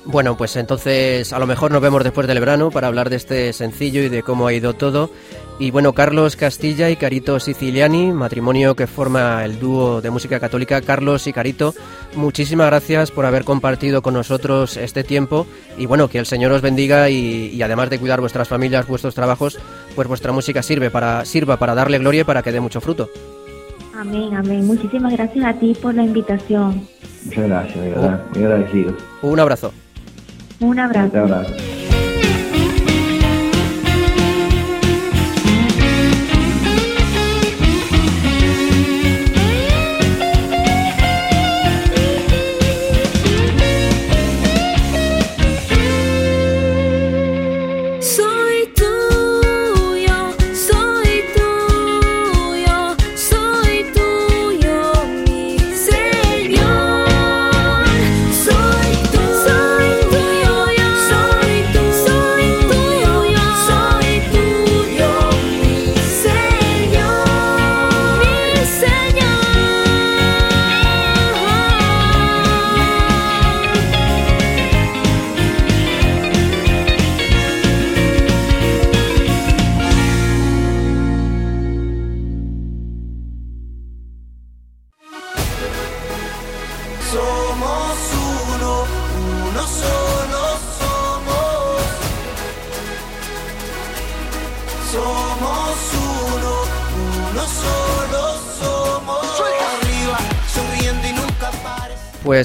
Bueno, 0.06 0.38
pues 0.38 0.56
entonces 0.56 1.34
a 1.34 1.40
lo 1.40 1.46
mejor 1.46 1.72
nos 1.72 1.82
vemos 1.82 2.04
después 2.04 2.26
del 2.28 2.40
verano 2.40 2.72
para 2.72 2.88
hablar 2.88 3.10
de 3.10 3.18
este 3.18 3.54
sencillo 3.54 4.02
y 4.02 4.10
de 4.10 4.24
cómo 4.24 4.48
ha 4.48 4.54
ido 4.54 4.74
todo. 4.74 5.12
Y 5.60 5.72
bueno, 5.72 5.92
Carlos 5.92 6.38
Castilla 6.38 6.90
y 6.90 6.96
Carito 6.96 7.38
Siciliani, 7.38 8.14
matrimonio 8.14 8.76
que 8.78 8.88
forma 8.88 9.44
el 9.44 9.60
dúo 9.60 10.00
de 10.00 10.10
música 10.10 10.40
católica 10.40 10.82
Carlos 10.82 11.28
y 11.28 11.34
Carito, 11.34 11.74
muchísimas 12.16 12.68
gracias 12.68 13.12
por 13.12 13.26
haber 13.26 13.44
compartido 13.44 14.02
con 14.02 14.14
nosotros 14.14 14.78
este 14.78 15.04
tiempo 15.04 15.46
y 15.78 15.86
bueno, 15.86 16.08
que 16.08 16.18
el 16.18 16.26
Señor 16.26 16.54
os 16.54 16.62
bendiga 16.62 17.10
y, 17.10 17.50
y 17.54 17.62
además 17.62 17.90
de 17.90 18.00
cuidar 18.00 18.22
vuestras 18.22 18.48
familias, 18.48 18.88
vuestros 18.88 19.14
trabajos, 19.14 19.60
pues 19.96 20.08
vuestra 20.08 20.32
música 20.32 20.64
sirve 20.64 20.90
para, 20.90 21.26
sirva 21.26 21.58
para 21.58 21.76
darle 21.76 22.00
gloria 22.00 22.22
y 22.22 22.24
para 22.24 22.42
que 22.42 22.54
dé 22.54 22.62
mucho 22.62 22.80
fruto. 22.80 23.10
Amén, 24.00 24.34
amén. 24.34 24.66
Muchísimas 24.66 25.12
gracias 25.12 25.44
a 25.44 25.54
ti 25.60 25.76
por 25.82 25.94
la 25.94 26.04
invitación. 26.04 26.88
Muchas 27.26 27.48
gracias, 27.50 27.84
de 27.84 27.90
verdad, 27.90 28.24
muy 28.34 28.44
agradecido. 28.46 28.94
Un 29.22 29.40
abrazo. 29.42 29.74
Un 30.62 30.80
abrazo. 30.80 31.12
Un 31.12 31.20
abrazo. 31.20 31.54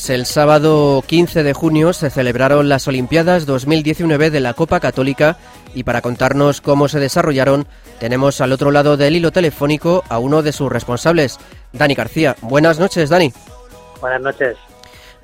Pues 0.05 0.19
el 0.21 0.27
sábado 0.27 1.03
15 1.09 1.43
de 1.43 1.55
junio 1.55 1.95
se 1.95 2.11
celebraron 2.11 2.69
las 2.69 2.87
Olimpiadas 2.87 3.47
2019 3.47 4.29
de 4.29 4.41
la 4.41 4.53
Copa 4.53 4.79
Católica 4.79 5.39
y 5.75 5.85
para 5.85 6.03
contarnos 6.03 6.61
cómo 6.61 6.89
se 6.89 7.01
desarrollaron 7.01 7.65
tenemos 8.01 8.43
al 8.43 8.53
otro 8.53 8.71
lado 8.71 8.99
del 8.99 9.17
hilo 9.17 9.31
telefónico 9.31 10.05
a 10.11 10.19
uno 10.19 10.43
de 10.43 10.53
sus 10.53 10.71
responsables, 10.71 11.39
Dani 11.73 11.95
García. 11.95 12.35
Buenas 12.43 12.79
noches, 12.79 13.09
Dani. 13.09 13.33
Buenas 14.03 14.21
noches. 14.21 14.59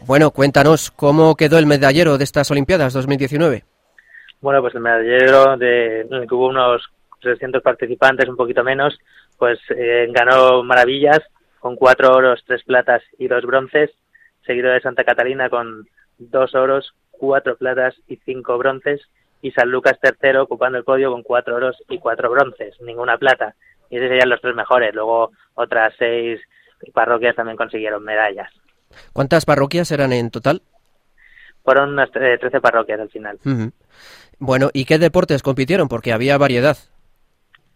Bueno, 0.06 0.30
cuéntanos 0.30 0.90
cómo 0.90 1.34
quedó 1.34 1.58
el 1.58 1.66
medallero 1.66 2.16
de 2.16 2.24
estas 2.24 2.50
Olimpiadas 2.50 2.94
2019. 2.94 3.64
Bueno, 4.40 4.62
pues 4.62 4.74
el 4.74 4.80
medallero 4.80 5.58
de, 5.58 6.06
que 6.26 6.34
hubo 6.34 6.46
unos 6.46 6.88
300 7.20 7.62
participantes, 7.62 8.30
un 8.30 8.36
poquito 8.36 8.64
menos, 8.64 8.98
pues 9.36 9.58
eh, 9.76 10.06
ganó 10.10 10.62
Maravillas 10.62 11.20
con 11.58 11.76
cuatro 11.76 12.14
oros, 12.14 12.42
tres 12.46 12.62
platas 12.64 13.02
y 13.18 13.28
dos 13.28 13.44
bronces, 13.44 13.90
seguido 14.44 14.70
de 14.70 14.80
Santa 14.80 15.04
Catalina 15.04 15.48
con 15.50 15.88
dos 16.18 16.54
oros, 16.54 16.94
cuatro 17.10 17.56
platas 17.56 17.94
y 18.08 18.16
cinco 18.24 18.58
bronces, 18.58 19.00
y 19.42 19.50
San 19.52 19.70
Lucas 19.70 19.98
III 20.02 20.38
ocupando 20.38 20.78
el 20.78 20.84
podio 20.84 21.10
con 21.10 21.22
cuatro 21.22 21.56
oros 21.56 21.76
y 21.88 21.98
cuatro 21.98 22.30
bronces, 22.30 22.74
ninguna 22.80 23.16
plata. 23.18 23.54
Y 23.88 23.96
esos 23.96 24.08
serían 24.08 24.28
los 24.28 24.40
tres 24.40 24.54
mejores. 24.54 24.94
Luego 24.94 25.32
otras 25.54 25.94
seis 25.98 26.40
parroquias 26.92 27.36
también 27.36 27.56
consiguieron 27.56 28.04
medallas. 28.04 28.50
¿Cuántas 29.12 29.44
parroquias 29.44 29.90
eran 29.92 30.12
en 30.12 30.30
total? 30.30 30.62
Fueron 31.64 31.90
unas 31.90 32.10
eh, 32.16 32.38
13 32.38 32.60
parroquias 32.60 33.00
al 33.00 33.10
final. 33.10 33.38
Bueno, 34.38 34.70
¿y 34.72 34.84
qué 34.86 34.98
deportes 34.98 35.42
compitieron? 35.42 35.88
Porque 35.88 36.12
había 36.12 36.38
variedad. 36.38 36.76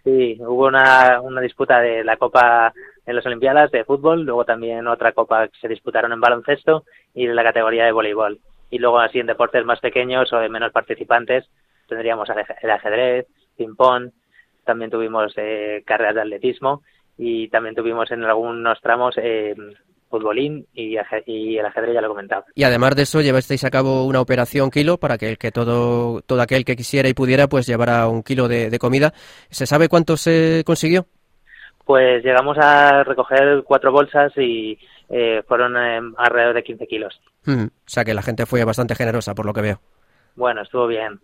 Sí, 0.02 0.36
hubo 0.40 0.66
una, 0.66 1.20
una 1.20 1.40
disputa 1.40 1.80
de 1.80 2.04
la 2.04 2.16
Copa 2.16 2.72
en 3.06 3.16
las 3.16 3.26
Olimpiadas 3.26 3.70
de 3.70 3.84
fútbol, 3.84 4.22
luego 4.22 4.44
también 4.44 4.86
otra 4.86 5.12
Copa 5.12 5.48
que 5.48 5.58
se 5.60 5.68
disputaron 5.68 6.12
en 6.12 6.20
baloncesto 6.20 6.84
y 7.14 7.26
en 7.26 7.36
la 7.36 7.42
categoría 7.42 7.84
de 7.84 7.92
voleibol. 7.92 8.38
Y 8.70 8.78
luego 8.78 8.98
así 8.98 9.18
en 9.20 9.26
deportes 9.26 9.64
más 9.64 9.80
pequeños 9.80 10.32
o 10.32 10.38
de 10.38 10.48
menos 10.48 10.72
participantes 10.72 11.44
tendríamos 11.88 12.28
el 12.30 12.38
aje- 12.38 12.56
el 12.62 12.70
ajedrez, 12.70 13.26
ping-pong, 13.56 14.10
también 14.64 14.90
tuvimos 14.90 15.32
eh, 15.36 15.82
carreras 15.86 16.14
de 16.14 16.20
atletismo 16.22 16.82
y 17.18 17.48
también 17.48 17.74
tuvimos 17.74 18.10
en 18.10 18.24
algunos 18.24 18.80
tramos 18.80 19.14
eh, 19.18 19.54
futbolín 20.08 20.66
y, 20.74 20.96
el 20.96 21.66
ajedrez 21.66 21.94
ya 21.94 22.00
lo 22.00 22.06
he 22.06 22.10
comentado. 22.10 22.44
Y 22.54 22.64
además 22.64 22.96
de 22.96 23.02
eso, 23.02 23.20
llevasteis 23.20 23.64
a 23.64 23.70
cabo 23.70 24.04
una 24.06 24.20
operación 24.20 24.70
kilo 24.70 24.96
para 24.98 25.18
que, 25.18 25.28
el 25.30 25.38
que 25.38 25.50
todo, 25.52 26.22
todo 26.22 26.40
aquel 26.40 26.64
que 26.64 26.76
quisiera 26.76 27.08
y 27.08 27.14
pudiera, 27.14 27.48
pues 27.48 27.66
llevara 27.66 28.08
un 28.08 28.22
kilo 28.22 28.48
de, 28.48 28.70
de 28.70 28.78
comida. 28.78 29.12
¿Se 29.50 29.66
sabe 29.66 29.88
cuánto 29.88 30.16
se 30.16 30.62
consiguió? 30.64 31.06
Pues 31.84 32.24
llegamos 32.24 32.56
a 32.58 33.04
recoger 33.04 33.62
cuatro 33.64 33.92
bolsas 33.92 34.32
y 34.36 34.78
eh, 35.10 35.42
fueron 35.46 35.76
eh, 35.76 36.00
alrededor 36.16 36.54
de 36.54 36.62
15 36.62 36.86
kilos. 36.86 37.20
O 37.46 37.52
sea 37.84 38.04
que 38.04 38.14
la 38.14 38.22
gente 38.22 38.46
fue 38.46 38.64
bastante 38.64 38.94
generosa, 38.94 39.34
por 39.34 39.44
lo 39.46 39.52
que 39.52 39.60
veo. 39.60 39.80
Bueno, 40.36 40.62
estuvo 40.62 40.86
bien. 40.88 41.20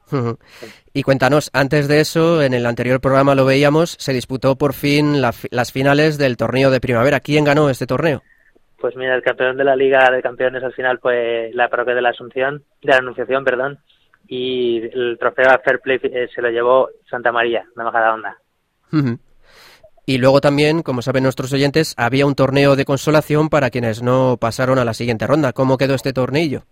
Y 0.93 1.03
cuéntanos, 1.03 1.51
antes 1.53 1.89
de 1.89 2.01
eso, 2.01 2.43
en 2.43 2.55
el 2.55 2.65
anterior 2.67 3.01
programa 3.01 3.35
lo 3.35 3.45
veíamos, 3.45 3.97
se 3.99 4.13
disputó 4.13 4.55
por 4.57 4.73
fin 4.73 5.21
la 5.21 5.33
fi- 5.33 5.49
las 5.51 5.73
finales 5.73 6.17
del 6.19 6.37
torneo 6.37 6.71
de 6.71 6.81
primavera. 6.81 7.19
¿Quién 7.21 7.45
ganó 7.45 7.71
este 7.71 7.87
torneo? 7.89 8.23
Pues 8.79 8.95
mira, 8.97 9.15
el 9.17 9.23
campeón 9.23 9.57
de 9.57 9.65
la 9.65 9.75
Liga 9.77 10.11
de 10.11 10.23
Campeones 10.23 10.63
al 10.63 10.73
final 10.75 10.99
fue 11.01 11.51
la 11.55 11.69
parroquia 11.69 11.95
de 11.95 12.03
la 12.03 12.11
Asunción, 12.11 12.63
de 12.83 12.93
la 12.93 12.99
Anunciación, 12.99 13.45
perdón, 13.45 13.79
y 14.29 14.79
el 14.79 15.17
trofeo 15.19 15.51
a 15.51 15.59
Fair 15.59 15.81
Play 15.81 15.99
eh, 16.05 16.29
se 16.35 16.41
lo 16.41 16.49
llevó 16.51 16.89
Santa 17.11 17.33
María, 17.33 17.65
de 17.77 17.83
Majadahonda. 17.83 18.37
Ujú. 18.93 19.19
Y 20.07 20.19
luego 20.19 20.41
también, 20.41 20.83
como 20.83 21.03
saben 21.03 21.23
nuestros 21.23 21.53
oyentes, 21.53 21.95
había 21.97 22.27
un 22.27 22.35
torneo 22.35 22.75
de 22.77 22.85
consolación 22.85 23.49
para 23.49 23.71
quienes 23.71 24.03
no 24.03 24.37
pasaron 24.41 24.79
a 24.79 24.85
la 24.85 24.95
siguiente 24.95 25.27
ronda. 25.27 25.53
¿Cómo 25.53 25.79
quedó 25.79 25.95
este 25.95 26.13
torneillo? 26.13 26.63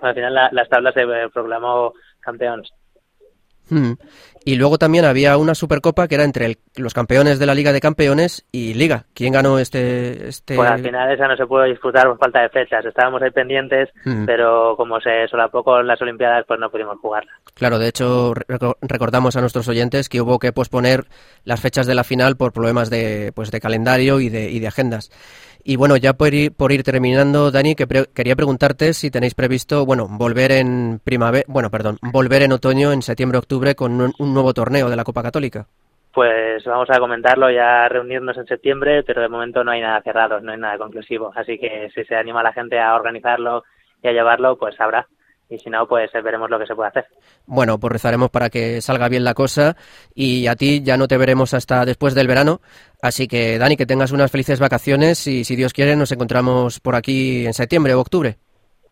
Al 0.00 0.14
final 0.14 0.34
la- 0.34 0.48
las 0.52 0.68
tablas 0.68 0.94
se 0.94 1.02
eh, 1.02 1.28
proclamó 1.32 1.92
campeón. 2.20 2.62
Mm. 3.70 3.92
Y 4.44 4.56
luego 4.56 4.78
también 4.78 5.04
había 5.04 5.36
una 5.36 5.54
supercopa 5.54 6.08
que 6.08 6.14
era 6.14 6.24
entre 6.24 6.46
el- 6.46 6.58
los 6.76 6.94
campeones 6.94 7.38
de 7.38 7.44
la 7.44 7.54
Liga 7.54 7.72
de 7.72 7.80
Campeones 7.80 8.46
y 8.50 8.72
Liga. 8.74 9.04
¿Quién 9.12 9.32
ganó 9.34 9.58
este...? 9.58 10.28
este... 10.28 10.56
Pues 10.56 10.70
al 10.70 10.82
final 10.82 11.12
esa 11.12 11.28
no 11.28 11.36
se 11.36 11.46
pudo 11.46 11.64
disputar 11.64 12.06
por 12.06 12.18
falta 12.18 12.40
de 12.42 12.48
fechas. 12.48 12.84
Estábamos 12.84 13.20
ahí 13.20 13.30
pendientes, 13.30 13.90
Mm. 14.04 14.24
pero 14.24 14.74
como 14.76 15.00
se 15.00 15.28
solapó 15.28 15.62
con 15.62 15.86
las 15.86 16.00
Olimpiadas, 16.00 16.44
pues 16.48 16.58
no 16.60 16.70
pudimos 16.70 16.96
jugarla. 17.00 17.30
Claro, 17.54 17.78
de 17.78 17.88
hecho, 17.88 18.32
reco- 18.34 18.76
recordamos 18.80 19.36
a 19.36 19.40
nuestros 19.40 19.68
oyentes 19.68 20.08
que 20.08 20.20
hubo 20.22 20.38
que 20.38 20.52
posponer 20.52 21.04
las 21.44 21.60
fechas 21.60 21.86
de 21.86 21.94
la 21.94 22.04
final 22.04 22.36
por 22.36 22.52
problemas 22.52 22.88
de, 22.88 23.32
pues, 23.34 23.50
de 23.50 23.60
calendario 23.60 24.20
y 24.20 24.28
de, 24.30 24.50
y 24.50 24.60
de 24.60 24.66
agendas. 24.68 25.10
Y 25.70 25.76
bueno, 25.76 25.98
ya 25.98 26.14
por 26.14 26.32
ir, 26.32 26.56
por 26.56 26.72
ir 26.72 26.82
terminando, 26.82 27.50
Dani, 27.50 27.74
que 27.74 27.84
quería 28.14 28.34
preguntarte 28.34 28.94
si 28.94 29.10
tenéis 29.10 29.34
previsto, 29.34 29.84
bueno, 29.84 30.06
volver 30.08 30.50
en 30.50 30.98
primavera, 31.04 31.44
bueno, 31.46 31.68
perdón, 31.68 31.98
volver 32.00 32.40
en 32.40 32.52
otoño, 32.52 32.90
en 32.90 33.02
septiembre-octubre, 33.02 33.74
con 33.74 34.00
un, 34.00 34.14
un 34.18 34.32
nuevo 34.32 34.54
torneo 34.54 34.88
de 34.88 34.96
la 34.96 35.04
Copa 35.04 35.22
Católica. 35.22 35.66
Pues 36.14 36.64
vamos 36.64 36.88
a 36.88 36.98
comentarlo 36.98 37.50
ya 37.50 37.86
reunirnos 37.86 38.38
en 38.38 38.46
septiembre, 38.46 39.02
pero 39.02 39.20
de 39.20 39.28
momento 39.28 39.62
no 39.62 39.72
hay 39.72 39.82
nada 39.82 40.00
cerrado, 40.00 40.40
no 40.40 40.52
hay 40.52 40.58
nada 40.58 40.78
conclusivo. 40.78 41.32
Así 41.36 41.58
que 41.58 41.90
si 41.94 42.02
se 42.04 42.16
anima 42.16 42.42
la 42.42 42.54
gente 42.54 42.80
a 42.80 42.94
organizarlo 42.94 43.64
y 44.02 44.08
a 44.08 44.12
llevarlo, 44.12 44.56
pues 44.56 44.74
habrá. 44.80 45.06
Y 45.50 45.58
si 45.58 45.70
no, 45.70 45.86
pues 45.86 46.10
veremos 46.12 46.50
lo 46.50 46.58
que 46.58 46.66
se 46.66 46.74
puede 46.74 46.90
hacer. 46.90 47.06
Bueno, 47.46 47.78
pues 47.78 47.92
rezaremos 47.92 48.30
para 48.30 48.50
que 48.50 48.82
salga 48.82 49.08
bien 49.08 49.24
la 49.24 49.34
cosa 49.34 49.76
y 50.14 50.46
a 50.46 50.56
ti 50.56 50.82
ya 50.82 50.96
no 50.96 51.08
te 51.08 51.16
veremos 51.16 51.54
hasta 51.54 51.84
después 51.86 52.14
del 52.14 52.28
verano. 52.28 52.60
Así 53.00 53.28
que, 53.28 53.58
Dani, 53.58 53.76
que 53.76 53.86
tengas 53.86 54.12
unas 54.12 54.30
felices 54.30 54.60
vacaciones 54.60 55.26
y 55.26 55.44
si 55.44 55.56
Dios 55.56 55.72
quiere 55.72 55.96
nos 55.96 56.12
encontramos 56.12 56.80
por 56.80 56.96
aquí 56.96 57.46
en 57.46 57.54
septiembre 57.54 57.94
o 57.94 58.00
octubre. 58.00 58.36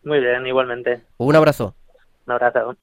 Muy 0.03 0.19
bien, 0.19 0.47
igualmente. 0.47 1.01
Un 1.17 1.35
abrazo. 1.35 1.75
Un 2.25 2.33
abrazo. 2.33 2.75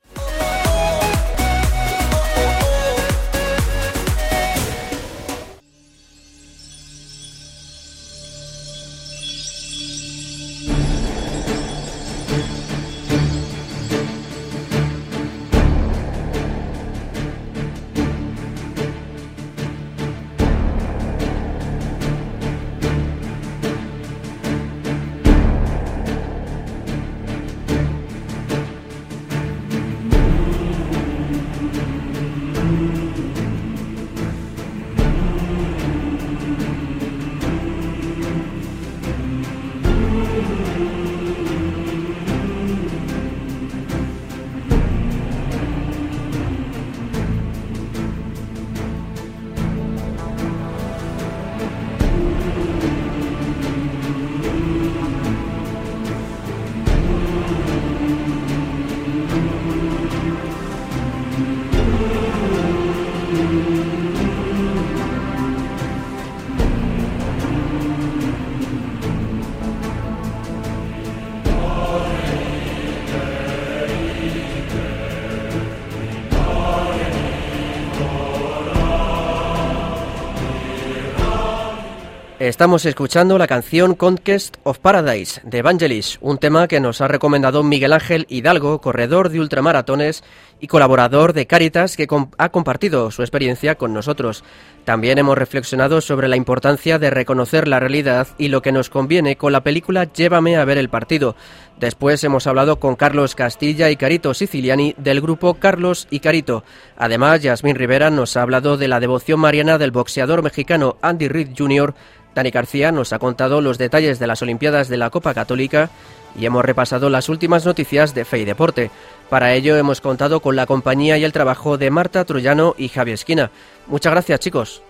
Estamos 82.44 82.84
escuchando 82.84 83.38
la 83.38 83.46
canción 83.46 83.94
Conquest 83.94 84.58
of 84.64 84.78
Paradise 84.78 85.40
de 85.44 85.60
Evangelis, 85.60 86.18
un 86.20 86.36
tema 86.36 86.68
que 86.68 86.78
nos 86.78 87.00
ha 87.00 87.08
recomendado 87.08 87.62
Miguel 87.62 87.94
Ángel 87.94 88.26
Hidalgo, 88.28 88.82
corredor 88.82 89.30
de 89.30 89.40
ultramaratones 89.40 90.22
y 90.60 90.66
colaborador 90.66 91.32
de 91.32 91.46
Caritas, 91.46 91.96
que 91.96 92.06
ha 92.36 92.48
compartido 92.50 93.10
su 93.10 93.22
experiencia 93.22 93.76
con 93.76 93.94
nosotros. 93.94 94.44
También 94.84 95.16
hemos 95.16 95.38
reflexionado 95.38 96.02
sobre 96.02 96.28
la 96.28 96.36
importancia 96.36 96.98
de 96.98 97.08
reconocer 97.08 97.66
la 97.66 97.80
realidad 97.80 98.28
y 98.36 98.48
lo 98.48 98.60
que 98.60 98.72
nos 98.72 98.90
conviene 98.90 99.36
con 99.36 99.52
la 99.52 99.62
película 99.62 100.04
Llévame 100.04 100.56
a 100.56 100.66
ver 100.66 100.76
el 100.76 100.90
partido. 100.90 101.36
Después 101.80 102.22
hemos 102.24 102.46
hablado 102.46 102.78
con 102.78 102.94
Carlos 102.94 103.34
Castilla 103.34 103.90
y 103.90 103.96
Carito 103.96 104.32
Siciliani 104.32 104.94
del 104.98 105.20
grupo 105.20 105.54
Carlos 105.54 106.06
y 106.10 106.20
Carito. 106.20 106.62
Además, 106.96 107.42
Yasmín 107.42 107.74
Rivera 107.74 108.10
nos 108.10 108.36
ha 108.36 108.42
hablado 108.42 108.76
de 108.76 108.86
la 108.86 109.00
devoción 109.00 109.40
mariana 109.40 109.76
del 109.78 109.90
boxeador 109.90 110.42
mexicano 110.42 110.98
Andy 111.00 111.28
Reid 111.28 111.48
Jr., 111.56 111.94
Dani 112.34 112.50
García 112.50 112.92
nos 112.92 113.12
ha 113.12 113.18
contado 113.18 113.60
los 113.60 113.78
detalles 113.78 114.18
de 114.18 114.26
las 114.26 114.42
Olimpiadas 114.42 114.88
de 114.88 114.96
la 114.96 115.10
Copa 115.10 115.34
Católica 115.34 115.90
y 116.38 116.46
hemos 116.46 116.64
repasado 116.64 117.10
las 117.10 117.28
últimas 117.28 117.64
noticias 117.64 118.14
de 118.14 118.24
Fe 118.24 118.40
y 118.40 118.44
Deporte. 118.44 118.90
Para 119.30 119.54
ello 119.54 119.76
hemos 119.76 120.00
contado 120.00 120.40
con 120.40 120.56
la 120.56 120.66
compañía 120.66 121.16
y 121.16 121.24
el 121.24 121.32
trabajo 121.32 121.78
de 121.78 121.90
Marta 121.90 122.24
Troyano 122.24 122.74
y 122.76 122.88
Javi 122.88 123.12
Esquina. 123.12 123.50
Muchas 123.86 124.12
gracias, 124.12 124.40
chicos. 124.40 124.82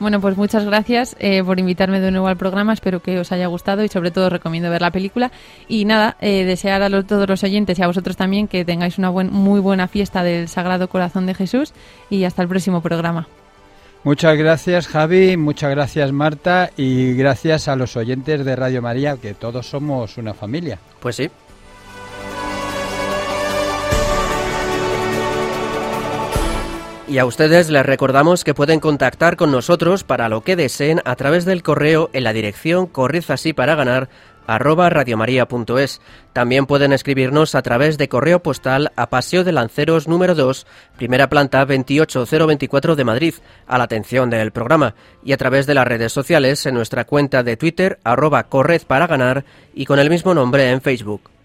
Bueno, 0.00 0.20
pues 0.20 0.36
muchas 0.36 0.64
gracias 0.64 1.16
eh, 1.18 1.42
por 1.42 1.58
invitarme 1.58 1.98
de 1.98 2.12
nuevo 2.12 2.28
al 2.28 2.36
programa. 2.36 2.72
Espero 2.72 3.00
que 3.00 3.18
os 3.18 3.32
haya 3.32 3.48
gustado 3.48 3.82
y 3.82 3.88
sobre 3.88 4.12
todo 4.12 4.30
recomiendo 4.30 4.70
ver 4.70 4.80
la 4.80 4.92
película. 4.92 5.32
Y 5.66 5.84
nada, 5.86 6.16
eh, 6.20 6.44
desear 6.44 6.82
a 6.82 7.02
todos 7.02 7.28
los 7.28 7.42
oyentes 7.42 7.78
y 7.78 7.82
a 7.82 7.88
vosotros 7.88 8.16
también 8.16 8.46
que 8.46 8.64
tengáis 8.64 8.98
una 8.98 9.10
muy 9.10 9.60
buena 9.60 9.88
fiesta 9.88 10.22
del 10.22 10.48
Sagrado 10.48 10.88
Corazón 10.88 11.26
de 11.26 11.34
Jesús 11.34 11.72
y 12.10 12.22
hasta 12.24 12.42
el 12.42 12.48
próximo 12.48 12.80
programa. 12.80 13.26
Muchas 14.08 14.38
gracias 14.38 14.88
Javi, 14.88 15.36
muchas 15.36 15.68
gracias 15.68 16.12
Marta 16.12 16.70
y 16.78 17.12
gracias 17.12 17.68
a 17.68 17.76
los 17.76 17.94
oyentes 17.94 18.42
de 18.42 18.56
Radio 18.56 18.80
María, 18.80 19.18
que 19.18 19.34
todos 19.34 19.66
somos 19.66 20.16
una 20.16 20.32
familia. 20.32 20.78
Pues 20.98 21.16
sí. 21.16 21.30
Y 27.06 27.18
a 27.18 27.26
ustedes 27.26 27.68
les 27.68 27.84
recordamos 27.84 28.44
que 28.44 28.54
pueden 28.54 28.80
contactar 28.80 29.36
con 29.36 29.50
nosotros 29.50 30.04
para 30.04 30.30
lo 30.30 30.42
que 30.42 30.56
deseen 30.56 31.02
a 31.04 31.14
través 31.14 31.44
del 31.44 31.62
correo 31.62 32.08
en 32.14 32.24
la 32.24 32.32
dirección 32.32 32.86
correzasí 32.86 33.52
para 33.52 33.74
ganar 33.74 34.08
arroba 34.48 34.90
radiomaria.es. 34.90 36.00
También 36.32 36.66
pueden 36.66 36.92
escribirnos 36.92 37.54
a 37.54 37.62
través 37.62 37.98
de 37.98 38.08
correo 38.08 38.42
postal 38.42 38.90
a 38.96 39.08
Paseo 39.10 39.44
de 39.44 39.52
Lanceros 39.52 40.08
número 40.08 40.34
2, 40.34 40.66
primera 40.96 41.28
planta 41.28 41.64
28024 41.64 42.96
de 42.96 43.04
Madrid, 43.04 43.34
a 43.68 43.78
la 43.78 43.84
atención 43.84 44.30
del 44.30 44.50
programa, 44.50 44.96
y 45.22 45.32
a 45.32 45.36
través 45.36 45.66
de 45.66 45.74
las 45.74 45.86
redes 45.86 46.12
sociales 46.12 46.66
en 46.66 46.74
nuestra 46.74 47.04
cuenta 47.04 47.44
de 47.44 47.56
Twitter, 47.56 48.00
arroba 48.02 48.48
corred 48.48 48.82
para 48.86 49.06
ganar, 49.06 49.44
y 49.74 49.84
con 49.84 50.00
el 50.00 50.10
mismo 50.10 50.34
nombre 50.34 50.70
en 50.70 50.80
Facebook. 50.80 51.37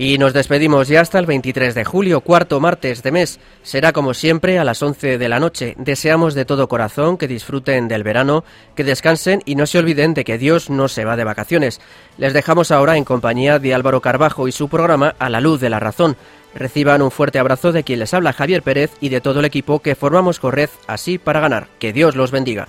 Y 0.00 0.16
nos 0.16 0.32
despedimos 0.32 0.88
ya 0.88 1.02
hasta 1.02 1.18
el 1.18 1.26
23 1.26 1.74
de 1.74 1.84
julio, 1.84 2.22
cuarto 2.22 2.58
martes 2.58 3.02
de 3.02 3.12
mes. 3.12 3.38
Será 3.62 3.92
como 3.92 4.14
siempre 4.14 4.58
a 4.58 4.64
las 4.64 4.82
11 4.82 5.18
de 5.18 5.28
la 5.28 5.38
noche. 5.38 5.74
Deseamos 5.76 6.32
de 6.32 6.46
todo 6.46 6.70
corazón 6.70 7.18
que 7.18 7.28
disfruten 7.28 7.86
del 7.86 8.02
verano, 8.02 8.42
que 8.74 8.82
descansen 8.82 9.42
y 9.44 9.56
no 9.56 9.66
se 9.66 9.78
olviden 9.78 10.14
de 10.14 10.24
que 10.24 10.38
Dios 10.38 10.70
no 10.70 10.88
se 10.88 11.04
va 11.04 11.16
de 11.16 11.24
vacaciones. 11.24 11.82
Les 12.16 12.32
dejamos 12.32 12.70
ahora 12.70 12.96
en 12.96 13.04
compañía 13.04 13.58
de 13.58 13.74
Álvaro 13.74 14.00
Carbajo 14.00 14.48
y 14.48 14.52
su 14.52 14.70
programa 14.70 15.14
A 15.18 15.28
la 15.28 15.42
luz 15.42 15.60
de 15.60 15.68
la 15.68 15.80
razón. 15.80 16.16
Reciban 16.54 17.02
un 17.02 17.10
fuerte 17.10 17.38
abrazo 17.38 17.70
de 17.70 17.84
quien 17.84 17.98
les 17.98 18.14
habla 18.14 18.32
Javier 18.32 18.62
Pérez 18.62 18.92
y 19.02 19.10
de 19.10 19.20
todo 19.20 19.40
el 19.40 19.44
equipo 19.44 19.80
que 19.80 19.96
formamos 19.96 20.40
Corred 20.40 20.70
así 20.86 21.18
para 21.18 21.40
ganar. 21.40 21.68
Que 21.78 21.92
Dios 21.92 22.16
los 22.16 22.30
bendiga. 22.30 22.68